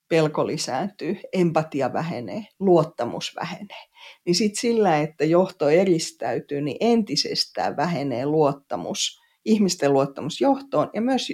pelko 0.10 0.48
lisääntyy, 0.48 1.18
empatia 1.34 1.94
vähenee, 1.94 2.46
luottamus 2.60 3.36
vähenee. 3.36 3.88
Niin 4.26 4.36
sitten 4.36 4.62
sillä, 4.62 5.00
että 5.00 5.26
johto 5.26 5.70
eristäytyy, 5.70 6.62
niin 6.62 6.78
entisestään 6.80 7.78
vähenee 7.78 8.26
luottamus, 8.26 9.22
ihmisten 9.48 9.94
luottamus 9.94 10.42
johtoon 10.42 10.90
ja 10.94 11.02
myös 11.02 11.28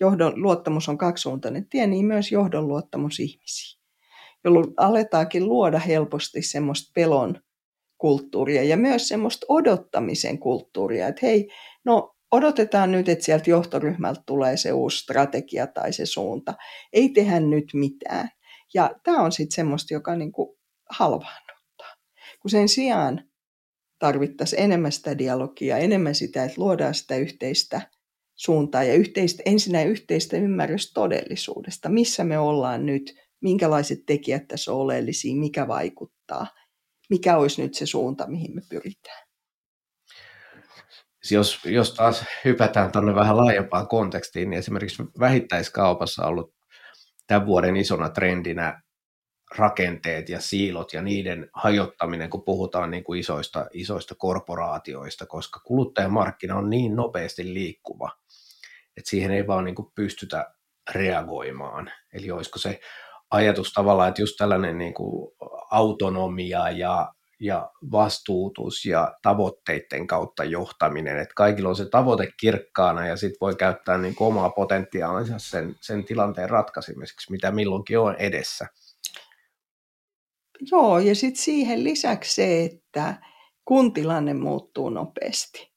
johdon 0.00 0.42
luottamus 0.42 0.88
on 0.88 0.98
kaksisuuntainen 0.98 1.68
tie, 1.68 1.86
niin 1.86 2.06
myös 2.06 2.32
johdon 2.32 2.68
luottamus 2.68 3.20
ihmisiin, 3.20 3.82
jolloin 4.44 4.66
aletaankin 4.76 5.48
luoda 5.48 5.78
helposti 5.78 6.42
semmoista 6.42 6.92
pelon 6.94 7.40
kulttuuria 7.98 8.62
ja 8.62 8.76
myös 8.76 9.08
semmoista 9.08 9.46
odottamisen 9.48 10.38
kulttuuria, 10.38 11.08
että 11.08 11.26
hei, 11.26 11.48
no 11.84 12.16
odotetaan 12.32 12.92
nyt, 12.92 13.08
että 13.08 13.24
sieltä 13.24 13.50
johtoryhmältä 13.50 14.22
tulee 14.26 14.56
se 14.56 14.72
uusi 14.72 14.98
strategia 14.98 15.66
tai 15.66 15.92
se 15.92 16.06
suunta. 16.06 16.54
Ei 16.92 17.08
tehdä 17.08 17.40
nyt 17.40 17.64
mitään. 17.74 18.28
Ja 18.74 18.90
tämä 19.02 19.22
on 19.22 19.32
sitten 19.32 19.54
semmoista, 19.54 19.94
joka 19.94 20.16
niinku 20.16 20.58
halvaannuttaa. 20.90 21.96
Kun 22.42 22.50
sen 22.50 22.68
sijaan 22.68 23.24
tarvittaisiin 24.02 24.62
enemmän 24.62 24.92
sitä 24.92 25.18
dialogia, 25.18 25.78
enemmän 25.78 26.14
sitä, 26.14 26.44
että 26.44 26.60
luodaan 26.60 26.94
sitä 26.94 27.16
yhteistä 27.16 27.80
suuntaa 28.34 28.84
ja 28.84 28.94
yhteistä, 28.94 29.42
ensinnä 29.46 29.82
yhteistä 29.82 30.36
ymmärrystä 30.36 30.94
todellisuudesta, 30.94 31.88
missä 31.88 32.24
me 32.24 32.38
ollaan 32.38 32.86
nyt, 32.86 33.14
minkälaiset 33.42 33.98
tekijät 34.06 34.48
tässä 34.48 34.72
on 34.72 34.78
oleellisia, 34.78 35.36
mikä 35.36 35.68
vaikuttaa, 35.68 36.46
mikä 37.10 37.36
olisi 37.36 37.62
nyt 37.62 37.74
se 37.74 37.86
suunta, 37.86 38.26
mihin 38.26 38.54
me 38.54 38.60
pyritään. 38.70 39.26
Jos, 41.30 41.58
jos 41.64 41.94
taas 41.94 42.24
hypätään 42.44 42.92
tuonne 42.92 43.14
vähän 43.14 43.36
laajempaan 43.36 43.88
kontekstiin, 43.88 44.50
niin 44.50 44.58
esimerkiksi 44.58 45.02
vähittäiskaupassa 45.20 46.22
on 46.22 46.28
ollut 46.28 46.54
tämän 47.26 47.46
vuoden 47.46 47.76
isona 47.76 48.08
trendinä 48.08 48.82
rakenteet 49.56 50.28
ja 50.28 50.40
siilot 50.40 50.92
ja 50.92 51.02
niiden 51.02 51.50
hajottaminen, 51.54 52.30
kun 52.30 52.42
puhutaan 52.42 52.90
niin 52.90 53.04
kuin 53.04 53.20
isoista, 53.20 53.66
isoista 53.72 54.14
korporaatioista, 54.18 55.26
koska 55.26 55.60
kuluttajamarkkina 55.60 56.56
on 56.56 56.70
niin 56.70 56.96
nopeasti 56.96 57.54
liikkuva, 57.54 58.10
että 58.96 59.10
siihen 59.10 59.30
ei 59.30 59.46
vaan 59.46 59.64
niin 59.64 59.74
kuin 59.74 59.92
pystytä 59.94 60.54
reagoimaan. 60.90 61.90
Eli 62.12 62.30
olisiko 62.30 62.58
se 62.58 62.80
ajatus 63.30 63.72
tavallaan, 63.72 64.08
että 64.08 64.22
just 64.22 64.36
tällainen 64.38 64.78
niin 64.78 64.94
kuin 64.94 65.32
autonomia 65.70 66.70
ja, 66.70 67.12
ja 67.40 67.70
vastuutus 67.92 68.84
ja 68.84 69.14
tavoitteiden 69.22 70.06
kautta 70.06 70.44
johtaminen, 70.44 71.18
että 71.18 71.34
kaikilla 71.36 71.68
on 71.68 71.76
se 71.76 71.88
tavoite 71.88 72.32
kirkkaana 72.40 73.06
ja 73.06 73.16
sitten 73.16 73.38
voi 73.40 73.56
käyttää 73.56 73.98
niin 73.98 74.14
kuin 74.14 74.28
omaa 74.28 74.50
potentiaalinsa 74.50 75.38
sen, 75.38 75.74
sen 75.80 76.04
tilanteen 76.04 76.50
ratkaisemiseksi, 76.50 77.30
mitä 77.30 77.50
milloinkin 77.50 77.98
on 77.98 78.16
edessä. 78.16 78.66
Joo, 80.70 80.98
ja 80.98 81.14
sitten 81.14 81.42
siihen 81.42 81.84
lisäksi 81.84 82.34
se, 82.34 82.64
että 82.64 83.14
kun 83.64 83.92
tilanne 83.92 84.34
muuttuu 84.34 84.90
nopeasti, 84.90 85.72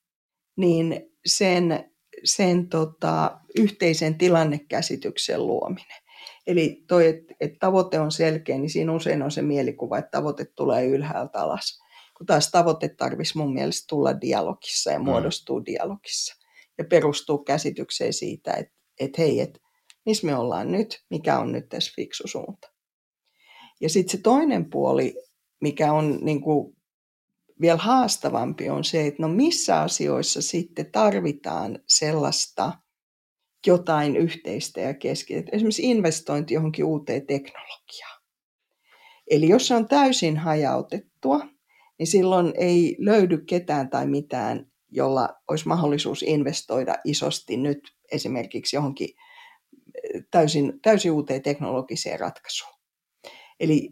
niin 0.58 1.12
sen 1.26 1.96
sen 2.24 2.70
tota, 2.70 3.40
yhteisen 3.60 4.18
tilannekäsityksen 4.18 5.48
luominen. 5.48 6.02
Eli 6.48 6.84
toi, 6.88 7.08
että 7.08 7.34
et 7.40 7.52
tavoite 7.60 8.00
on 8.00 8.12
selkeä, 8.12 8.58
niin 8.58 8.70
siinä 8.70 8.94
usein 8.94 9.22
on 9.22 9.32
se 9.32 9.42
mielikuva, 9.42 9.98
että 9.98 10.12
tavoite 10.12 10.46
tulee 10.46 10.86
ylhäältä 10.86 11.40
alas. 11.40 11.80
Kun 12.18 12.26
taas 12.26 12.52
tavoite 12.52 12.90
tarvitsisi 12.90 13.38
mun 13.38 13.54
mielestä 13.54 13.86
tulla 13.90 14.22
dialogissa 14.22 14.92
ja 14.92 15.00
mm. 15.00 15.06
muodostuu 15.06 15.60
mm. 15.60 15.66
dialogissa. 15.66 16.36
Ja 16.78 16.86
perustuu 16.90 17.38
käsitykseen 17.38 18.14
siitä, 18.14 18.54
että 18.54 18.74
et 19.00 19.18
hei, 19.18 19.40
että 19.40 19.60
missä 20.06 20.28
me 20.28 20.36
ollaan 20.36 20.72
nyt, 20.72 21.04
mikä 21.10 21.40
on 21.40 21.52
nyt 21.52 21.70
tässä 21.70 21.94
fiksu 21.96 22.28
suunta. 22.28 22.75
Ja 23.82 23.90
sitten 23.90 24.18
se 24.18 24.24
toinen 24.24 24.70
puoli, 24.70 25.16
mikä 25.62 25.94
on 25.94 26.20
niin 26.22 26.42
kuin 26.42 26.76
vielä 27.62 27.78
haastavampi 27.78 28.70
on 28.70 28.84
se, 28.84 29.08
että 29.08 29.22
no 29.22 29.28
missä 29.28 29.82
asioissa 29.82 30.42
sitten 30.42 30.92
tarvitaan 30.92 31.80
sellaista 31.90 32.74
jotain 33.68 34.16
yhteistä 34.16 34.82
ja 34.82 34.94
keskitettä. 34.94 35.52
Esimerkiksi 35.54 35.84
investointi 35.84 36.54
johonkin 36.54 36.86
uuteen 36.86 37.28
teknologiaan. 37.28 38.22
Eli 39.30 39.50
jos 39.50 39.68
se 39.68 39.76
on 39.76 39.88
täysin 39.88 40.38
hajautettua, 40.38 41.40
niin 42.00 42.08
silloin 42.08 42.54
ei 42.58 42.96
löydy 43.00 43.38
ketään 43.38 43.90
tai 43.90 44.08
mitään, 44.08 44.72
jolla 44.92 45.30
olisi 45.48 45.68
mahdollisuus 45.68 46.24
investoida 46.24 46.96
isosti 47.06 47.58
nyt 47.58 47.96
esimerkiksi 48.12 48.76
johonkin 48.76 49.10
täysin, 50.32 50.80
täysin 50.82 51.12
uuteen 51.12 51.42
teknologiseen 51.42 52.20
ratkaisuun. 52.20 52.76
Eli 53.60 53.90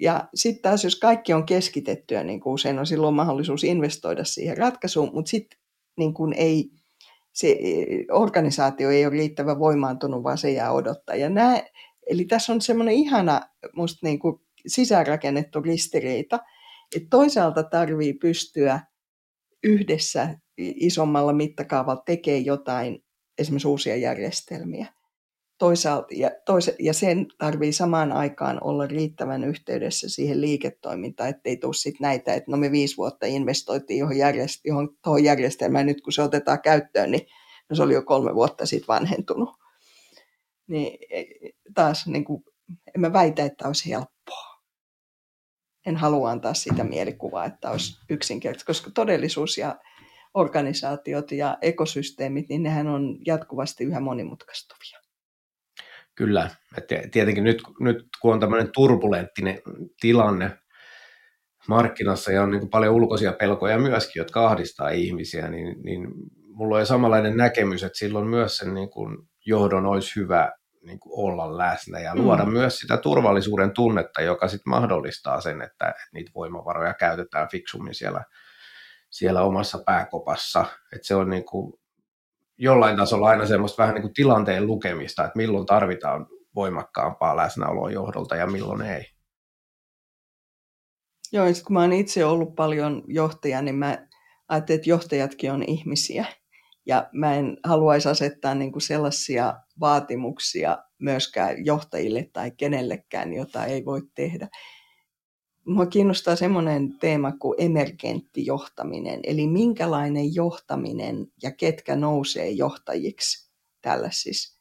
ja 0.00 0.28
sitten 0.34 0.62
taas, 0.62 0.84
jos 0.84 0.96
kaikki 0.96 1.32
on 1.32 1.46
keskitettyä, 1.46 2.24
niin 2.24 2.40
kuin 2.40 2.54
usein 2.54 2.78
on 2.78 2.86
silloin 2.86 3.14
mahdollisuus 3.14 3.64
investoida 3.64 4.24
siihen 4.24 4.56
ratkaisuun, 4.56 5.10
mutta 5.14 5.30
sitten 5.30 5.58
niin 5.98 6.14
kuin 6.14 6.32
ei, 6.32 6.70
se 7.32 7.58
organisaatio 8.12 8.90
ei 8.90 9.06
ole 9.06 9.12
riittävän 9.12 9.58
voimaantunut, 9.58 10.22
vaan 10.22 10.38
se 10.38 10.50
jää 10.50 10.72
odottaa. 10.72 11.16
Ja 11.16 11.30
nää, 11.30 11.62
eli 12.06 12.24
tässä 12.24 12.52
on 12.52 12.60
semmoinen 12.60 12.94
ihana 12.94 13.40
musta 13.76 14.06
niin 14.06 14.18
kuin 14.18 14.40
sisäänrakennettu 14.66 15.60
ristiriita, 15.60 16.38
että 16.96 17.08
toisaalta 17.10 17.62
tarvii 17.62 18.12
pystyä 18.14 18.80
yhdessä 19.64 20.38
isommalla 20.58 21.32
mittakaavalla 21.32 22.02
tekemään 22.06 22.44
jotain, 22.44 23.04
esimerkiksi 23.38 23.68
uusia 23.68 23.96
järjestelmiä 23.96 24.97
toisaalta, 25.58 26.08
ja, 26.10 26.30
toisa, 26.46 26.72
ja 26.78 26.94
sen 26.94 27.26
tarvii 27.38 27.72
samaan 27.72 28.12
aikaan 28.12 28.58
olla 28.64 28.86
riittävän 28.86 29.44
yhteydessä 29.44 30.08
siihen 30.08 30.40
liiketoimintaan, 30.40 31.30
ettei 31.30 31.56
tule 31.56 31.74
sitten 31.74 32.04
näitä, 32.04 32.34
että 32.34 32.50
no 32.50 32.56
me 32.56 32.72
viisi 32.72 32.96
vuotta 32.96 33.26
investoitiin 33.26 33.98
johon, 33.98 34.16
järjest, 34.16 34.60
johon 34.64 34.88
tuohon 35.04 35.24
järjestelmään, 35.24 35.86
nyt 35.86 36.00
kun 36.00 36.12
se 36.12 36.22
otetaan 36.22 36.62
käyttöön, 36.62 37.10
niin 37.10 37.26
no 37.70 37.76
se 37.76 37.82
oli 37.82 37.94
jo 37.94 38.02
kolme 38.02 38.34
vuotta 38.34 38.66
sitten 38.66 38.88
vanhentunut. 38.88 39.50
Niin 40.66 40.98
e, 41.10 41.24
taas 41.74 42.06
niin 42.06 42.24
kuin, 42.24 42.44
en 42.94 43.00
mä 43.00 43.12
väitä, 43.12 43.44
että 43.44 43.66
olisi 43.68 43.90
helppoa. 43.90 44.58
En 45.86 45.96
halua 45.96 46.30
antaa 46.30 46.54
sitä 46.54 46.84
mielikuvaa, 46.84 47.44
että 47.44 47.70
olisi 47.70 47.98
yksinkertaista, 48.10 48.66
koska 48.66 48.90
todellisuus 48.90 49.58
ja 49.58 49.78
organisaatiot 50.34 51.32
ja 51.32 51.58
ekosysteemit, 51.62 52.48
niin 52.48 52.62
nehän 52.62 52.86
on 52.86 53.18
jatkuvasti 53.26 53.84
yhä 53.84 54.00
monimutkaistuvia. 54.00 55.07
Kyllä, 56.18 56.50
että 56.78 56.94
tietenkin 57.12 57.44
nyt, 57.44 57.62
nyt 57.80 57.98
kun 58.22 58.32
on 58.32 58.40
tämmöinen 58.40 58.72
turbulenttinen 58.72 59.58
tilanne 60.00 60.58
markkinassa 61.68 62.32
ja 62.32 62.42
on 62.42 62.50
niin 62.50 62.60
kuin 62.60 62.70
paljon 62.70 62.94
ulkoisia 62.94 63.32
pelkoja 63.32 63.78
myöskin, 63.78 64.20
jotka 64.20 64.46
ahdistaa 64.46 64.88
ihmisiä, 64.88 65.48
niin, 65.48 65.82
niin 65.82 66.08
mulla 66.46 66.76
on 66.76 66.86
samanlainen 66.86 67.36
näkemys, 67.36 67.82
että 67.82 67.98
silloin 67.98 68.26
myös 68.26 68.56
sen 68.56 68.74
niin 68.74 68.90
kuin 68.90 69.18
johdon 69.46 69.86
olisi 69.86 70.16
hyvä 70.16 70.52
niin 70.82 71.00
kuin 71.00 71.12
olla 71.24 71.58
läsnä 71.58 72.00
ja 72.00 72.16
luoda 72.16 72.44
mm. 72.44 72.52
myös 72.52 72.78
sitä 72.78 72.96
turvallisuuden 72.96 73.70
tunnetta, 73.70 74.22
joka 74.22 74.48
sitten 74.48 74.70
mahdollistaa 74.70 75.40
sen, 75.40 75.62
että, 75.62 75.88
että 75.88 76.08
niitä 76.12 76.30
voimavaroja 76.34 76.94
käytetään 76.94 77.48
fiksummin 77.50 77.94
siellä, 77.94 78.24
siellä 79.10 79.42
omassa 79.42 79.78
pääkopassa. 79.86 80.64
Että 80.92 81.06
se 81.06 81.14
on 81.14 81.30
niin 81.30 81.44
kuin 81.44 81.72
jollain 82.58 82.96
tasolla 82.96 83.28
aina 83.28 83.46
semmoista 83.46 83.82
vähän 83.82 83.94
niin 83.94 84.02
kuin 84.02 84.14
tilanteen 84.14 84.66
lukemista, 84.66 85.24
että 85.24 85.36
milloin 85.36 85.66
tarvitaan 85.66 86.26
voimakkaampaa 86.54 87.36
läsnäoloa 87.36 87.90
johdolta 87.90 88.36
ja 88.36 88.46
milloin 88.46 88.82
ei. 88.82 89.04
Joo, 91.32 91.46
ja 91.46 91.52
kun 91.66 91.72
mä 91.72 91.80
oon 91.80 91.92
itse 91.92 92.24
ollut 92.24 92.54
paljon 92.54 93.02
johtaja, 93.06 93.62
niin 93.62 93.74
mä 93.74 94.06
ajattelin, 94.48 94.78
että 94.78 94.90
johtajatkin 94.90 95.52
on 95.52 95.62
ihmisiä. 95.66 96.24
Ja 96.86 97.08
mä 97.12 97.34
en 97.34 97.56
haluaisi 97.64 98.08
asettaa 98.08 98.54
niin 98.54 98.72
kuin 98.72 98.82
sellaisia 98.82 99.54
vaatimuksia 99.80 100.78
myöskään 100.98 101.64
johtajille 101.64 102.30
tai 102.32 102.50
kenellekään, 102.50 103.32
jota 103.32 103.64
ei 103.64 103.84
voi 103.84 104.00
tehdä. 104.14 104.48
Mua 105.66 105.86
kiinnostaa 105.86 106.36
semmoinen 106.36 106.98
teema 106.98 107.32
kuin 107.32 107.54
emergentti 107.58 108.46
johtaminen, 108.46 109.20
eli 109.22 109.46
minkälainen 109.46 110.34
johtaminen 110.34 111.26
ja 111.42 111.50
ketkä 111.52 111.96
nousee 111.96 112.50
johtajiksi 112.50 113.50
tällaisissa 113.80 114.58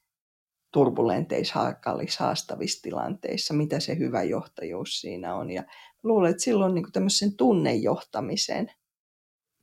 turbulenteissa, 0.71 1.75
haastavissa 2.19 2.81
tilanteissa, 2.81 3.53
mitä 3.53 3.79
se 3.79 3.97
hyvä 3.97 4.23
johtajuus 4.23 5.01
siinä 5.01 5.35
on. 5.35 5.51
Ja 5.51 5.63
luulen, 6.03 6.31
että 6.31 6.43
silloin 6.43 6.75
niin 6.75 6.91
tämmöisen 6.93 7.37
tunnejohtamisen 7.37 8.71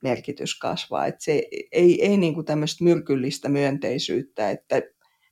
merkitys 0.02 0.58
kasvaa. 0.58 1.06
Että 1.06 1.24
se 1.24 1.42
ei, 1.72 2.06
ei 2.06 2.16
niin 2.16 2.34
kuin 2.34 2.46
tämmöistä 2.46 2.84
myrkyllistä 2.84 3.48
myönteisyyttä, 3.48 4.50
että 4.50 4.82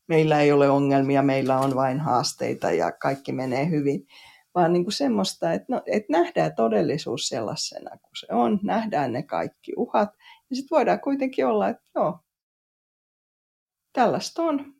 meillä 0.08 0.40
ei 0.40 0.52
ole 0.52 0.70
ongelmia, 0.70 1.22
meillä 1.22 1.58
on 1.58 1.74
vain 1.74 2.00
haasteita 2.00 2.72
ja 2.72 2.92
kaikki 2.92 3.32
menee 3.32 3.70
hyvin, 3.70 4.06
vaan 4.54 4.72
niin 4.72 4.84
kuin 4.84 4.92
semmoista, 4.92 5.52
että, 5.52 5.66
no, 5.68 5.82
että 5.86 6.12
nähdään 6.12 6.54
todellisuus 6.54 7.28
sellaisena 7.28 7.90
kuin 7.90 8.16
se 8.18 8.26
on, 8.30 8.60
nähdään 8.62 9.12
ne 9.12 9.22
kaikki 9.22 9.72
uhat, 9.76 10.10
ja 10.50 10.56
sitten 10.56 10.76
voidaan 10.76 11.00
kuitenkin 11.00 11.46
olla, 11.46 11.68
että 11.68 11.82
joo, 11.94 12.18
tällaista 13.92 14.42
on. 14.42 14.74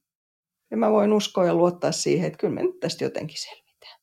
Ja 0.70 0.77
mä 0.77 0.91
voin 0.91 1.12
uskoa 1.12 1.47
ja 1.47 1.55
luottaa 1.55 1.93
siihen, 1.93 2.27
että 2.27 2.39
kyllä 2.39 2.55
me 2.55 2.62
nyt 2.62 2.81
tästä 2.81 3.05
jotenkin 3.05 3.39
selvitään. 3.41 4.01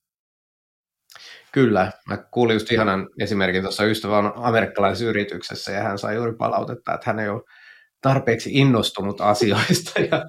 Kyllä. 1.51 1.91
Mä 2.07 2.17
kuulin 2.17 2.53
just 2.53 2.71
ihanan 2.71 3.07
esimerkin 3.19 3.61
tuossa 3.61 3.85
ystävän 3.85 4.31
amerikkalaisessa 4.35 5.05
yrityksessä 5.05 5.71
ja 5.71 5.83
hän 5.83 5.97
sai 5.97 6.15
juuri 6.15 6.35
palautetta, 6.35 6.93
että 6.93 7.03
hän 7.05 7.19
ei 7.19 7.29
ole 7.29 7.41
tarpeeksi 8.01 8.49
innostunut 8.53 9.21
asioista 9.21 9.99
ja 10.11 10.25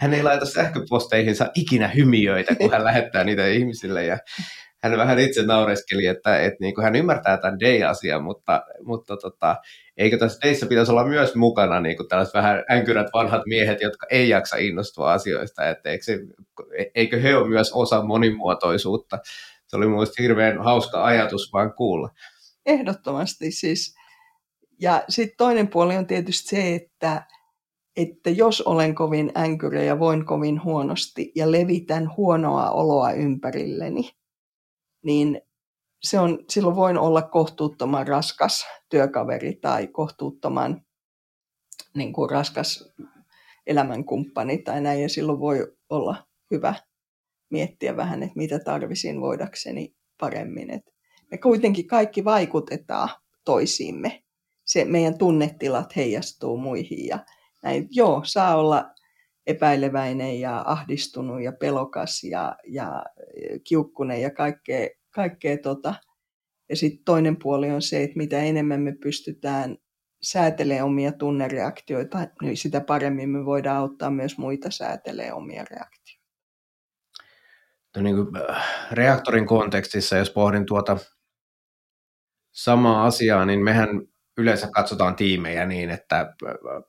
hän 0.00 0.14
ei 0.14 0.22
laita 0.22 0.46
sähköposteihinsa 0.46 1.46
ikinä 1.54 1.88
hymiöitä, 1.88 2.54
kun 2.54 2.70
hän 2.70 2.84
lähettää 2.84 3.24
niitä 3.24 3.46
ihmisille 3.46 4.04
ja 4.04 4.18
hän 4.82 4.98
vähän 4.98 5.18
itse 5.18 5.42
naureskeli, 5.42 6.06
että, 6.06 6.38
että 6.38 6.56
niin 6.60 6.74
kuin 6.74 6.84
hän 6.84 6.96
ymmärtää 6.96 7.36
tämän 7.36 7.60
day-asian, 7.60 8.24
mutta, 8.24 8.62
mutta 8.84 9.16
tota, 9.16 9.56
eikö 9.96 10.18
tässä 10.18 10.38
dayssä 10.46 10.66
pitäisi 10.66 10.92
olla 10.92 11.04
myös 11.04 11.34
mukana 11.34 11.80
niin 11.80 11.96
kuin 11.96 12.08
tällaiset 12.08 12.34
vähän 12.34 12.64
änkyrät 12.72 13.06
vanhat 13.12 13.42
miehet, 13.46 13.80
jotka 13.80 14.06
ei 14.10 14.28
jaksa 14.28 14.56
innostua 14.56 15.12
asioista, 15.12 15.70
että 15.70 15.90
eikö, 15.90 16.04
se, 16.04 16.18
eikö 16.94 17.20
he 17.20 17.36
ole 17.36 17.48
myös 17.48 17.72
osa 17.72 18.02
monimuotoisuutta. 18.02 19.18
Se 19.66 19.76
oli 19.76 19.86
mielestäni 19.86 20.28
hirveän 20.28 20.64
hauska 20.64 21.04
ajatus 21.04 21.52
vaan 21.52 21.74
kuulla. 21.74 22.10
Ehdottomasti 22.66 23.50
siis. 23.50 23.94
Ja 24.80 25.04
sitten 25.08 25.36
toinen 25.36 25.68
puoli 25.68 25.96
on 25.96 26.06
tietysti 26.06 26.48
se, 26.48 26.74
että, 26.74 27.22
että 27.96 28.30
jos 28.30 28.60
olen 28.60 28.94
kovin 28.94 29.32
änkyrä 29.36 29.82
ja 29.82 29.98
voin 29.98 30.26
kovin 30.26 30.64
huonosti 30.64 31.32
ja 31.34 31.52
levitän 31.52 32.16
huonoa 32.16 32.70
oloa 32.70 33.12
ympärilleni, 33.12 34.10
niin 35.04 35.40
se 36.02 36.20
on, 36.20 36.38
silloin 36.48 36.76
voin 36.76 36.98
olla 36.98 37.22
kohtuuttoman 37.22 38.08
raskas 38.08 38.66
työkaveri 38.88 39.54
tai 39.54 39.86
kohtuuttoman 39.86 40.82
niin 41.94 42.12
kuin 42.12 42.30
raskas 42.30 42.92
elämänkumppani 43.66 44.58
tai 44.58 44.80
näin, 44.80 45.02
ja 45.02 45.08
silloin 45.08 45.40
voi 45.40 45.76
olla 45.90 46.26
hyvä 46.50 46.74
miettiä 47.50 47.96
vähän, 47.96 48.22
että 48.22 48.38
mitä 48.38 48.58
tarvisin 48.58 49.20
voidakseni 49.20 49.94
paremmin. 50.20 50.70
Et 50.70 50.82
me 51.30 51.38
kuitenkin 51.38 51.86
kaikki 51.86 52.24
vaikutetaan 52.24 53.08
toisiimme. 53.44 54.22
Se 54.64 54.84
meidän 54.84 55.18
tunnetilat 55.18 55.96
heijastuu 55.96 56.56
muihin 56.56 57.06
ja 57.06 57.18
näin. 57.62 57.88
Joo, 57.90 58.22
saa 58.24 58.56
olla 58.56 58.90
epäileväinen 59.46 60.40
ja 60.40 60.62
ahdistunut 60.66 61.42
ja 61.42 61.52
pelokas 61.52 62.24
ja, 62.24 62.56
ja 62.66 63.04
kiukkunen 63.64 64.20
ja 64.22 64.30
kaikkea, 64.30 64.88
kaikkea 65.10 65.58
tota. 65.58 65.94
Ja 66.68 66.76
sitten 66.76 67.04
toinen 67.04 67.36
puoli 67.36 67.70
on 67.70 67.82
se, 67.82 68.02
että 68.02 68.16
mitä 68.16 68.38
enemmän 68.38 68.80
me 68.80 68.92
pystytään 69.02 69.76
säätelemään 70.22 70.86
omia 70.86 71.12
tunnereaktioita, 71.12 72.18
niin 72.42 72.56
sitä 72.56 72.80
paremmin 72.80 73.28
me 73.28 73.44
voidaan 73.44 73.76
auttaa 73.76 74.10
myös 74.10 74.38
muita 74.38 74.70
säätelemään 74.70 75.36
omia 75.36 75.64
reaktioita. 75.70 76.22
No 77.96 78.02
niin 78.02 78.16
kuin 78.16 78.50
äh, 78.50 78.64
reaktorin 78.92 79.46
kontekstissa, 79.46 80.16
jos 80.16 80.30
pohdin 80.30 80.66
tuota 80.66 80.96
samaa 82.52 83.06
asiaa, 83.06 83.44
niin 83.44 83.60
mehän 83.60 83.88
yleensä 84.38 84.68
katsotaan 84.72 85.16
tiimejä 85.16 85.66
niin, 85.66 85.90
että 85.90 86.34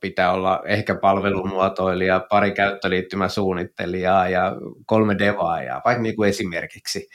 pitää 0.02 0.32
olla 0.32 0.62
ehkä 0.66 0.96
palvelumuotoilija, 0.96 2.26
pari 2.30 2.52
käyttöliittymäsuunnittelijaa 2.52 4.30
ja 4.30 4.56
kolme 4.86 5.18
devaajaa, 5.18 5.82
vaikka 5.86 6.04
niin 6.04 6.16
kuin 6.16 6.30
esimerkiksi. 6.30 7.08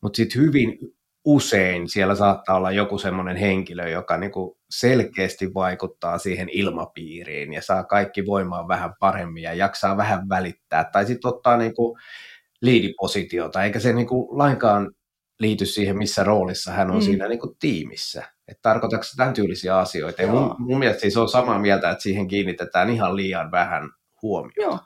Mutta 0.00 0.16
sitten 0.16 0.42
hyvin 0.42 0.78
usein 1.24 1.88
siellä 1.88 2.14
saattaa 2.14 2.56
olla 2.56 2.70
joku 2.70 2.98
semmoinen 2.98 3.36
henkilö, 3.36 3.88
joka 3.88 4.16
niin 4.16 4.32
kuin 4.32 4.56
selkeästi 4.70 5.54
vaikuttaa 5.54 6.18
siihen 6.18 6.48
ilmapiiriin 6.48 7.52
ja 7.52 7.62
saa 7.62 7.84
kaikki 7.84 8.26
voimaa 8.26 8.68
vähän 8.68 8.94
paremmin 9.00 9.42
ja 9.42 9.54
jaksaa 9.54 9.96
vähän 9.96 10.28
välittää. 10.28 10.90
Tai 10.92 11.06
sitten 11.06 11.28
ottaa 11.28 11.56
niin 11.56 11.74
kuin 11.74 12.00
liidipositiota, 12.62 13.64
eikä 13.64 13.80
se 13.80 13.92
niin 13.92 14.06
kuin 14.06 14.38
lainkaan 14.38 14.90
liity 15.40 15.66
siihen, 15.66 15.98
missä 15.98 16.24
roolissa 16.24 16.72
hän 16.72 16.90
on 16.90 16.96
mm. 16.96 17.02
siinä 17.02 17.28
niin 17.28 17.40
kuin 17.40 17.56
tiimissä. 17.60 18.24
Että 18.50 18.62
tarkoitatko 18.62 19.06
tämän 19.16 19.34
tyylisiä 19.34 19.78
asioita? 19.78 20.22
Ja 20.22 20.28
mun, 20.28 20.54
mun 20.58 20.78
mielestä 20.78 21.00
siis 21.00 21.16
on 21.16 21.28
samaa 21.28 21.58
mieltä, 21.58 21.90
että 21.90 22.02
siihen 22.02 22.28
kiinnitetään 22.28 22.90
ihan 22.90 23.16
liian 23.16 23.50
vähän 23.50 23.90
huomiota. 24.22 24.60
Joo. 24.60 24.78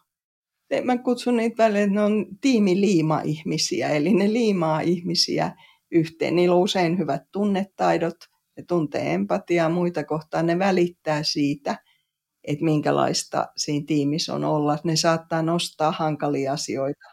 Mä 0.84 0.98
kutsun 0.98 1.36
niitä 1.36 1.62
välillä, 1.62 1.80
että 1.80 1.94
ne 1.94 2.02
on 2.02 2.26
tiimiliima-ihmisiä, 2.40 3.88
eli 3.88 4.14
ne 4.14 4.32
liimaa 4.32 4.80
ihmisiä 4.80 5.52
yhteen. 5.90 6.36
Niillä 6.36 6.54
on 6.54 6.62
usein 6.62 6.98
hyvät 6.98 7.22
tunnetaidot, 7.32 8.16
ne 8.56 8.64
tuntee 8.68 9.14
empatiaa 9.14 9.68
muita 9.68 10.04
kohtaan, 10.04 10.46
ne 10.46 10.58
välittää 10.58 11.22
siitä, 11.22 11.76
että 12.44 12.64
minkälaista 12.64 13.46
siinä 13.56 13.84
tiimissä 13.86 14.34
on 14.34 14.44
olla. 14.44 14.78
Ne 14.84 14.96
saattaa 14.96 15.42
nostaa 15.42 15.90
hankalia 15.90 16.52
asioita 16.52 17.04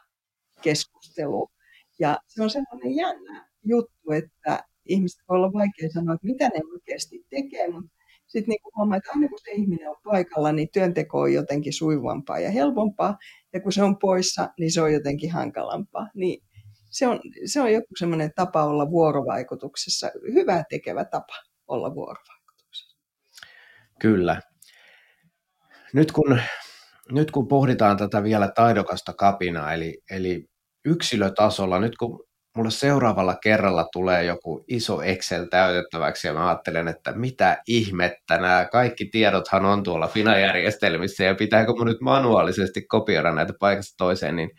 keskusteluun. 0.61 1.51
Ja 1.99 2.17
se 2.27 2.43
on 2.43 2.49
sellainen 2.49 2.95
jännä 2.95 3.49
juttu, 3.65 4.11
että 4.11 4.63
ihmiset 4.85 5.21
voi 5.29 5.37
olla 5.37 5.53
vaikea 5.53 5.89
sanoa, 5.93 6.13
että 6.13 6.27
mitä 6.27 6.45
ne 6.47 6.61
oikeasti 6.73 7.25
tekee, 7.29 7.71
mutta 7.71 7.91
sitten 8.27 8.49
niin 8.49 8.75
huomaa, 8.75 8.97
että 8.97 9.11
aina 9.15 9.27
kun 9.29 9.39
se 9.43 9.51
ihminen 9.51 9.89
on 9.89 9.95
paikalla, 10.03 10.51
niin 10.51 10.69
työnteko 10.73 11.19
on 11.19 11.33
jotenkin 11.33 11.73
suivampaa 11.73 12.39
ja 12.39 12.51
helpompaa, 12.51 13.17
ja 13.53 13.61
kun 13.61 13.71
se 13.71 13.83
on 13.83 13.97
poissa, 13.97 14.49
niin 14.59 14.71
se 14.71 14.81
on 14.81 14.93
jotenkin 14.93 15.31
hankalampaa. 15.31 16.09
Niin 16.13 16.43
se 16.89 17.07
on, 17.07 17.19
se 17.45 17.61
on 17.61 17.73
joku 17.73 17.87
semmoinen 17.99 18.31
tapa 18.35 18.63
olla 18.63 18.89
vuorovaikutuksessa, 18.89 20.11
hyvä 20.33 20.63
tekevä 20.69 21.05
tapa 21.05 21.33
olla 21.67 21.95
vuorovaikutuksessa. 21.95 22.97
Kyllä. 23.99 24.41
Nyt 25.93 26.11
kun, 26.11 26.39
nyt 27.11 27.31
kun 27.31 27.47
pohditaan 27.47 27.97
tätä 27.97 28.23
vielä 28.23 28.51
taidokasta 28.55 29.13
kapinaa, 29.13 29.73
eli, 29.73 30.01
eli 30.11 30.45
yksilötasolla, 30.85 31.79
nyt 31.79 31.97
kun 31.97 32.23
mulle 32.57 32.71
seuraavalla 32.71 33.35
kerralla 33.35 33.87
tulee 33.93 34.23
joku 34.23 34.63
iso 34.67 35.01
Excel 35.01 35.45
täytettäväksi 35.45 36.27
ja 36.27 36.33
mä 36.33 36.47
ajattelen, 36.47 36.87
että 36.87 37.11
mitä 37.11 37.61
ihmettä, 37.67 38.37
nämä 38.37 38.67
kaikki 38.71 39.05
tiedothan 39.05 39.65
on 39.65 39.83
tuolla 39.83 40.07
FINA-järjestelmissä 40.07 41.23
ja 41.23 41.35
pitääkö 41.35 41.73
mun 41.77 41.87
nyt 41.87 42.01
manuaalisesti 42.01 42.81
kopioida 42.81 43.31
näitä 43.31 43.53
paikasta 43.59 43.97
toiseen, 43.97 44.35
niin 44.35 44.49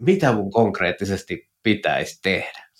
mitä 0.00 0.32
mun 0.32 0.50
konkreettisesti 0.50 1.48
pitäisi 1.62 2.18
tehdä? 2.22 2.70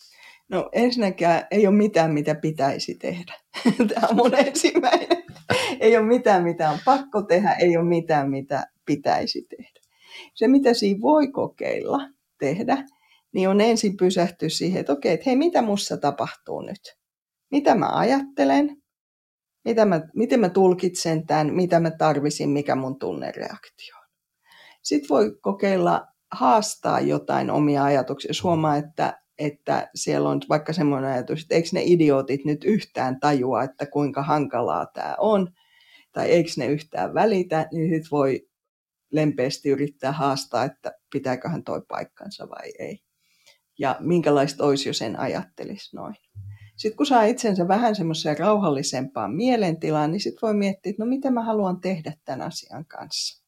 No 0.49 0.69
ensinnäkään 0.73 1.47
ei 1.51 1.67
ole 1.67 1.77
mitään, 1.77 2.13
mitä 2.13 2.35
pitäisi 2.35 2.95
tehdä. 2.95 3.35
Tämä 3.95 4.07
on 4.11 4.17
mun 4.17 4.35
ensimmäinen. 4.35 5.23
Ei 5.81 5.97
ole 5.97 6.07
mitään, 6.07 6.43
mitä 6.43 6.71
on 6.71 6.79
pakko 6.85 7.23
tehdä, 7.23 7.53
ei 7.53 7.77
ole 7.77 7.89
mitään, 7.89 8.31
mitä 8.31 8.67
pitäisi 8.87 9.47
tehdä. 9.57 9.81
Se, 10.35 10.49
mitä 10.49 10.75
siinä 10.75 11.01
voi 11.01 11.29
kokeilla 11.29 11.99
tehdä, 12.39 12.85
niin 13.33 13.49
on 13.49 13.61
ensin 13.61 13.97
pysähtyä 13.97 14.49
siihen, 14.49 14.81
että 14.81 14.93
okei, 14.93 15.13
että 15.13 15.25
hei, 15.27 15.37
mitä 15.37 15.63
mussa 15.63 15.97
tapahtuu 15.97 16.61
nyt? 16.61 16.97
Mitä 17.51 17.75
mä 17.75 17.89
ajattelen? 17.89 18.77
Mitä 19.65 19.85
mä, 19.85 20.01
miten 20.15 20.41
mä 20.41 20.49
tulkitsen 20.49 21.27
tämän? 21.27 21.55
Mitä 21.55 21.81
mä 21.81 21.91
tarvisin? 21.91 22.51
Mikä 22.51 22.75
mun 22.75 22.99
tunnereaktio 22.99 23.97
on? 23.97 24.09
Sitten 24.83 25.09
voi 25.09 25.39
kokeilla 25.41 26.07
haastaa 26.33 27.01
jotain 27.01 27.51
omia 27.51 27.85
ajatuksia. 27.85 28.29
Jos 28.29 28.43
huomaa, 28.43 28.77
että, 28.77 29.23
että 29.39 29.91
siellä 29.95 30.29
on 30.29 30.41
vaikka 30.49 30.73
semmoinen 30.73 31.11
ajatus, 31.11 31.43
että 31.43 31.55
eikö 31.55 31.69
ne 31.73 31.83
idiootit 31.85 32.45
nyt 32.45 32.65
yhtään 32.65 33.21
tajua, 33.21 33.63
että 33.63 33.87
kuinka 33.87 34.23
hankalaa 34.23 34.87
tämä 34.87 35.15
on, 35.19 35.53
tai 36.13 36.31
eikö 36.31 36.51
ne 36.57 36.67
yhtään 36.67 37.15
välitä, 37.15 37.69
niin 37.73 37.91
sitten 37.91 38.11
voi 38.11 38.49
lempeästi 39.13 39.69
yrittää 39.69 40.13
haastaa, 40.13 40.65
että 40.65 40.93
pitääköhän 41.13 41.65
toi 41.65 41.83
paikkansa 41.89 42.49
vai 42.49 42.73
ei 42.79 43.10
ja 43.81 43.97
minkälaista 44.01 44.65
olisi, 44.65 44.89
jos 44.89 45.03
en 45.03 45.21
ajattelisi 45.21 45.97
noin. 45.97 46.15
Sitten 46.77 46.97
kun 46.97 47.07
saa 47.07 47.25
itsensä 47.25 47.69
vähän 47.69 47.97
semmoiseen 47.97 48.39
rauhallisempaan 48.39 49.35
mielentilaan, 49.35 50.11
niin 50.11 50.21
sitten 50.21 50.41
voi 50.43 50.55
miettiä, 50.55 50.91
että 50.91 51.03
no 51.03 51.09
mitä 51.09 51.31
mä 51.31 51.45
haluan 51.45 51.81
tehdä 51.81 52.13
tämän 52.25 52.43
asian 52.43 52.87
kanssa. 52.87 53.45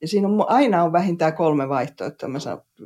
Ja 0.00 0.08
siinä 0.08 0.28
on, 0.28 0.44
aina 0.48 0.84
on 0.84 0.92
vähintään 0.92 1.34
kolme 1.34 1.68
vaihtoehtoa. 1.68 2.28
Mä 2.28 2.38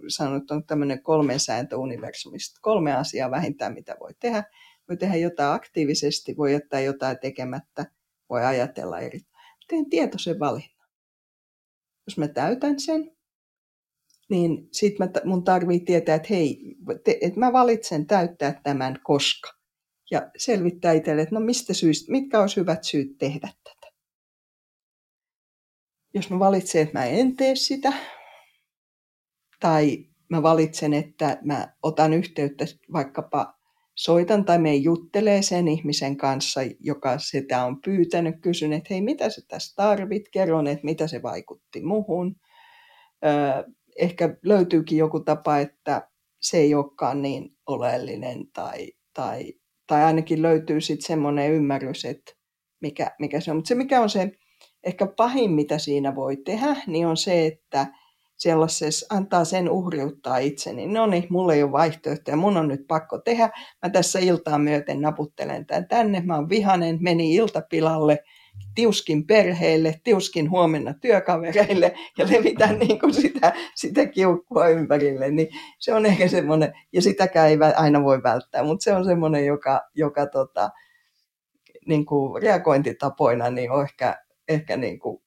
sanon, 0.08 0.40
että 0.40 0.54
on 0.54 0.64
tämmöinen 0.64 1.02
kolmen 1.02 1.40
sääntö 1.40 1.76
universumista. 1.76 2.58
Kolme 2.62 2.92
asiaa 2.92 3.30
vähintään, 3.30 3.74
mitä 3.74 3.96
voi 4.00 4.10
tehdä. 4.20 4.44
Voi 4.88 4.96
tehdä 4.96 5.16
jotain 5.16 5.54
aktiivisesti, 5.54 6.36
voi 6.36 6.52
jättää 6.52 6.80
jotain 6.80 7.18
tekemättä, 7.20 7.86
voi 8.30 8.44
ajatella 8.44 9.00
eri. 9.00 9.20
Teen 9.68 9.90
tietoisen 9.90 10.38
valinnan. 10.38 10.88
Jos 12.06 12.18
mä 12.18 12.28
täytän 12.28 12.80
sen, 12.80 13.15
niin 14.28 14.68
sitten 14.72 15.10
mun 15.24 15.44
tarvii 15.44 15.80
tietää, 15.80 16.14
että 16.14 16.28
hei, 16.30 16.76
te, 17.04 17.18
että 17.20 17.40
mä 17.40 17.52
valitsen 17.52 18.06
täyttää 18.06 18.60
tämän 18.62 19.00
koska. 19.02 19.50
ja 20.10 20.30
selvittää 20.36 20.92
itselle, 20.92 21.22
että 21.22 21.34
no 21.34 21.40
mistä 21.40 21.74
syistä, 21.74 22.12
mitkä 22.12 22.40
olisi 22.40 22.60
hyvät 22.60 22.84
syyt 22.84 23.18
tehdä 23.18 23.48
tätä. 23.64 23.92
Jos 26.14 26.30
mä 26.30 26.38
valitsen, 26.38 26.82
että 26.82 26.98
mä 26.98 27.04
en 27.04 27.36
tee 27.36 27.56
sitä, 27.56 27.92
tai 29.60 30.04
mä 30.28 30.42
valitsen, 30.42 30.92
että 30.92 31.38
mä 31.42 31.74
otan 31.82 32.12
yhteyttä 32.12 32.64
vaikkapa 32.92 33.56
soitan 33.94 34.44
tai 34.44 34.58
me 34.58 34.74
juttelee 34.74 35.42
sen 35.42 35.68
ihmisen 35.68 36.16
kanssa, 36.16 36.60
joka 36.80 37.18
sitä 37.18 37.64
on 37.64 37.80
pyytänyt, 37.80 38.34
kysyn, 38.40 38.72
että 38.72 38.88
hei, 38.90 39.00
mitä 39.00 39.30
sä 39.30 39.40
tässä 39.48 39.74
tarvit, 39.76 40.28
kerron, 40.32 40.66
että 40.66 40.84
mitä 40.84 41.06
se 41.06 41.22
vaikutti 41.22 41.82
muhun. 41.82 42.36
Ehkä 43.98 44.36
löytyykin 44.42 44.98
joku 44.98 45.20
tapa, 45.20 45.58
että 45.58 46.08
se 46.40 46.56
ei 46.56 46.74
olekaan 46.74 47.22
niin 47.22 47.56
oleellinen 47.66 48.46
tai, 48.52 48.92
tai, 49.14 49.52
tai 49.86 50.04
ainakin 50.04 50.42
löytyy 50.42 50.80
sitten 50.80 51.06
semmoinen 51.06 51.52
ymmärrys, 51.52 52.04
että 52.04 52.32
mikä, 52.80 53.10
mikä 53.18 53.40
se 53.40 53.50
on. 53.50 53.56
Mutta 53.56 53.68
se, 53.68 53.74
mikä 53.74 54.00
on 54.00 54.10
se 54.10 54.32
ehkä 54.84 55.06
pahin, 55.06 55.50
mitä 55.50 55.78
siinä 55.78 56.14
voi 56.14 56.36
tehdä, 56.36 56.76
niin 56.86 57.06
on 57.06 57.16
se, 57.16 57.46
että 57.46 57.86
sellaisessa, 58.36 59.06
antaa 59.10 59.44
sen 59.44 59.70
uhriuttaa 59.70 60.38
itseni. 60.38 60.86
No 60.86 61.06
niin, 61.06 61.26
mulla 61.30 61.54
ei 61.54 61.62
ole 61.62 61.72
vaihtoehtoja, 61.72 62.36
mun 62.36 62.56
on 62.56 62.68
nyt 62.68 62.86
pakko 62.88 63.18
tehdä. 63.18 63.50
Mä 63.82 63.90
tässä 63.90 64.18
iltaa 64.18 64.58
myöten 64.58 65.00
naputtelen 65.00 65.66
tämän 65.66 65.88
tänne, 65.88 66.20
mä 66.20 66.34
oon 66.34 66.48
vihanen, 66.48 66.98
meni 67.00 67.34
iltapilalle, 67.34 68.18
tiuskin 68.74 69.26
perheelle, 69.26 70.00
tiuskin 70.04 70.50
huomenna 70.50 70.94
työkavereille 70.94 71.94
ja 72.18 72.26
levitän 72.28 72.78
niin 72.88 73.00
kuin 73.00 73.14
sitä, 73.14 73.52
sitä 73.74 74.06
kiukkua 74.06 74.68
ympärille, 74.68 75.30
niin 75.30 75.48
se 75.78 75.94
on 75.94 76.06
ehkä 76.06 76.28
semmoinen, 76.28 76.72
ja 76.92 77.02
sitäkään 77.02 77.48
ei 77.48 77.58
aina 77.76 78.04
voi 78.04 78.22
välttää, 78.22 78.62
mutta 78.62 78.84
se 78.84 78.92
on 78.94 79.04
semmoinen, 79.04 79.46
joka, 79.46 79.80
joka 79.94 80.26
tota, 80.26 80.70
niin 81.86 82.06
kuin 82.06 82.42
reagointitapoina 82.42 83.50
niin 83.50 83.70
on 83.70 83.82
ehkä, 83.82 84.24
ehkä 84.48 84.76
niin 84.76 84.98
kuin, 84.98 85.22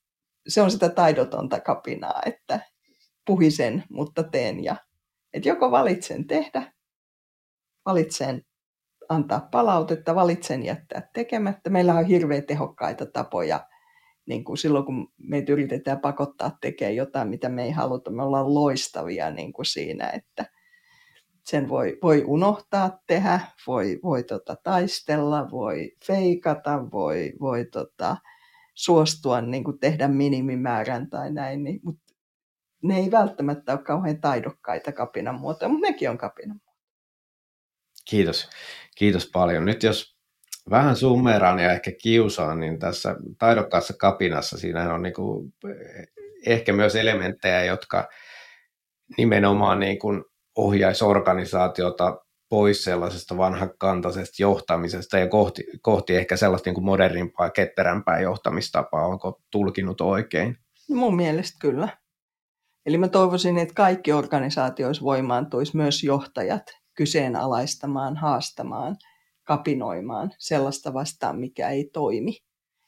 se 0.48 0.62
on 0.62 0.72
sitä 0.72 0.90
taidotonta 0.90 1.60
kapinaa, 1.60 2.22
että, 2.26 2.60
puhisen, 3.26 3.84
mutta 3.90 4.24
teen. 4.24 4.64
Ja, 4.64 4.76
että 5.34 5.50
joko 5.50 5.72
valitsen 5.72 6.28
tehdä, 6.28 6.74
valitsen 7.86 8.46
antaa 9.10 9.48
palautetta, 9.52 10.16
valitsen 10.16 10.66
jättää 10.66 11.10
tekemättä. 11.14 11.70
Meillä 11.70 11.94
on 11.94 12.06
hirveän 12.06 12.44
tehokkaita 12.44 13.06
tapoja 13.06 13.68
niin 14.26 14.44
kuin 14.44 14.58
silloin, 14.58 14.86
kun 14.86 15.14
meitä 15.18 15.52
yritetään 15.52 16.00
pakottaa 16.00 16.58
tekemään 16.62 16.96
jotain, 16.96 17.28
mitä 17.28 17.50
me 17.50 17.64
ei 17.64 17.72
haluta. 17.72 18.12
Me 18.12 18.24
ollaan 18.24 18.54
loistavia 18.54 19.32
niin 19.32 19.54
kuin 19.54 19.66
siinä, 19.66 20.10
että 20.10 20.46
sen 21.46 21.70
voi, 21.70 21.98
voi 22.04 22.24
unohtaa 22.28 23.00
tehdä, 23.08 23.40
voi, 23.68 24.00
voi 24.04 24.24
tota, 24.24 24.56
taistella, 24.64 25.52
voi 25.52 25.92
feikata, 26.06 26.92
voi, 26.92 27.34
voi 27.40 27.66
tota, 27.66 28.18
suostua 28.74 29.42
niin 29.42 29.64
kuin 29.64 29.80
tehdä 29.80 30.08
minimimäärän 30.08 31.10
tai 31.10 31.32
näin. 31.32 31.64
Niin, 31.64 31.80
mutta 31.84 32.14
ne 32.84 32.98
ei 32.98 33.12
välttämättä 33.12 33.72
ole 33.72 33.82
kauhean 33.84 34.22
taidokkaita 34.22 34.92
kapinan 34.92 35.40
muotoja, 35.40 35.70
mutta 35.70 35.88
nekin 35.88 36.10
on 36.10 36.18
kapinan 36.18 36.62
Kiitos. 38.10 38.50
Kiitos 38.98 39.30
paljon. 39.34 39.66
Nyt 39.66 39.84
jos 39.84 40.16
vähän 40.70 40.96
summeraan 40.96 41.60
ja 41.60 41.72
ehkä 41.72 41.92
kiusaan, 42.02 42.60
niin 42.60 42.80
tässä 42.80 43.16
taidokkaassa 43.40 43.94
kapinassa 44.00 44.58
siinä 44.58 44.94
on 44.94 45.02
niin 45.02 45.14
kuin 45.14 45.54
ehkä 46.46 46.74
myös 46.74 46.96
elementtejä, 46.96 47.64
jotka 47.64 48.08
nimenomaan 49.18 49.80
niin 49.80 50.00
kuin 50.00 50.24
ohjaisi 50.58 51.06
organisaatiota 51.06 52.18
pois 52.50 52.84
sellaisesta 52.84 53.38
vanhakantaisesta 53.38 54.36
johtamisesta 54.40 55.20
ja 55.20 55.28
kohti, 55.28 55.64
kohti 55.82 56.16
ehkä 56.16 56.38
sellaista 56.38 56.68
niin 56.68 56.76
kuin 56.76 56.86
modernimpaa, 56.86 57.50
ketterämpää 57.50 58.20
johtamistapaa. 58.20 59.08
Onko 59.08 59.42
tulkinut 59.52 60.02
oikein? 60.02 60.58
No 60.90 60.96
mun 60.96 61.16
mielestä 61.16 61.58
kyllä. 61.62 61.98
Eli 62.86 62.98
mä 62.98 63.08
toivoisin, 63.08 63.58
että 63.58 63.74
kaikki 63.74 64.14
organisaatioissa 64.14 65.04
voimaantuisi 65.04 65.78
myös 65.78 66.04
johtajat 66.04 66.79
kyseenalaistamaan, 67.00 68.18
haastamaan, 68.18 68.98
kapinoimaan 69.44 70.32
sellaista 70.38 70.94
vastaan, 70.94 71.40
mikä 71.40 71.70
ei 71.70 71.90
toimi. 71.94 72.38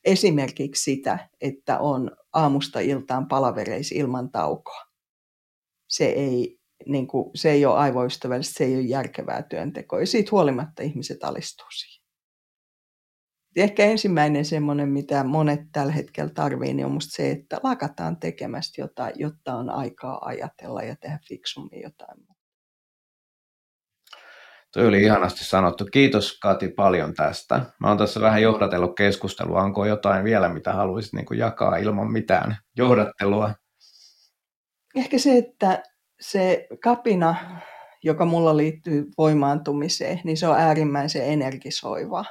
Esimerkiksi 0.03 0.83
sitä, 0.83 1.29
että 1.41 1.79
on 1.79 2.11
aamusta 2.33 2.79
iltaan 2.79 3.27
palavereissa 3.27 3.95
ilman 3.95 4.31
taukoa. 4.31 4.85
Se 5.89 6.05
ei, 6.05 6.59
niin 6.85 7.07
kuin, 7.07 7.31
se 7.35 7.51
ei 7.51 7.65
ole 7.65 7.77
aivoystävällistä, 7.77 8.57
se 8.57 8.63
ei 8.63 8.75
ole 8.75 8.81
järkevää 8.81 9.43
työntekoa. 9.43 9.99
Ja 9.99 10.07
siitä 10.07 10.29
huolimatta 10.31 10.83
ihmiset 10.83 11.23
alistuu 11.23 11.67
siihen 11.71 12.01
ehkä 13.55 13.85
ensimmäinen 13.85 14.45
semmoinen, 14.45 14.89
mitä 14.89 15.23
monet 15.23 15.59
tällä 15.71 15.91
hetkellä 15.91 16.31
tarvii, 16.33 16.73
niin 16.73 16.85
on 16.85 16.91
musta 16.91 17.15
se, 17.15 17.31
että 17.31 17.59
lakataan 17.63 18.17
tekemästä 18.17 18.81
jotain, 18.81 19.13
jotta 19.15 19.55
on 19.55 19.69
aikaa 19.69 20.25
ajatella 20.25 20.83
ja 20.83 20.95
tehdä 20.95 21.19
fiksummin 21.27 21.81
jotain 21.81 22.30
Tuo 24.73 24.83
oli 24.87 25.03
ihanasti 25.03 25.45
sanottu. 25.45 25.85
Kiitos 25.85 26.39
Kati 26.39 26.69
paljon 26.69 27.13
tästä. 27.13 27.65
Mä 27.79 27.87
oon 27.87 27.97
tässä 27.97 28.21
vähän 28.21 28.41
johdatellut 28.41 28.95
keskustelua. 28.95 29.61
Onko 29.61 29.85
jotain 29.85 30.23
vielä, 30.23 30.49
mitä 30.49 30.73
haluaisit 30.73 31.13
niin 31.13 31.25
jakaa 31.37 31.75
ilman 31.75 32.11
mitään 32.11 32.57
johdattelua? 32.77 33.53
Ehkä 34.95 35.17
se, 35.17 35.37
että 35.37 35.83
se 36.21 36.67
kapina, 36.83 37.35
joka 38.03 38.25
mulla 38.25 38.57
liittyy 38.57 39.05
voimaantumiseen, 39.17 40.21
niin 40.23 40.37
se 40.37 40.47
on 40.47 40.59
äärimmäisen 40.59 41.25
energisoiva. 41.25 42.25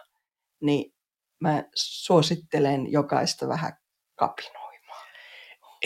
Niin 0.63 0.93
mä 1.41 1.65
suosittelen 1.75 2.93
jokaista 2.93 3.49
vähän 3.49 3.73
kapinoimaan. 4.17 4.60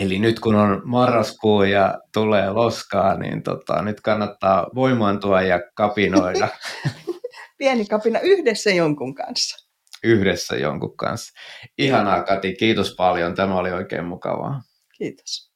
Eli 0.00 0.18
nyt 0.18 0.40
kun 0.40 0.54
on 0.54 0.82
marraskuu 0.84 1.62
ja 1.62 1.98
tulee 2.12 2.50
loskaa, 2.50 3.18
niin 3.18 3.42
tota, 3.42 3.82
nyt 3.82 4.00
kannattaa 4.00 4.66
voimaantua 4.74 5.42
ja 5.42 5.60
kapinoida. 5.74 6.48
Pieni 7.58 7.86
kapina 7.86 8.20
yhdessä 8.20 8.70
jonkun 8.70 9.14
kanssa. 9.14 9.68
Yhdessä 10.04 10.56
jonkun 10.56 10.96
kanssa. 10.96 11.32
Ihanaa 11.78 12.22
Kati, 12.22 12.54
kiitos 12.54 12.94
paljon. 12.96 13.34
Tämä 13.34 13.58
oli 13.58 13.72
oikein 13.72 14.04
mukavaa. 14.04 14.62
Kiitos. 14.98 15.53